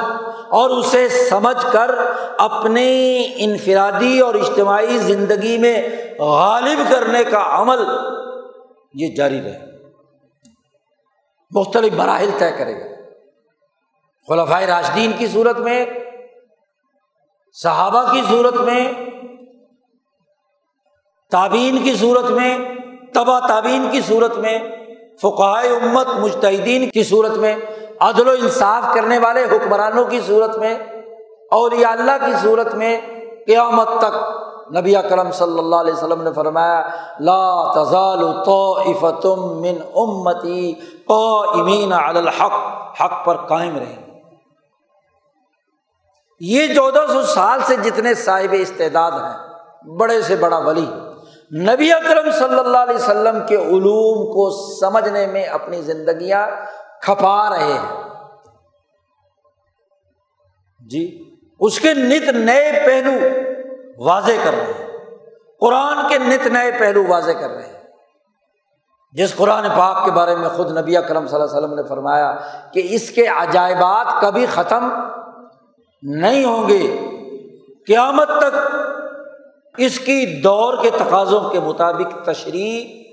اور 0.49 0.69
اسے 0.69 1.09
سمجھ 1.09 1.71
کر 1.71 1.91
اپنی 2.37 3.27
انفرادی 3.35 4.19
اور 4.19 4.35
اجتماعی 4.35 4.97
زندگی 4.97 5.57
میں 5.57 5.89
غالب 6.19 6.91
کرنے 6.91 7.23
کا 7.23 7.43
عمل 7.49 7.79
یہ 8.93 9.15
جاری 9.15 9.41
رہے۔ 9.41 9.59
مختلف 11.51 11.93
مراحل 11.93 12.29
طے 12.37 12.51
کرے 12.51 12.79
گا۔ 12.79 12.95
خلفۂ 14.27 14.63
راشدین 14.63 15.11
کی 15.17 15.27
صورت 15.27 15.57
میں، 15.57 15.85
صحابہ 17.53 18.13
کی 18.13 18.21
صورت 18.29 18.55
میں 18.55 18.93
تعبین 21.31 21.83
کی 21.83 21.95
صورت 21.95 22.25
میں 22.25 22.57
تبا 23.13 23.39
تعبین 23.47 23.87
کی 23.91 24.01
صورت 24.07 24.37
میں 24.37 24.57
فقائے 25.21 25.69
امت 25.69 26.07
مشتحدین 26.19 26.89
کی 26.89 27.03
صورت 27.03 27.37
میں، 27.37 27.55
عدل 28.01 28.27
و 28.27 28.31
انصاف 28.33 28.93
کرنے 28.93 29.17
والے 29.17 29.43
حکمرانوں 29.51 30.05
کی 30.05 30.19
صورت 30.27 30.57
میں 30.57 30.73
اور 31.51 31.71
اللہ 31.87 32.25
کی 32.25 32.31
صورت 32.41 32.73
میں، 32.75 32.95
قیامت 33.47 33.89
تک 33.99 34.15
نبی 34.75 34.95
اکرم 34.95 35.31
صلی 35.31 35.57
اللہ 35.59 35.75
علیہ 35.75 35.93
وسلم 35.93 36.21
نے 36.21 36.31
فرمایا، 36.33 36.81
لا 37.21 37.71
تزال 37.73 38.23
طائفتم 38.45 39.39
من 39.61 39.81
امتی 39.95 40.73
قائمین 41.07 41.93
علی 41.93 42.19
الحق، 42.19 42.57
حق 43.01 43.25
پر 43.25 43.37
قائم 43.47 43.77
رہیں 43.77 43.99
یہ 46.41 46.73
چودہ 46.75 47.05
سو 47.07 47.21
سال 47.23 47.59
سے 47.67 47.75
جتنے 47.83 48.13
صاحب 48.17 48.55
استعداد 48.59 49.11
ہیں، 49.13 49.95
بڑے 49.97 50.21
سے 50.21 50.35
بڑا 50.35 50.57
ولی 50.59 50.85
نبی 51.59 51.93
اکرم 51.93 52.31
صلی 52.31 52.59
اللہ 52.59 52.77
علیہ 52.77 52.95
وسلم 52.95 53.39
کے 53.47 53.55
علوم 53.55 54.25
کو 54.25 54.49
سمجھنے 54.79 55.27
میں 55.27 55.43
اپنی 55.43 55.81
زندگیاں 55.81 56.47
کھپا 57.01 57.49
رہے 57.49 57.73
ہیں۔ 57.73 58.03
جی 60.89 61.35
اس 61.59 61.79
کے 61.79 61.93
نت 61.93 62.29
نئے 62.29 62.83
پہلو 62.85 63.27
واضح 63.97 64.31
کر 64.43 64.51
رہے 64.51 64.73
ہیں۔ 64.79 64.87
قرآن 65.59 65.97
کے 66.09 66.17
نت 66.17 66.47
نئے 66.47 66.71
پہلو 66.79 67.03
واضح 67.07 67.31
کر 67.31 67.49
رہے 67.49 67.65
ہیں۔ 67.65 67.83
جس 69.13 69.35
قرآن 69.35 69.65
پاک 69.77 70.05
کے 70.05 70.11
بارے 70.11 70.35
میں 70.35 70.49
خود 70.49 70.77
نبی 70.77 70.97
اکرم 70.97 71.27
صلی 71.27 71.41
اللہ 71.41 71.57
علیہ 71.57 71.59
وسلم 71.59 71.75
نے 71.75 71.83
فرمایا 71.83 72.35
کہ 72.73 72.87
اس 72.89 73.09
کے 73.09 73.27
عجائبات 73.27 74.21
کبھی 74.21 74.45
ختم 74.45 74.89
نہیں 76.01 76.45
ہوں 76.45 76.69
گے۔ 76.69 76.97
قیامت 77.87 78.27
تک 78.27 78.80
اس 79.77 79.99
کی 79.99 80.41
دور 80.41 80.83
کے 80.83 80.89
تقاضوں 80.89 81.49
کے 81.49 81.59
مطابق 81.59 82.25
تشریح، 82.25 83.03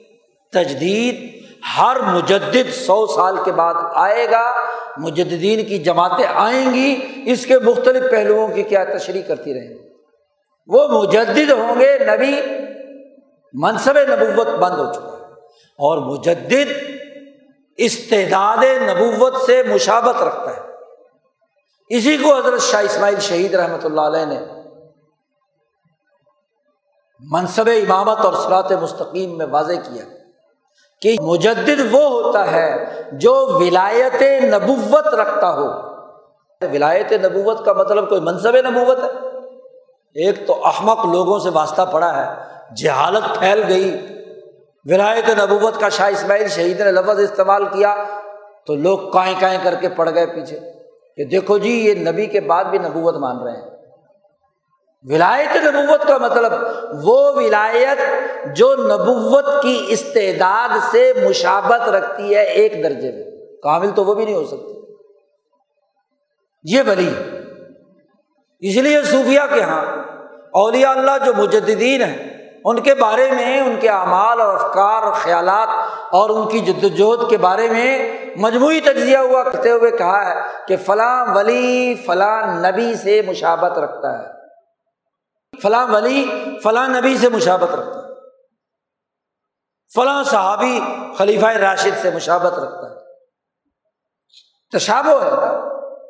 تجدید، 0.52 1.42
ہر 1.78 1.96
مجدد 2.00 2.72
سو 2.72 3.06
سال 3.06 3.36
کے 3.44 3.52
بعد 3.52 3.74
آئے 3.94 4.30
گا 4.30 4.52
مجدین 4.96 5.64
کی 5.64 5.78
جماعتیں 5.78 6.26
آئیں 6.34 6.74
گی، 6.74 6.96
اس 7.26 7.46
کے 7.46 7.58
مختلف 7.58 8.10
پہلوؤں 8.10 8.48
کی 8.48 8.62
کیا 8.62 8.84
تشریح 8.84 9.22
کرتی 9.22 9.54
رہیں 9.54 9.68
گی۔ 9.68 9.88
وہ 10.66 10.88
مجدد 10.88 11.50
ہوں 11.50 11.80
گے، 11.80 11.98
نبی، 11.98 12.40
منصب 13.52 13.98
نبوت 13.98 14.48
بند 14.48 14.78
ہو 14.78 14.92
چکا 14.92 15.16
ہے۔ 15.20 15.32
اور 15.78 15.98
مجدد 15.98 16.72
استعداد 17.76 18.64
نبوت 18.64 19.34
سے 19.46 19.62
مشابت 19.62 20.22
رکھتا 20.22 20.56
ہے۔ 20.56 20.68
اسی 21.88 22.16
کو 22.16 22.36
حضرت 22.36 22.60
شاہ 22.60 22.82
اسماعیل 22.82 23.20
شہید 23.20 23.54
رحمۃ 23.54 23.84
اللہ 23.84 24.00
علیہ 24.00 24.24
نے 24.26 24.57
منصب 27.20 27.68
امامت 27.68 28.18
اور 28.18 28.32
سرات 28.32 28.72
مستقیم 28.72 29.38
میں 29.38 29.46
واضح 29.50 29.72
کیا 29.72 30.04
کہ 31.02 31.16
مجدد 31.20 31.94
وہ 31.94 32.08
ہوتا 32.08 32.52
ہے 32.52 33.00
جو 33.12 33.58
ولایت 33.60 34.22
نبوت 34.44 35.06
رکھتا 35.06 35.54
ہو۔ 35.54 35.66
ولایت 36.72 37.12
نبوت 37.12 37.64
کا 37.64 37.72
مطلب 37.72 38.08
کوئی 38.08 38.20
منصب 38.20 38.56
نبوت 38.56 38.98
ہے؟ 38.98 39.28
ایک 40.14 40.46
تو 40.46 40.66
احمق 40.66 41.06
لوگوں 41.06 41.38
سے 41.38 41.50
واسطہ 41.50 41.82
پڑا 41.92 42.16
ہے، 42.16 42.44
جہالت 42.74 43.38
پھیل 43.38 43.62
گئی۔ 43.68 44.06
ولایت 44.84 45.28
نبوت 45.28 45.80
کا 45.80 45.88
شاہ 45.88 46.08
اسماعیل 46.08 46.48
شہید 46.48 46.80
نے 46.80 46.92
لفظ 46.92 47.20
استعمال 47.20 47.64
کیا 47.64 47.96
تو 48.66 48.74
لوگ 48.74 48.98
کائیں 49.10 49.34
کائیں 49.40 49.58
کر 49.62 49.74
کے 49.74 49.88
پڑ 49.88 50.10
گئے 50.14 50.26
پیچھے 50.26 50.60
کہ 51.16 51.24
دیکھو 51.24 51.58
جی 51.58 51.70
یہ 51.70 51.94
نبی 51.94 52.26
کے 52.26 52.40
بعد 52.40 52.64
بھی 52.64 52.78
نبوت 52.78 53.14
مان 53.14 53.42
رہے 53.42 53.52
ہیں۔ 53.52 53.77
ولایت 55.02 55.56
نبوت 55.56 56.08
کا 56.08 56.18
مطلب 56.18 56.52
وہ 57.02 57.32
ولایت 57.34 57.98
جو 58.56 58.76
نبوت 58.76 59.62
کی 59.62 59.84
استعداد 59.88 60.68
سے 60.90 61.12
مشابت 61.28 61.88
رکھتی 61.88 62.34
ہے 62.34 62.42
ایک 62.42 62.84
درجے 62.84 63.12
میں۔ 63.12 63.46
کامل 63.62 63.90
تو 63.90 64.04
وہ 64.04 64.14
بھی 64.14 64.24
نہیں 64.24 64.34
ہو 64.34 64.44
سکتی۔ 64.44 64.78
یہ 66.64 66.82
بلی 66.82 67.14
اس 68.60 68.76
لیے 68.76 69.02
صوفیہ 69.02 69.40
کے 69.54 69.60
یہاں 69.60 69.84
اولیاء 70.52 70.90
اللہ 70.90 71.10
جو 71.26 71.32
مجدین 71.36 72.02
ہیں، 72.02 72.48
ان 72.64 72.80
کے 72.80 72.94
بارے 72.94 73.30
میں، 73.30 73.60
ان 73.60 73.76
کے 73.80 73.88
اعمال 73.88 74.40
اور 74.40 74.54
افکار 74.54 75.02
اور 75.02 75.12
خیالات 75.12 75.68
اور 76.10 76.30
ان 76.30 76.48
کی 76.48 76.58
جد 76.58 76.84
وجہد 76.84 77.30
کے 77.30 77.36
بارے 77.36 77.68
میں 77.68 78.16
مجموعی 78.36 78.80
تجزیہ 78.80 79.18
ہوا 79.18 79.42
کرتے 79.42 79.70
ہوئے 79.70 79.90
کہا 79.90 80.30
ہے 80.30 80.40
کہ 80.68 80.76
فلاں 80.76 81.34
ولی، 81.34 81.94
فلاں 82.06 82.70
نبی 82.70 82.94
سے 82.94 83.22
مشابت 83.26 83.78
رکھتا 83.78 84.18
ہے۔ 84.18 84.37
فلاں 85.62 85.86
ولی، 85.86 86.30
فلاں 86.62 86.88
نبی 86.88 87.18
سے 87.18 87.28
مشابت 87.28 87.74
رکھتا 87.74 88.00
ہے۔ 88.00 88.14
فلاں 89.94 90.24
صحابی 90.24 90.80
خلیفہ 91.18 91.46
راشد 91.46 92.02
سے 92.02 92.10
مشابت 92.10 92.52
رکھتا 92.52 92.90
ہے۔ 92.90 92.98
تشابو 94.72 95.22
ہے۔ 95.22 95.28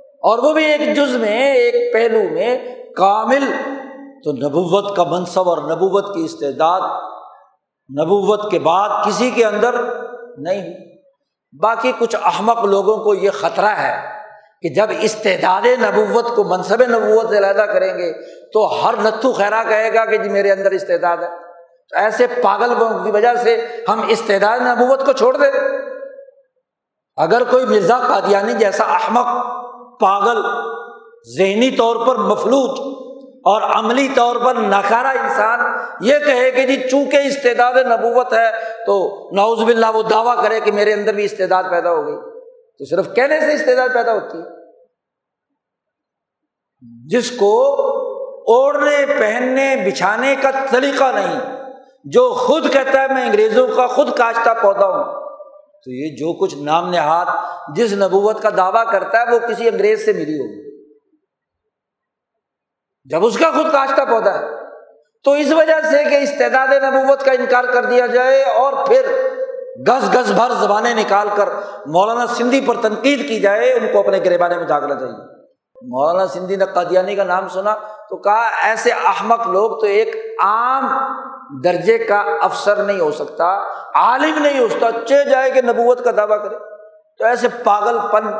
اور 0.00 0.38
وہ 0.38 0.52
بھی 0.52 0.64
ایک 0.64 0.96
جز 0.96 1.16
میں، 1.16 1.54
ایک 1.54 1.92
پہلو 1.92 2.34
میں 2.34 2.58
کامل۔ 2.96 3.52
تو 4.24 4.32
نبوت 4.32 4.96
کا 4.96 5.04
منصب 5.04 5.48
اور 5.48 5.58
نبوت 5.58 6.14
کی 6.14 6.24
استعداد 6.24 6.80
نبوت 8.00 8.50
کے 8.50 8.58
بعد 8.58 9.04
کسی 9.06 9.30
کے 9.30 9.44
اندر 9.44 9.74
نہیں۔ 10.38 10.74
باقی 11.62 11.92
کچھ 11.98 12.16
احمق 12.24 12.64
لوگوں 12.64 13.04
کو 13.04 13.14
یہ 13.14 13.30
خطرہ 13.30 13.66
ہے۔ 13.66 14.17
کہ 14.62 14.68
جب 14.68 14.86
استعداد 15.00 15.66
نبوت 15.66 16.36
کو 16.36 16.44
منصب 16.44 16.82
نبوت 16.82 17.30
سے 17.30 17.38
علیحدہ 17.38 17.62
کریں 17.62 17.98
گے 17.98 18.12
تو 18.52 18.66
ہر 18.82 18.94
نتھو 19.02 19.32
خیرا 19.32 19.62
کہے 19.62 19.94
گا 19.94 20.04
کہ 20.04 20.16
جی 20.16 20.28
میرے 20.28 20.52
اندر 20.52 20.70
استعداد 20.70 21.16
ہے۔ 21.16 21.28
تو 21.90 21.96
ایسے 21.96 22.26
پاگل 22.42 22.74
کی 23.04 23.10
وجہ 23.10 23.34
سے 23.42 23.66
ہم 23.88 24.00
استعداد 24.08 24.58
نبوت 24.58 25.06
کو 25.06 25.12
چھوڑ 25.12 25.36
دیں۔ 25.36 25.50
اگر 27.16 27.44
کوئی 27.44 27.66
مرزا 27.66 27.98
قادیانی 27.98 28.52
جیسا 28.52 28.84
احمق، 28.84 29.26
پاگل، 30.00 30.42
ذہنی 31.38 31.70
طور 31.70 32.06
پر 32.06 32.16
مفلوط 32.16 32.78
اور 33.38 33.62
عملی 33.62 34.08
طور 34.14 34.36
پر 34.36 34.54
ناکارا 34.54 35.08
انسان 35.08 35.60
یہ 36.00 36.18
کہے 36.18 36.50
کہ 36.50 36.66
جی 36.66 36.88
چونکہ 36.88 37.16
استعداد 37.16 37.72
نبوت 37.72 38.32
ہے 38.32 38.50
تو 38.86 39.28
نوز 39.32 39.62
باللہ 39.62 39.86
وہ 39.94 40.02
دعویٰ 40.02 40.42
کرے 40.42 40.60
کہ 40.60 40.72
میرے 40.72 40.92
اندر 40.92 41.12
بھی 41.12 41.24
استعداد 41.24 41.64
پیدا 41.70 41.90
ہو 41.90 42.06
گئی۔ 42.06 42.37
تو 42.78 42.84
صرف 42.84 43.14
کہنے 43.14 43.40
سے 43.40 43.52
استعداد 43.52 43.88
پیدا 43.94 44.12
ہوتی 44.12 44.38
ہے۔ 44.38 44.58
جس 47.06 47.30
کو 47.30 47.74
اوڑھنے، 48.38 49.06
پہننے، 49.18 49.76
بچھانے 49.86 50.34
کا 50.42 50.50
طریقہ 50.70 51.04
نہیں، 51.14 51.40
جو 52.04 52.34
خود 52.34 52.72
کہتا 52.72 53.02
ہے 53.02 53.08
میں 53.08 53.26
انگریزوں 53.26 53.68
کا 53.76 53.86
خود 53.86 54.16
کاشتہ 54.16 54.50
پودا 54.62 54.86
ہوں۔ 54.86 55.04
تو 55.84 55.90
یہ 55.90 56.16
جو 56.16 56.32
کچھ 56.40 56.54
نام 56.54 56.90
نہاد 56.90 57.26
جس 57.76 57.92
نبوت 57.92 58.42
کا 58.42 58.48
دعویٰ 58.56 58.92
کرتا 58.92 59.20
ہے، 59.20 59.34
وہ 59.34 59.38
کسی 59.38 59.68
انگریز 59.68 60.04
سے 60.04 60.12
ملی 60.12 60.38
ہوگی۔ 60.38 60.86
جب 63.04 63.24
اس 63.24 63.38
کا 63.38 63.50
خود 63.50 63.72
کاشتہ 63.72 64.02
پودا 64.10 64.38
ہے، 64.38 64.44
تو 65.24 65.32
اس 65.32 65.52
وجہ 65.52 65.90
سے 65.90 66.04
کہ 66.10 66.14
استعداد 66.14 66.68
نبوت 66.68 67.24
کا 67.24 67.32
انکار 67.32 67.64
کر 67.64 67.84
دیا 67.84 68.06
جائے 68.06 68.42
اور 68.42 68.86
پھر 68.86 69.27
گز 69.86 70.14
گز 70.14 70.32
بھر 70.32 70.50
زبانیں 70.60 70.94
نکال 70.94 71.28
کر 71.36 71.48
مولانا 71.86 72.26
سندھی 72.26 72.60
پر 72.60 72.74
تنقید 72.82 73.28
کی 73.28 73.40
جائے، 73.40 73.72
ان 73.72 73.86
کو 73.92 73.98
اپنے 73.98 74.18
گریبانے 74.18 74.56
میں 74.56 74.64
جاگنا 74.64 74.94
چاہیے۔ 74.94 75.38
مولانا 75.82 76.26
سندھی 76.26 76.56
نے 76.56 76.64
قادیانی 76.64 77.16
کا 77.16 77.24
نام 77.24 77.48
سنا 77.48 77.74
تو 78.10 78.16
کہا، 78.16 78.48
ایسے 78.62 78.90
احمق 78.90 79.46
لوگ 79.46 79.80
تو 79.80 79.86
ایک 79.86 80.16
عام 80.42 80.88
درجے 81.64 81.98
کا 81.98 82.24
افسر 82.40 82.82
نہیں 82.82 83.00
ہو 83.00 83.12
سکتا، 83.12 83.62
عالم 83.94 84.42
نہیں 84.42 84.60
ہو 84.60 84.68
سکتا 84.68 84.86
چے 85.06 85.30
جائے 85.30 85.50
کہ 85.50 85.62
نبوت 85.62 86.04
کا 86.04 86.10
دعویٰ 86.16 86.42
کرے۔ 86.42 86.56
تو 87.18 87.24
ایسے 87.24 87.48
پاگل 87.64 87.98
پن 88.12 88.30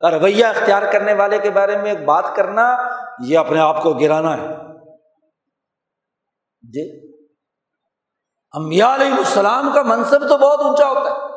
کا 0.00 0.10
رویہ 0.10 0.44
اختیار 0.44 0.82
کرنے 0.92 1.12
والے 1.12 1.38
کے 1.38 1.50
بارے 1.50 1.76
میں 1.76 1.90
ایک 1.90 2.04
بات 2.04 2.36
کرنا، 2.36 2.76
یہ 3.20 3.38
اپنے 3.38 3.60
آپ 3.60 3.82
کو 3.82 3.92
گرانا 3.92 4.36
ہے۔ 4.36 4.56
جی؟ 6.62 7.11
امبیا 8.52 8.94
علیہ 8.94 9.14
السلام 9.14 9.72
کا 9.74 9.82
منصب 9.82 10.28
تو 10.28 10.38
بہت 10.38 10.60
اونچا 10.60 10.88
ہوتا 10.88 11.10
ہے۔ 11.10 11.32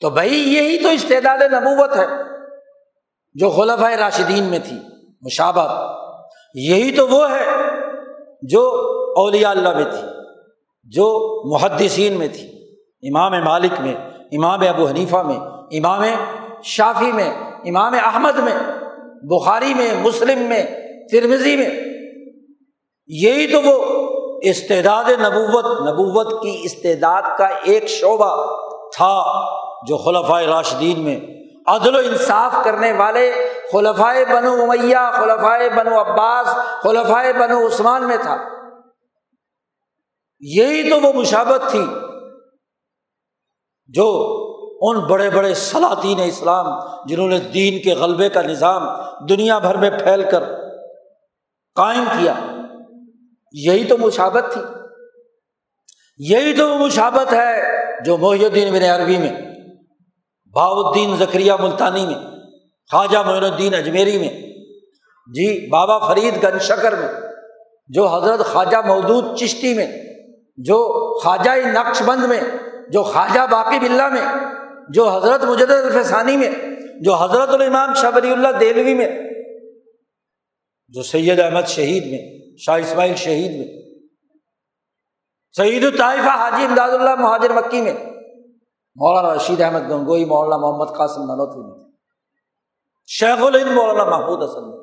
تو 0.00 0.10
بھائی 0.10 0.54
یہی 0.54 0.82
تو 0.82 0.88
استعداد 0.88 1.52
نبوت 1.52 1.96
ہے 1.96 2.06
جو 3.34 3.50
خلف 3.50 3.82
راشدین 3.82 4.44
میں 4.44 4.58
تھی 4.58 4.76
مشابت 5.22 5.70
یہی 6.54 6.96
تو 6.96 7.08
وہ 7.08 7.30
ہے 7.30 7.44
جو 8.42 8.70
اولیاء 9.16 9.50
اللہ 9.50 9.74
میں 9.74 9.84
تھی، 9.84 10.08
جو 10.84 11.06
محدثین 11.52 12.12
میں 12.12 12.28
تھی۔ 12.28 12.76
امام 13.02 13.44
مالک 13.44 13.80
میں، 13.80 13.94
امام 14.32 14.60
ابو 14.60 14.86
حنیفہ 14.86 15.16
میں، 15.16 15.36
امام 15.78 16.02
شافی 16.62 17.12
میں، 17.12 17.52
امام 17.64 17.94
احمد 18.04 18.38
میں، 18.38 18.54
بخاری 19.22 19.74
میں، 19.74 20.02
مسلم 20.02 20.38
میں 20.38 20.62
ترمزی 21.12 21.56
میں۔ 21.56 21.70
یہی 23.06 23.52
تو 23.52 23.62
وہ 23.62 24.01
استعداد 24.42 25.04
نبوت 25.04 25.64
نبوت 25.64 26.42
کی 26.42 26.60
استعداد 26.62 27.22
کا 27.38 27.46
ایک 27.46 27.86
شعبہ 27.86 28.56
تھا 28.96 29.22
جو 29.86 29.96
خلفۂ 29.96 30.42
راشدین 30.42 31.00
میں 31.00 31.20
عدل 31.66 31.94
و 31.94 31.98
انصاف 31.98 32.64
کرنے 32.64 32.92
والے، 32.92 33.32
خلفائے 33.72 34.24
بنو 34.24 34.62
امیہ، 34.62 35.10
خلفائے 35.14 35.68
بنو 35.70 36.00
عباس، 36.00 36.46
خلفائے 36.82 37.32
بنو 37.32 37.66
عثمان 37.66 38.06
میں 38.06 38.16
تھا۔ 38.16 38.36
یہی 40.40 40.90
تو 40.90 41.00
وہ 41.00 41.12
مشابت 41.12 41.70
تھی 41.70 41.84
جو 43.86 44.38
ان 44.80 44.98
بڑے 44.98 45.30
بڑے 45.30 45.54
سلاطین 45.54 46.20
اسلام، 46.24 46.66
جنہوں 47.06 47.28
نے 47.28 47.38
دین 47.38 47.82
کے 47.82 47.94
غلبے 47.94 48.28
کا 48.28 48.42
نظام 48.42 48.82
دنیا 49.28 49.58
بھر 49.58 49.74
میں 49.74 49.90
پھیل 49.90 50.30
کر 50.30 50.44
قائم 51.74 52.04
کیا۔ 52.18 52.34
یہی 53.52 53.84
تو 53.84 53.98
مشابت 53.98 54.44
تھی۔ 54.52 54.60
یہی 56.18 56.56
تو 56.56 56.68
وہ 56.68 56.78
مشابت 56.78 57.32
ہے 57.32 57.62
جو 58.04 58.16
محی 58.16 58.44
الدین 58.44 58.74
بن 58.74 58.82
عربی 58.82 59.16
میں 59.16 59.52
الدین 60.54 61.16
ذکریہ 61.16 61.52
ملتانی 61.60 62.06
میں، 62.06 62.18
خواجہ 62.90 63.18
معین 63.18 63.44
الدین 63.44 63.74
اجمیری 63.74 64.18
میں۔ 64.18 64.28
جی 65.34 65.68
بابا 65.68 65.98
فرید 65.98 66.44
گنج 66.44 66.62
شکر 66.62 66.94
میں، 66.94 67.08
جو 67.88 68.06
حضرت 68.06 68.46
خواجہ 68.46 68.76
مودود 68.86 69.38
چشتی 69.38 69.74
میں، 69.74 69.86
جو 70.56 71.08
خواجہ 71.20 71.50
نقش 71.50 72.02
بند 72.02 72.24
میں، 72.24 72.40
جو 72.92 73.02
خواجہ 73.02 73.46
باقی 73.50 73.78
بلّہ 73.78 74.08
میں، 74.08 74.34
جو 74.88 75.08
حضرت 75.08 75.44
مجد 75.44 75.70
الفسانی 75.70 76.36
میں، 76.36 76.50
جو 77.00 77.14
حضرت 77.14 77.48
الامام 77.48 77.94
شاہ 77.94 78.10
اللہ 78.14 78.48
دہلوی 78.60 78.94
میں، 78.94 79.08
جو 80.88 81.02
سید 81.02 81.40
احمد 81.40 81.68
شہید 81.68 82.06
میں۔ 82.06 82.41
شاہ 82.58 82.78
اسماعیل 82.78 83.14
شہید 83.14 83.50
میں۔ 83.58 83.82
سعید 85.56 85.84
الطائفہ 85.84 86.28
حاجی 86.28 86.64
امداد 86.64 86.90
اللہ 86.90 87.14
مہاجر 87.14 87.50
مکی 87.50 87.80
میں۔ 87.80 87.92
مولانا 88.94 89.34
رشید 89.34 89.60
احمد 89.60 89.90
گنگوئی، 89.90 90.24
مولانا 90.24 90.56
محمد 90.56 90.96
قاسم 90.96 91.22
نلوتوی 91.22 91.78
میں۔ 91.78 91.92
شیخ 93.06 93.42
الہند 93.42 93.70
مولانا 93.70 94.04
محمود 94.04 94.42
حسن 94.42 94.70
میں۔ 94.70 94.78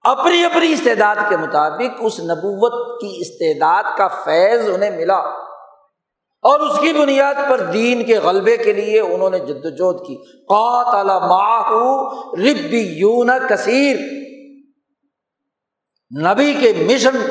اپنی 0.00 0.44
اپنی 0.44 0.72
استعداد 0.72 1.16
کے 1.28 1.36
مطابق 1.36 2.00
اس 2.00 2.20
نبوت 2.20 3.00
کی 3.00 3.16
استعداد 3.20 3.84
کا 3.96 4.08
فیض 4.08 4.70
انہیں 4.74 4.90
ملا۔ 4.90 5.44
اور 6.42 6.60
اس 6.60 6.78
کی 6.78 6.92
بنیاد 6.92 7.34
پر 7.50 7.60
دین 7.60 8.04
کے 8.04 8.18
غلبے 8.18 8.56
کے 8.56 8.72
لیے 8.72 9.00
انہوں 9.00 9.30
نے 9.30 9.38
جد 9.38 9.64
وجہد 9.64 10.06
کی۔ 10.06 10.16
قاتل 10.32 11.06
ماہو 11.06 12.08
ربیون 12.36 13.30
کثیر۔ 13.48 13.96
نبی 16.22 16.52
کے 16.52 16.94
مشن 16.94 17.26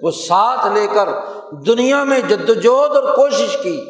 کو 0.00 0.10
ساتھ 0.10 0.66
لے 0.66 0.86
کر 0.86 1.08
دنیا 1.66 2.04
میں 2.04 2.20
جد 2.20 2.50
وجہد 2.50 2.96
اور 2.96 3.16
کوشش 3.16 3.56
کی 3.62 3.80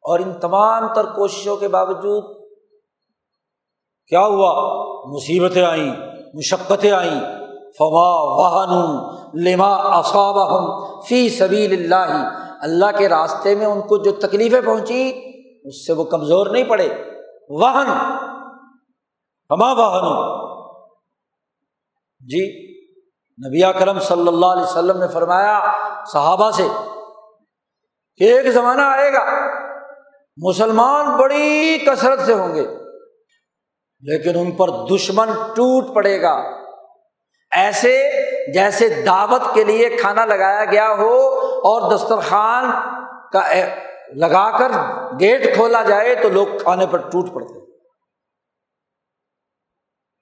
اور 0.00 0.18
ان 0.18 0.32
تمام 0.40 0.94
تر 0.94 1.04
کوششوں 1.04 1.56
کے 1.56 1.68
باوجود 1.68 2.48
کیا 4.06 4.26
ہوا؟ 4.26 4.52
مصیبتیں 5.06 5.64
آئیں، 5.64 5.94
مشقتیں 6.34 6.90
آئیں۔ 6.90 7.20
فوا 7.78 8.22
واہن 8.22 8.98
لما 9.44 9.74
اصاب 9.74 10.36
فی 11.08 11.28
سبیل 11.28 11.72
اللہ 11.72 12.38
اللہ 12.60 12.98
کے 12.98 13.08
راستے 13.08 13.54
میں 13.54 13.66
ان 13.66 13.80
کو 13.80 13.96
جو 13.96 14.12
تکلیفیں 14.12 14.60
پہنچی، 14.60 15.12
اس 15.64 15.86
سے 15.86 15.92
وہ 15.92 16.04
کمزور 16.04 16.46
نہیں 16.46 16.64
پڑے۔ 16.64 16.88
واہن 17.48 17.86
ہما 19.50 19.72
واہن 19.72 20.36
جی 22.20 22.71
نبی 23.38 23.60
کرم 23.78 23.98
صلی 23.98 24.28
اللہ 24.28 24.46
علیہ 24.46 24.62
وسلم 24.62 24.98
نے 24.98 25.08
فرمایا، 25.08 25.60
صحابہ 26.12 26.50
سے 26.50 26.66
کہ 28.16 28.24
ایک 28.24 28.46
زمانہ 28.52 28.82
آئے 28.82 29.12
گا، 29.12 29.24
مسلمان 30.36 31.16
بڑی 31.16 31.78
کثرت 31.78 32.20
سے 32.20 32.32
ہوں 32.32 32.54
گے، 32.54 32.66
لیکن 34.02 34.38
ان 34.38 34.50
پر 34.52 34.68
دشمن 34.90 35.30
ٹوٹ 35.54 35.94
پڑے 35.94 36.20
گا۔ 36.22 36.34
ایسے 37.52 37.96
جیسے 38.54 38.88
دعوت 39.06 39.42
کے 39.54 39.64
لیے 39.64 39.88
کھانا 39.96 40.24
لگایا 40.24 40.64
گیا 40.64 40.92
ہو 40.98 41.16
اور 41.62 41.90
دسترخوان 41.90 42.70
کا 43.32 43.42
لگا 44.16 44.58
کر 44.58 44.72
گیٹ 45.20 45.54
کھولا 45.54 45.82
جائے 45.82 46.14
تو 46.14 46.28
لوگ 46.28 46.46
کھانے 46.62 46.86
پر 46.86 46.98
ٹوٹ 47.10 47.32
پڑتے۔ 47.34 47.60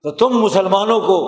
تو 0.05 0.11
تم 0.11 0.39
مسلمانوں 0.39 1.01
کو 1.01 1.19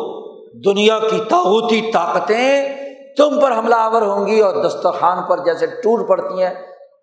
دنیا 0.64 0.98
کی 0.98 1.20
تاوتی 1.30 1.92
طاقتیں 1.92 2.68
تم 3.16 3.40
پر 3.40 3.59
حملہ 3.59 3.74
آور 3.74 4.03
ہوں 4.03 4.26
گی 4.26 4.40
اور 4.40 4.64
دسترخوان 4.64 5.18
پر 5.28 5.38
جیسے 5.38 5.66
ٹوٹ 5.66 6.09
پڑتی 6.09 6.42
ہیں، 6.42 6.55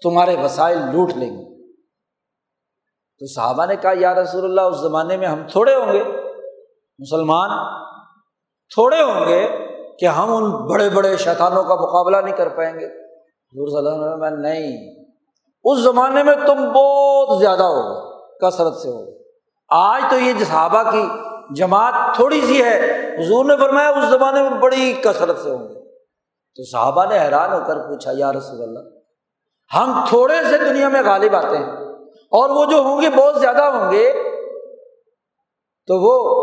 تمہارے 0.04 0.36
وسائل 0.43 0.78
لوٹ 0.78 1.10
لیں 1.16 1.30
گے۔ 1.30 1.74
تو 3.20 3.28
صحابہ 3.28 3.66
نے 3.66 3.76
کہا، 3.76 3.91
یا 3.95 4.14
رسول 4.14 4.43
اللہ، 4.43 4.62
اس 4.62 4.78
زمانے 4.78 5.18
میں 5.18 5.28
ہم 5.28 5.47
تھوڑے 5.52 5.76
ہوں 5.76 5.93
گے۔ 5.93 6.04
مسلمان 7.00 7.50
تھوڑے 8.74 9.02
ہوں 9.02 9.26
گے 9.28 9.47
کہ 10.00 10.06
ہم 10.06 10.36
ان 10.36 10.52
بڑے 10.52 10.89
بڑے 10.89 11.18
شیطانوں 11.18 11.64
کا 11.64 11.76
مقابلہ 11.76 12.18
نہیں 12.18 12.36
کر 12.36 12.50
پائیں 12.50 12.80
گے۔ 12.80 12.86
حضور 13.26 13.68
صلی 13.68 13.78
اللہ 13.78 14.26
علیہ 14.26 14.26
وسلم 14.26 14.39
نہیں۔ 14.39 14.95
اس 15.64 15.80
زمانے 15.80 16.24
میں 16.24 16.36
تم 16.47 16.72
بہت 16.76 17.39
زیادہ 17.39 17.64
ہو 17.64 18.10
کثرت 18.38 18.76
سے 18.76 18.89
ہو 18.89 19.06
آج 19.70 20.02
تو 20.10 20.20
یہ 20.20 20.34
صحابہ 20.39 20.91
کی 20.91 21.29
جماعت 21.56 22.16
تھوڑی 22.16 22.41
سی 22.41 22.64
ہے۔ 22.64 23.06
حضور 23.20 23.45
نے 23.45 23.58
فرمایا 23.58 23.89
اس 23.89 24.10
زمانے 24.10 24.41
میں 24.41 24.50
بڑی 24.50 24.93
کثرت 25.04 25.38
سے 25.39 25.50
ہوں 25.50 25.70
گے۔ 25.70 25.80
تو 26.56 26.64
صحابہ 26.72 27.06
نے 27.06 27.20
حیران 27.20 27.54
ہو 27.54 27.60
کر 27.68 27.78
پوچھا، 27.78 28.12
یا 28.14 28.32
رسول 28.32 28.62
اللہ، 28.62 28.80
ہم 29.76 30.06
تھوڑے 30.10 30.36
سے 30.50 30.58
دنیا 30.58 30.89
میں 30.89 31.02
غالب 31.06 31.36
آتے 31.36 31.58
ہیں 31.58 31.66
اور 32.08 32.50
وہ 32.50 32.66
جو 32.66 32.78
ہوں 32.78 33.02
گے 33.02 33.10
بہت 33.10 33.39
زیادہ 33.39 33.62
ہوں 33.62 33.91
گے، 33.91 34.14
تو 35.88 35.95
وہ 36.00 36.39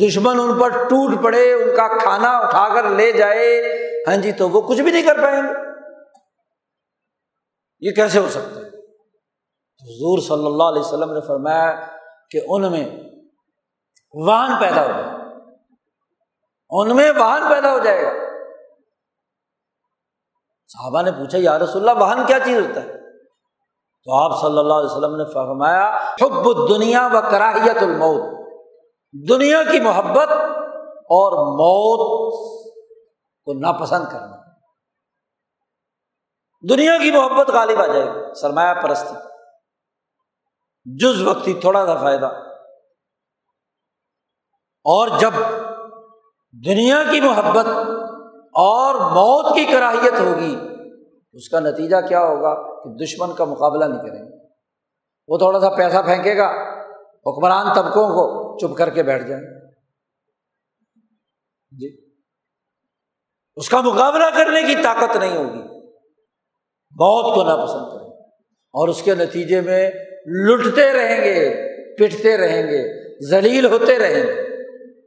دشمن 0.00 0.40
ان 0.40 0.58
پر 0.58 0.68
ٹوٹ 0.68 1.22
پڑے، 1.22 1.52
ان 1.52 1.76
کا 1.76 1.98
کھانا 1.98 2.38
اٹھا 2.38 2.68
کر 2.74 2.90
لے 2.90 3.12
جائے۔ 3.12 3.62
ہاں 4.08 4.16
جی 4.16 4.32
تو 4.32 4.48
وہ 4.48 4.60
کچھ 4.60 4.80
بھی 4.80 4.92
نہیں 4.92 5.02
کر 5.02 5.22
پائیں 5.22 5.42
گے۔ 5.42 5.70
یہ 7.80 7.90
کیسے 7.90 8.18
ہو 8.18 8.28
سکتا 8.28 8.60
ہے؟ 8.60 8.66
حضور 9.82 10.18
صلی 10.18 10.46
اللہ 10.46 10.62
علیہ 10.62 10.80
وسلم 10.80 11.12
نے 11.12 11.20
فرمایا 11.20 11.80
کہ 12.30 12.40
ان 12.46 12.72
میں 12.72 13.09
واہن 14.14 14.60
پیدا 14.60 14.82
ہو 14.82 14.86
جائے۔ 14.86 15.20
ان 16.70 16.96
میں 16.96 17.12
واہن 17.18 17.42
پیدا 17.50 17.72
ہو 17.72 17.78
جائے 17.78 18.02
گا۔ 18.04 18.10
صحابہ 20.68 21.02
نے 21.02 21.12
پوچھا، 21.12 21.38
یا 21.40 21.58
رسول 21.58 21.88
اللہ 21.88 22.02
واہن 22.02 22.26
کیا 22.26 22.38
چیز 22.38 22.58
ہوتا 22.58 22.82
ہے؟ 22.82 23.20
تو 24.04 24.14
آپ 24.14 24.40
صلی 24.40 24.58
اللہ 24.58 24.74
علیہ 24.74 24.90
وسلم 24.90 25.16
نے 25.16 25.24
فرمایا، 25.24 25.96
حب 25.96 26.68
دنیا 26.68 27.08
و 27.12 27.30
کراہیت 27.30 27.76
الموت۔ 27.76 28.40
دنیا 29.28 29.62
کی 29.70 29.80
محبت 29.80 30.28
اور 30.88 31.32
موت 31.46 32.30
کو 33.44 33.52
ناپسند 33.52 34.04
کرنا۔ 34.12 34.36
دنیا 36.68 36.98
کی 36.98 37.10
محبت 37.10 37.50
غالب 37.50 37.82
آ 37.82 37.86
جائے 37.86 38.06
گی۔ 38.06 38.34
سرمایہ 38.34 38.74
پرستی۔ 38.74 39.14
جز 40.84 41.22
وقتی 41.22 41.54
تھوڑا 41.54 41.86
سا 41.86 41.94
فائدہ۔ 41.94 42.49
اور 44.84 45.08
جب 45.18 45.30
دنیا 46.66 47.02
کی 47.10 47.20
محبت 47.20 47.66
اور 48.52 48.94
موت 48.94 49.54
کی 49.54 49.64
کراہیت 49.64 50.20
ہوگی، 50.20 50.56
اس 51.32 51.48
کا 51.48 51.60
نتیجہ 51.60 51.96
کیا 52.08 52.20
ہوگا 52.20 52.54
کہ 52.84 53.04
دشمن 53.04 53.32
کا 53.32 53.44
مقابلہ 53.44 53.84
نہیں 53.84 53.98
کریں 53.98 54.22
گے۔ 54.22 54.46
وہ 55.28 55.38
تھوڑا 55.38 55.60
سا 55.60 55.68
پیسہ 55.68 56.02
پھینکے 56.02 56.36
گا، 56.36 56.50
حکمران 57.26 57.74
طبقوں 57.74 58.08
کو 58.08 58.58
چپ 58.58 58.76
کر 58.76 58.90
کے 58.90 59.02
بیٹھ 59.02 59.28
جائیں۔ 59.28 59.44
جی۔ 61.70 62.10
اس 63.56 63.68
کا 63.68 63.80
مقابلہ 63.80 64.24
کرنے 64.36 64.62
کی 64.62 64.74
طاقت 64.82 65.16
نہیں 65.16 65.36
ہوگی۔ 65.36 65.88
موت 66.90 67.34
کو 67.34 67.44
ناپسند 67.44 67.98
کریں۔ 67.98 68.10
اور 68.50 68.88
اس 68.88 69.02
کے 69.02 69.14
نتیجے 69.14 69.60
میں 69.60 69.90
لٹتے 70.26 70.92
رہیں 70.92 71.24
گے، 71.24 71.50
پٹتے 71.96 72.36
رہیں 72.36 72.62
گے، 72.62 73.12
ذلیل 73.28 73.66
ہوتے 73.66 73.98
رہیں 73.98 74.26
گے۔ 74.26 74.49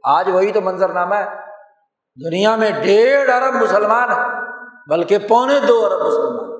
آج 0.04 0.30
وہی 0.30 0.52
تو 0.52 0.60
منظر 0.60 0.88
نامہ 0.88 1.14
ہے۔ 1.14 1.26
دنیا 2.30 2.56
میں 2.56 2.70
ڈیڑھ 2.70 3.30
ارب 3.30 3.54
مسلمان 3.54 4.10
ہیں، 4.10 4.40
بلکہ 4.88 5.18
پونے 5.18 5.60
دو 5.68 5.86
ارب 5.86 6.06
مسلمان 6.06 6.50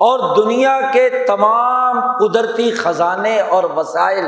اور 0.00 0.36
دنیا 0.36 0.80
کے 0.92 1.10
تمام 1.26 2.00
قدرتی 2.18 2.70
خزانے 2.70 3.40
اور 3.40 3.64
وسائل 3.64 4.24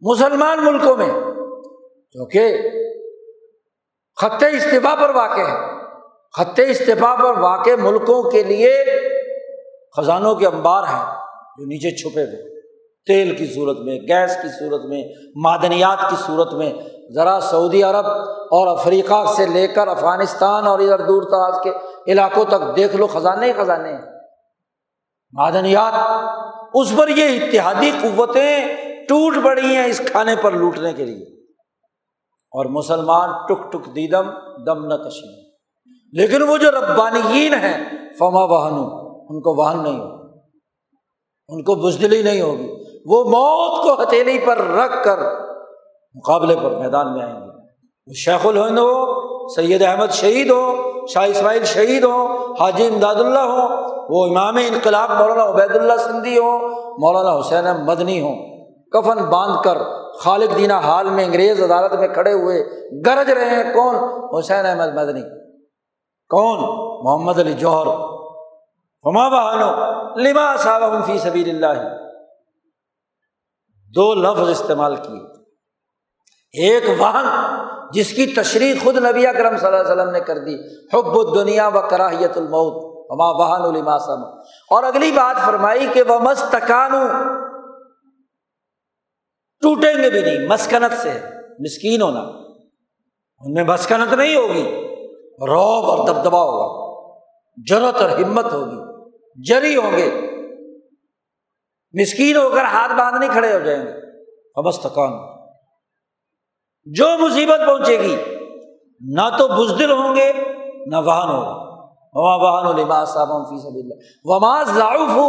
مسلمان 0.00 0.64
ملکوں 0.64 0.96
میں 0.96 1.10
کیونکہ 2.12 2.70
خط 4.20 4.44
استفاع 4.52 4.94
پر 4.94 5.10
واقع 5.14 5.40
ہے 5.40 5.56
خط 6.36 6.60
استفاع 6.66 7.16
پر 7.16 7.38
واقع 7.38 7.70
ملکوں 7.78 8.30
کے 8.30 8.42
لیے 8.42 8.84
خزانوں 9.96 10.34
کے 10.34 10.46
انبار 10.46 10.82
ہیں 10.82 11.14
جو 11.58 11.64
نیچے 11.64 11.96
چھپے 11.96 12.22
ہوئے۔ 12.22 12.55
تیل 13.06 13.36
کی 13.36 13.46
صورت 13.46 13.78
میں، 13.78 13.98
گیس 13.98 14.36
کی 14.42 14.48
صورت 14.48 14.84
میں، 14.84 15.04
معدنیات 15.34 16.10
کی 16.10 16.16
صورت 16.26 16.52
میں۔ 16.52 16.72
ذرا 17.14 17.38
سعودی 17.42 17.82
عرب 17.82 18.06
اور 18.50 18.66
افریقہ 18.66 19.32
سے 19.36 19.46
لے 19.46 19.66
کر 19.66 19.88
افغانستان 19.88 20.66
اور 20.66 20.78
ادھر 20.78 20.98
دور 20.98 21.22
دراز 21.22 21.60
کے 21.64 21.72
علاقوں 22.12 22.44
تک 22.44 22.76
دیکھ 22.76 22.96
لو، 22.96 23.06
خزانے 23.06 23.46
ہی 23.46 23.52
خزانے 23.52 23.92
ہیں۔ 23.92 24.02
معدنیات، 25.32 25.92
اس 26.74 26.92
پر 26.96 27.08
یہ 27.08 27.40
اتحادی 27.42 27.90
قوتیں 28.02 28.66
ٹوٹ 29.08 29.34
پڑی 29.44 29.76
ہیں 29.76 29.84
اس 29.84 30.00
کھانے 30.06 30.36
پر 30.36 30.52
لوٹنے 30.52 30.92
کے 30.92 31.04
لیے۔ 31.04 31.42
اور 32.52 32.64
مسلمان 32.64 33.28
ٹک 33.48 33.72
ٹک 33.72 33.86
دیدم، 33.86 34.30
دم 34.66 34.86
نہ 34.86 34.94
کشی 34.94 35.46
لیکن 36.12 36.42
وہ 36.42 36.56
جو 36.56 36.70
ربانیین 36.70 37.54
ہیں، 37.54 37.84
فما 38.18 38.44
واہن 38.44 38.74
ان 39.28 39.40
کو 39.40 39.62
واہن 39.62 39.82
نہیں 39.82 39.98
ہوگا 39.98 40.40
ان 41.48 41.62
کو 41.62 41.74
بزدلی 41.74 42.22
نہیں 42.22 42.40
ہوگی۔ 42.40 42.85
وہ 43.06 43.24
موت 43.24 43.82
کو 43.82 44.02
ہتھیلی 44.02 44.38
پر 44.38 44.58
رکھ 44.58 45.04
کر 45.04 45.18
مقابلے 46.14 46.56
پر 46.56 46.70
میدان 46.70 47.12
میں 47.12 47.22
آئیں 47.22 47.34
گے۔ 47.34 47.50
وہ 48.06 48.12
شیخ 48.14 48.46
الہند 48.46 48.78
ہو، 48.78 49.16
سید 49.48 49.82
احمد 49.82 50.12
شہید 50.12 50.50
ہو، 50.50 50.72
شاہ 51.06 51.26
اسماعیل 51.26 51.64
شہید 51.64 52.04
ہوں 52.04 52.52
حاجی 52.60 52.86
امداد 52.86 53.14
اللہ 53.14 53.38
ہوں 53.38 53.68
وہ 54.08 54.26
امام 54.26 54.56
انقلاب 54.56 55.10
مولانا 55.10 55.44
عبید 55.44 55.76
اللہ 55.76 55.92
سندھی 55.98 56.38
ہوں 56.38 56.58
مولانا 56.98 57.40
حسین 57.40 57.64
مدنی 57.86 58.20
ہوں 58.20 58.66
کفن 58.92 59.24
باندھ 59.24 59.62
کر 59.64 59.78
خالد 60.20 60.58
دینا 60.58 60.78
حال 60.78 61.10
میں 61.10 61.24
انگریز 61.24 61.70
عدالت 61.70 61.92
میں 61.92 62.08
کھڑے 62.08 62.32
ہوئے 62.32 62.64
گرج 63.06 63.30
رہے 63.30 63.56
ہیں۔ 63.56 63.74
کون؟ 63.74 63.96
حسین 64.38 64.66
احمد 64.66 64.94
مدنی۔ 64.94 65.22
کون؟ 66.28 66.58
محمد 67.04 67.38
علی 67.38 67.52
جوہر۔ 67.52 67.86
ہما 69.04 69.28
بہانو؟ 69.28 69.72
لما 70.20 70.56
صاحب 70.56 71.06
فی 71.06 71.18
سبیل 71.18 71.64
اللہ؟ 71.64 72.05
دو 73.94 74.14
لفظ 74.14 74.50
استعمال 74.50 74.96
کیے۔ 74.96 75.36
ایک 76.64 77.00
واہن 77.00 77.26
جس 77.92 78.12
کی 78.12 78.26
تشریح 78.26 78.74
خود 78.84 78.96
نبی 78.96 79.26
اکرم 79.26 79.56
صلی 79.56 79.66
اللہ 79.66 79.80
علیہ 79.80 79.92
وسلم 79.92 80.10
نے 80.10 80.20
کر 80.20 80.38
دی، 80.38 80.54
حب 80.92 81.18
الدنیا 81.18 81.68
و 81.68 81.80
کراہیت 81.90 82.36
الموت 82.36 82.96
ہما 83.10 83.28
واہن 83.30 83.62
الما 83.62 83.98
سم 83.98 84.24
اور 84.70 84.82
اگلی 84.82 85.10
بات 85.12 85.46
فرمائی 85.46 85.86
کہ 85.92 86.02
وہ 86.02 86.18
مستقانو 86.18 87.06
ٹوٹیں 89.62 89.94
گے 90.02 90.10
بھی 90.10 90.20
نہیں، 90.20 90.48
مسکنت 90.48 91.02
سے 91.02 91.20
مسکین 91.58 92.02
ہونا۔ 92.02 92.20
ان 93.40 93.52
میں 93.52 93.64
مسکنت 93.64 94.12
نہیں 94.12 94.36
ہوگی، 94.36 94.88
روب 95.40 95.90
اور 95.90 96.06
دبدبا 96.08 96.42
ہوگا 96.42 96.86
جرت 97.68 98.02
اور 98.02 98.10
ہمت 98.10 98.52
ہوگی، 98.52 98.80
جری 99.48 99.76
ہوں 99.76 99.96
گے۔ 99.96 100.35
مسکین 101.94 102.36
ہو 102.36 102.48
کر 102.50 102.64
ہاتھ 102.64 102.92
باندھ 102.92 103.18
نہیں 103.18 103.32
کھڑے 103.32 103.52
ہو 103.54 103.58
جائیں 103.58 103.82
گے۔ 103.82 103.92
ابستقان 104.56 105.12
جو 106.84 107.06
مصیبت 107.18 107.60
پہنچے 107.66 107.98
گی، 108.00 108.16
نہ 109.00 109.28
تو 109.38 109.48
بزدل 109.48 109.90
ہوں 109.90 110.16
گے، 110.16 110.32
نہ 110.86 110.96
واہن 110.96 111.28
ہوگا 111.28 111.54
وما 112.14 112.34
واہن 112.36 112.66
و 112.66 112.72
لباس 112.72 113.08
صاحب 113.08 113.28
فی 113.28 113.58
سب 113.58 113.74
اللہ۔ 113.74 113.94
وما 114.24 114.62
ضعف 114.62 115.16
ہو 115.16 115.28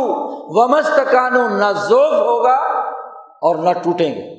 ومستقان 0.58 1.34
نہ 1.60 1.72
ذوف 1.72 2.14
ہوگا 2.14 2.56
اور 3.42 3.56
نہ 3.56 3.70
ٹوٹیں 3.84 4.16
گے۔ 4.16 4.36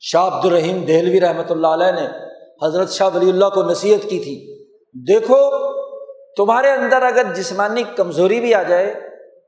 شاہ 0.00 0.26
عبد 0.26 0.44
الرحیم 0.44 0.84
دہلوی 0.84 1.20
رحمۃ 1.20 1.50
اللہ 1.50 1.66
علیہ 1.66 1.90
نے 1.92 2.06
حضرت 2.66 2.90
شاہ 2.90 3.08
ولی 3.14 3.30
اللہ 3.30 3.48
کو 3.54 3.62
نصیحت 3.62 4.02
کی 4.02 4.18
تھی، 4.18 4.36
دیکھو، 4.94 5.36
تمہارے 6.36 6.70
اندر 6.70 7.02
اگر 7.02 7.32
جسمانی 7.34 7.82
کمزوری 7.96 8.40
بھی 8.40 8.54
آ 8.54 8.62
جائے 8.62 8.94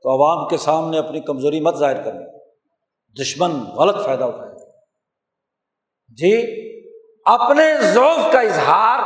تو 0.03 0.09
عوام 0.09 0.47
کے 0.47 0.57
سامنے 0.57 0.97
اپنی 0.97 1.19
کمزوری 1.19 1.59
مت 1.59 1.75
ظاہر 1.75 2.03
کرنا۔ 2.03 2.37
دشمن 3.21 3.65
غلط 3.75 4.05
فائدہ 4.05 4.23
اٹھائے۔ 4.23 4.51
جی 6.09 6.41
اپنے 7.25 7.81
ذوف 7.81 8.31
کا 8.31 8.39
اظہار 8.39 8.99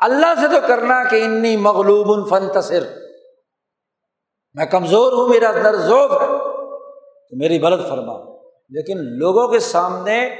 اللہ 0.00 0.40
سے 0.40 0.60
تو 0.60 0.66
کرنا 0.68 1.04
کہ 1.04 1.24
انی 1.24 1.56
مغلوب 1.56 2.28
فن 2.28 2.48
تصر 2.52 2.82
میں 4.54 4.66
کمزور 4.66 5.12
ہوں، 5.12 5.28
میرا 5.28 5.48
اندر 5.48 5.76
ذوف 5.76 6.10
ہے۔ 6.12 6.26
تو 7.28 7.36
میری 7.36 7.60
غلط 7.60 7.88
فرما۔ 7.88 8.12
لیکن 8.70 8.98
لوگوں 8.98 9.48
کے 9.48 9.58
سامنے 9.58 10.30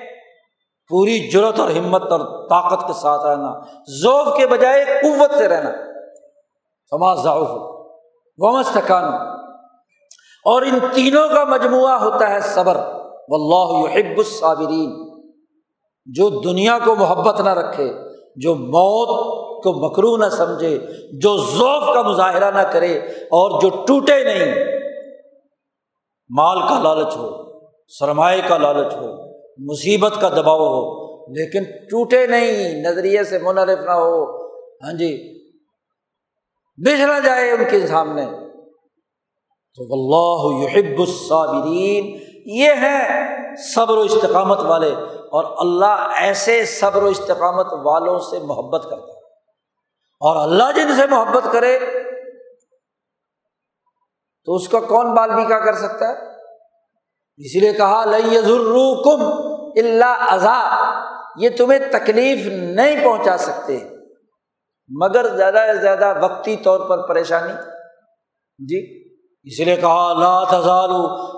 پوری 0.89 1.31
جرت 1.31 1.61
اور 1.61 1.71
ہمت 1.71 2.03
اور 2.03 2.49
طاقت 2.49 2.87
کے 2.87 2.93
ساتھ 2.93 3.27
رہنا 3.27 3.61
ذوف 4.03 4.37
کے 4.37 4.47
بجائے 4.47 4.85
قوت 4.85 5.31
سے 5.39 5.49
رہنا۔ 5.49 5.71
سماج 6.91 7.19
ضعف 7.19 7.51
وہ 8.39 8.59
مستقان 8.59 9.38
اور 10.49 10.63
ان 10.63 10.79
تینوں 10.95 11.29
کا 11.29 11.45
مجموعہ 11.45 12.03
ہوتا 12.03 12.31
ہے 12.31 12.41
صبر۔ 12.41 12.77
و 13.29 13.35
اللہ 13.35 13.91
یحب 13.91 14.19
الصابرین۔ 14.19 15.09
جو 16.07 16.41
دنیا 16.41 16.79
کو 16.85 16.95
محبت 16.95 17.41
نہ 17.41 17.49
رکھے، 17.49 17.93
جو 18.37 18.55
موت 18.55 19.09
کو 19.63 19.89
مکرو 19.89 20.17
نہ 20.17 20.29
سمجھے، 20.29 20.79
جو 21.13 21.37
ذوف 21.37 21.95
کا 21.95 22.03
مظاہرہ 22.03 22.51
نہ 22.51 22.63
کرے 22.73 22.99
اور 23.25 23.61
جو 23.61 23.69
ٹوٹے 23.69 24.25
نہیں، 24.25 24.65
مال 26.31 26.61
کا 26.61 26.83
لالچ 26.83 27.17
ہو، 27.17 27.59
سرمایہ 27.99 28.41
کا 28.49 28.59
لالچ 28.59 28.95
ہو، 28.95 29.31
مصیبت 29.59 30.13
کا 30.21 30.29
دباؤ 30.29 30.59
ہو، 30.59 31.07
لیکن 31.27 31.65
ٹوٹے 31.65 32.27
نہیں، 32.27 32.83
نظریے 32.83 33.25
سے 33.25 33.39
منرف 33.39 33.79
نہ 33.79 33.91
ہو۔ 33.91 34.47
ہاں 34.85 34.93
جی 34.93 35.39
بچھڑا 36.77 37.19
جائے 37.19 37.51
ان 37.51 37.65
کے 37.71 37.87
سامنے۔ 37.87 38.48
تو 39.75 39.85
اللہ 39.93 40.65
یحب 40.65 41.01
الصابرین۔ 41.01 42.19
یہ 42.47 42.71
ہے 42.81 43.29
صبر 43.75 43.97
و 43.97 44.01
استقامت 44.01 44.59
والے 44.61 44.93
اور 45.15 45.45
اللہ 45.59 46.13
ایسے 46.17 46.65
صبر 46.65 47.03
و 47.03 47.07
استقامت 47.07 47.67
والوں 47.73 48.19
سے 48.19 48.39
محبت 48.39 48.83
کرتا 48.83 49.13
ہے۔ 49.13 49.19
اور 50.21 50.49
اللہ 50.49 50.65
جن 50.77 50.97
سے 50.97 51.07
محبت 51.07 51.53
کرے 51.53 51.79
تو 54.45 54.55
اس 54.55 54.69
کا 54.69 54.81
کون 54.81 55.15
بال 55.15 55.35
بھی 55.35 55.45
کیا 55.45 55.59
کر 55.59 55.75
سکتا 55.75 56.09
ہے؟ 56.09 56.13
اس 57.37 57.63
لیے 57.63 57.73
کہا 57.73 58.05
لئی 58.05 58.39
کم 59.05 59.23
اللہ 59.77 60.33
ازا 60.33 60.91
یہ 61.37 61.49
تمہیں 61.59 61.79
تکلیف 61.93 62.47
نہیں 62.53 63.05
پہنچا 63.05 63.37
سکتے، 63.39 63.79
مگر 65.01 65.37
زیادہ 65.37 65.65
سے 65.75 65.81
زیادہ 65.81 66.15
وقتی 66.23 66.57
طور 66.57 66.89
پر 66.89 67.09
پریشانی۔ 67.09 67.53
جی؟ 68.59 69.08
اس 69.45 69.61
لیے 69.61 69.77
کہا، 69.77 70.13
لا 70.13 70.45
تزالو 70.45 71.29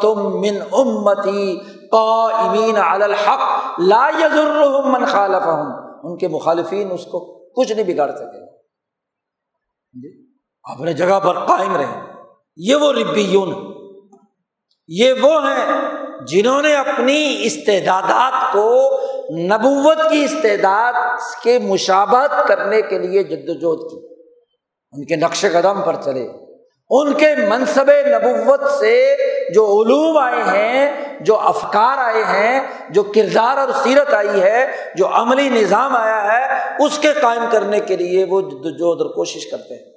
تو 0.00 0.14
من 0.14 0.56
امتی 0.72 1.60
تو 1.90 2.06
امین 2.34 2.76
الحق 2.76 3.80
لا 3.80 4.08
یزرحم 4.18 4.92
من 4.92 5.04
خالف 5.04 5.42
ان 5.42 6.16
کے 6.16 6.28
مخالفین 6.28 6.90
اس 6.90 7.04
کو 7.04 7.20
کچھ 7.50 7.72
نہیں 7.72 7.94
بگاڑ 7.94 8.10
سکے 8.10 8.46
جی؟ 9.94 10.26
اپنے 10.62 10.92
جگہ 10.92 11.20
پر 11.20 11.46
قائم 11.46 11.76
رہے 11.76 12.00
یہ 12.56 12.74
وہ 12.74 12.92
ربی 12.92 13.20
یون 13.20 13.74
یہ 14.88 15.12
وہ 15.12 15.42
ہیں 15.46 15.80
جنہوں 16.26 16.62
نے 16.62 16.76
اپنی 16.76 17.36
استعداد 17.40 18.52
کو، 18.52 19.00
نبوت 19.38 19.98
کی 20.10 20.24
استعداد 20.24 20.92
کے 21.42 21.58
مشابت 21.58 22.48
کرنے 22.48 22.82
کے 22.82 22.98
لیے 22.98 23.22
جد 23.22 23.48
وجہد 23.48 23.90
کی، 23.90 24.06
ان 24.92 25.04
کے 25.04 25.16
نقش 25.16 25.44
قدم 25.52 25.82
پر 25.82 25.96
چلے۔ 26.02 26.49
ان 26.90 27.14
کے 27.14 27.34
منصب 27.34 27.90
نبوت 27.90 28.70
سے 28.70 29.16
جو 29.54 29.82
علوم 29.82 30.18
آئے 30.18 30.42
ہیں، 30.42 31.04
جو 31.20 31.40
افکار 31.40 31.98
آئے 31.98 32.24
ہیں، 32.24 32.60
جو 32.90 33.02
کردار 33.02 33.56
اور 33.56 33.68
سیرت 33.82 34.14
آئی 34.14 34.42
ہے، 34.42 34.66
جو 34.94 35.08
عملی 35.08 35.48
نظام 35.48 35.96
آیا 35.96 36.32
ہے، 36.32 36.76
اس 36.84 36.98
کے 36.98 37.12
قائم 37.12 37.44
کرنے 37.52 37.80
کے 37.80 37.96
لیے 37.96 38.24
وہ 38.24 38.40
جد 38.40 38.66
وجہد 38.66 39.00
اور 39.00 39.14
کوشش 39.14 39.50
کرتے 39.50 39.74
ہیں۔ 39.74 39.92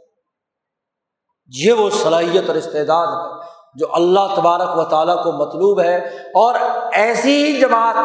یہ 1.64 1.72
وہ 1.72 1.90
صلاحیت 1.90 2.44
اور 2.48 2.56
استعداد 2.56 3.08
ہے 3.08 3.46
جو 3.76 3.88
اللہ 3.94 4.36
تبارک 4.36 4.78
و 4.78 4.84
تعالیٰ 4.84 5.24
کو 5.24 5.32
مطلوب 5.32 5.82
ہے۔ 5.82 5.98
اور 6.36 6.56
ایسی 6.94 7.46
ہی 7.46 7.60
جماعت 7.60 7.96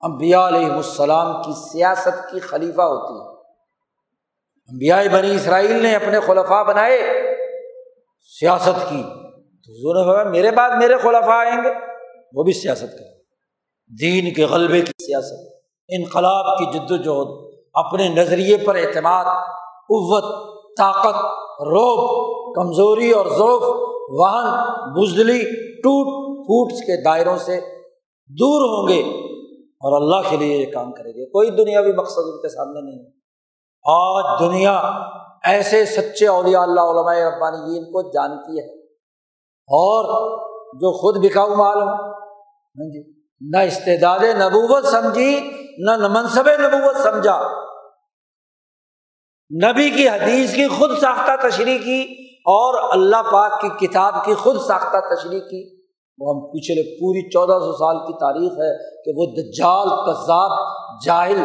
امبیا 0.00 0.48
علیہ 0.48 0.66
السلام 0.66 1.42
کی 1.42 1.52
سیاست 1.72 2.30
کی 2.30 2.40
خلیفہ 2.40 2.82
ہوتی 2.82 3.14
ہے۔ 3.14 3.38
امبیا 4.72 5.02
بنی 5.12 5.34
اسرائیل 5.34 5.82
نے 5.82 5.94
اپنے 5.94 6.20
خلفاء 6.20 6.62
بنائے۔ 6.62 7.31
سیاست 8.42 8.90
کی۔ 8.90 9.02
تو 9.50 10.30
میرے 10.30 10.50
بعد 10.50 10.70
میرے 10.78 10.96
خلفاء 10.96 11.32
آئیں 11.32 11.64
گے۔ 11.64 11.70
وہ 12.32 12.42
بھی 12.42 12.52
سیاست 12.52 12.98
کریں۔ 12.98 13.14
دین 14.00 14.34
کے 14.34 14.44
غلبے 14.44 14.80
کی 14.80 15.04
سیاست۔ 15.06 15.52
انقلاب 15.88 16.58
کی 16.58 16.64
جد 16.64 16.90
و 16.90 16.96
جہد۔ 16.96 17.54
اپنے 17.74 18.08
نظریے 18.08 18.56
پر 18.56 18.74
اعتماد، 18.74 19.24
قوت، 19.64 20.24
طاقت، 20.78 21.16
روب، 21.62 22.22
کمزوری 22.54 23.10
اور 23.10 23.26
ذوف 23.26 23.62
واہن 24.20 24.92
بزدلی، 24.92 25.42
ٹوٹ 25.80 26.06
پھوٹ 26.36 26.72
کے 26.72 27.02
دائروں 27.02 27.36
سے 27.36 27.60
دور 28.26 28.60
ہوں 28.60 28.88
گے 28.88 29.00
اور 29.58 30.02
اللہ 30.02 30.30
کے 30.30 30.36
لیے 30.36 30.56
یہ 30.56 30.72
کام 30.72 30.92
کرے 30.92 31.10
گے۔ 31.10 31.26
کوئی 31.26 31.50
دنیاوی 31.50 31.92
مقصد 31.92 32.18
ان 32.18 32.42
کے 32.42 32.48
سامنے 32.48 32.80
نہیں۔ 32.80 33.10
آج 33.84 34.40
دنیا 34.40 34.82
ایسے 35.44 35.84
سچے 35.84 36.26
اولیاء 36.26 36.60
اللہ، 36.60 36.80
علماء 36.80 37.14
ربانی 37.14 37.78
ان 37.78 37.84
کو 37.84 38.10
جانتی 38.12 38.58
ہے۔ 38.58 38.82
اور 39.68 40.04
جو 40.74 40.92
خود 40.92 41.24
بکاؤ 41.24 41.54
مال 41.54 41.82
ہوں 41.82 42.12
جی 42.76 43.22
نہ 43.40 43.56
استعداد 43.56 44.18
نبوت 44.18 44.84
سمجھی، 44.84 45.50
نہ 45.78 46.08
منصب 46.08 46.48
نبوت 46.48 46.96
سمجھا۔ 46.96 47.42
نبی 49.64 49.90
کی 49.90 50.08
حدیث 50.08 50.54
کی 50.54 50.68
خود 50.68 50.90
ساختہ 50.98 51.48
تشریح 51.48 51.78
کی 51.78 52.02
اور 52.30 52.90
اللہ 52.92 53.22
پاک 53.32 53.60
کی 53.60 53.86
کتاب 53.86 54.24
کی 54.24 54.34
خود 54.34 54.60
ساختہ 54.60 55.14
تشریح 55.14 55.40
کی۔ 55.40 55.82
وہ 56.18 56.34
ہم 56.34 56.40
پچھلے 56.40 56.82
پوری 56.82 57.30
چودہ 57.30 57.64
سو 57.64 57.72
سال 57.72 57.98
کی 57.98 58.12
تاریخ 58.12 58.52
ہے 58.52 59.02
کہ 59.02 59.12
وہ 59.16 59.26
دجال، 59.26 59.88
کذاب، 59.88 60.50
جاہل 61.06 61.38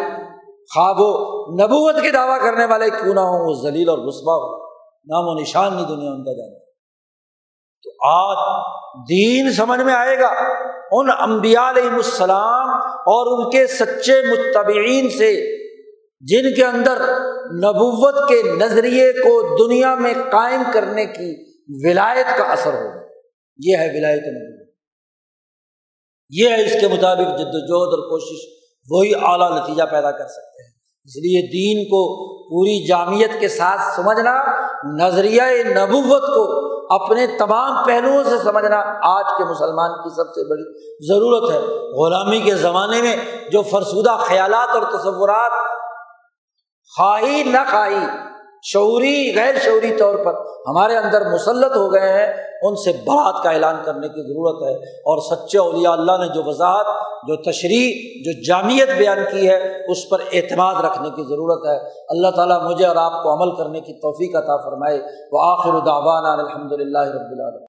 خواب 0.74 0.96
و 1.00 1.10
نبوت 1.64 1.96
کے 2.02 2.12
دعویٰ 2.12 2.42
کرنے 2.42 2.66
والے 2.66 2.90
کیوں 2.90 3.14
نہ 3.14 3.20
ہوں، 3.20 3.48
وہ 3.48 3.70
ذلیل 3.70 3.90
اور 3.90 3.98
رسبا 3.98 4.34
ہو 4.34 4.68
نام 5.10 5.28
و 5.28 5.40
نشان 5.40 5.74
نہیں 5.76 5.86
دنیا 5.86 6.12
ان 6.12 6.24
کا 6.24 6.32
جانا 6.32 6.60
تو 7.84 8.08
آج 8.08 8.38
دین 9.10 9.54
سمجھ 9.54 9.80
میں 9.80 9.94
آئے 9.94 10.20
گا، 10.20 10.28
ان 10.92 11.10
انبیاء 11.20 11.70
علیہ 11.70 11.90
السلام 11.90 12.70
اور 12.96 13.46
ان 13.46 13.52
کے 13.52 13.68
سچے 13.68 14.22
متبعین 14.22 15.10
سے، 15.10 15.58
جن 16.22 16.54
کے 16.56 16.66
اندر 16.66 17.02
نبوت 17.54 18.30
کے 18.30 18.44
نظریے 18.44 19.14
کو 19.14 19.68
دنیا 19.68 19.96
میں 19.96 20.14
قائم 20.32 20.64
کرنے 20.74 21.06
کی 21.06 21.58
ولایت 21.88 22.38
کا 22.38 22.44
اثر 22.44 22.74
ہوگا 22.74 23.02
یہ 23.60 23.78
ہے 23.78 23.88
ولایت 23.98 24.22
نبوت۔ 24.22 24.76
یہ 26.30 26.50
ہے 26.50 26.66
اس 26.66 26.74
کے 26.82 26.88
مطابق 26.88 27.28
جد 27.40 27.56
وجہد 27.56 27.94
اور 27.94 28.10
کوشش۔ 28.10 28.57
وہی 28.90 29.16
اعلیٰ 29.16 29.52
نتیجہ 29.52 29.84
پیدا 29.84 30.12
کر 30.12 30.28
سکتے 30.28 30.64
ہیں۔ 30.64 30.70
اس 31.06 31.16
لیے 31.16 31.42
دین 31.42 31.86
کو 31.86 32.28
پوری 32.50 32.88
جامعت 32.88 33.40
کے 33.40 33.48
ساتھ 33.48 33.96
سمجھنا، 33.96 34.44
نظریہ 34.84 35.42
نبوت 35.66 36.22
کو 36.22 36.68
اپنے 36.96 37.28
تمام 37.28 37.86
پہلوؤں 37.86 38.24
سے 38.24 38.38
سمجھنا 38.38 38.78
آج 39.04 39.26
کے 39.38 39.44
مسلمان 39.44 40.04
کی 40.04 40.16
سب 40.16 40.30
سے 40.30 40.50
بڑی 40.50 40.64
ضرورت 41.08 41.52
ہے۔ 41.52 41.58
غلامی 42.04 42.40
کے 42.40 42.56
زمانے 42.56 43.02
میں 43.02 43.16
جو 43.52 43.62
فرسودہ 43.62 44.18
خیالات 44.20 44.76
اور 44.76 45.00
تصورات، 45.00 45.52
خواہی 46.98 47.44
نہ 47.44 47.58
خواہی 47.72 48.27
شعوری، 48.74 49.34
غیر 49.36 49.56
شعوری 49.66 49.96
طور 49.98 50.16
پر 50.16 50.34
ہمارے 50.68 50.98
اندر 50.98 51.22
مسلط 51.32 51.76
ہو 51.76 51.94
گئے 51.94 52.10
ہیں، 52.10 52.34
ان 52.62 52.76
سے 52.76 52.92
برات 53.06 53.44
کا 53.44 53.50
اعلان 53.50 53.76
کرنے 53.86 54.08
کی 54.08 54.34
ضرورت 54.34 54.70
ہے۔ 54.70 54.76
اور 55.00 55.36
سچے 55.36 55.58
اولیاء 55.58 55.92
اللہ 55.92 56.12
نے 56.12 56.28
جو 56.28 56.42
وضاحت، 56.46 56.86
جو 57.28 57.52
تشریح، 57.52 57.94
جو 58.26 58.48
جامعت 58.48 58.98
بیان 58.98 59.18
کی 59.32 59.50
ہے، 59.50 59.92
اس 59.92 60.10
پر 60.10 60.18
اعتماد 60.34 60.76
رکھنے 60.84 61.10
کی 61.10 61.24
ضرورت 61.24 61.66
ہے۔ 61.66 61.90
اللہ 62.10 62.28
تعالیٰ 62.36 62.62
مجھے 62.62 62.86
اور 62.86 62.96
آپ 62.96 63.24
کو 63.24 63.34
عمل 63.34 63.56
کرنے 63.56 63.80
کی 63.80 63.94
توفیق 63.94 64.36
عطا 64.36 64.58
فرمائے۔ 64.58 65.00
وہ 65.32 65.42
آخر 65.42 65.74
الدعوانا 65.74 66.34
الحمد 66.34 66.72
للہ 66.72 67.00
رب 67.00 67.32
العالم 67.32 67.64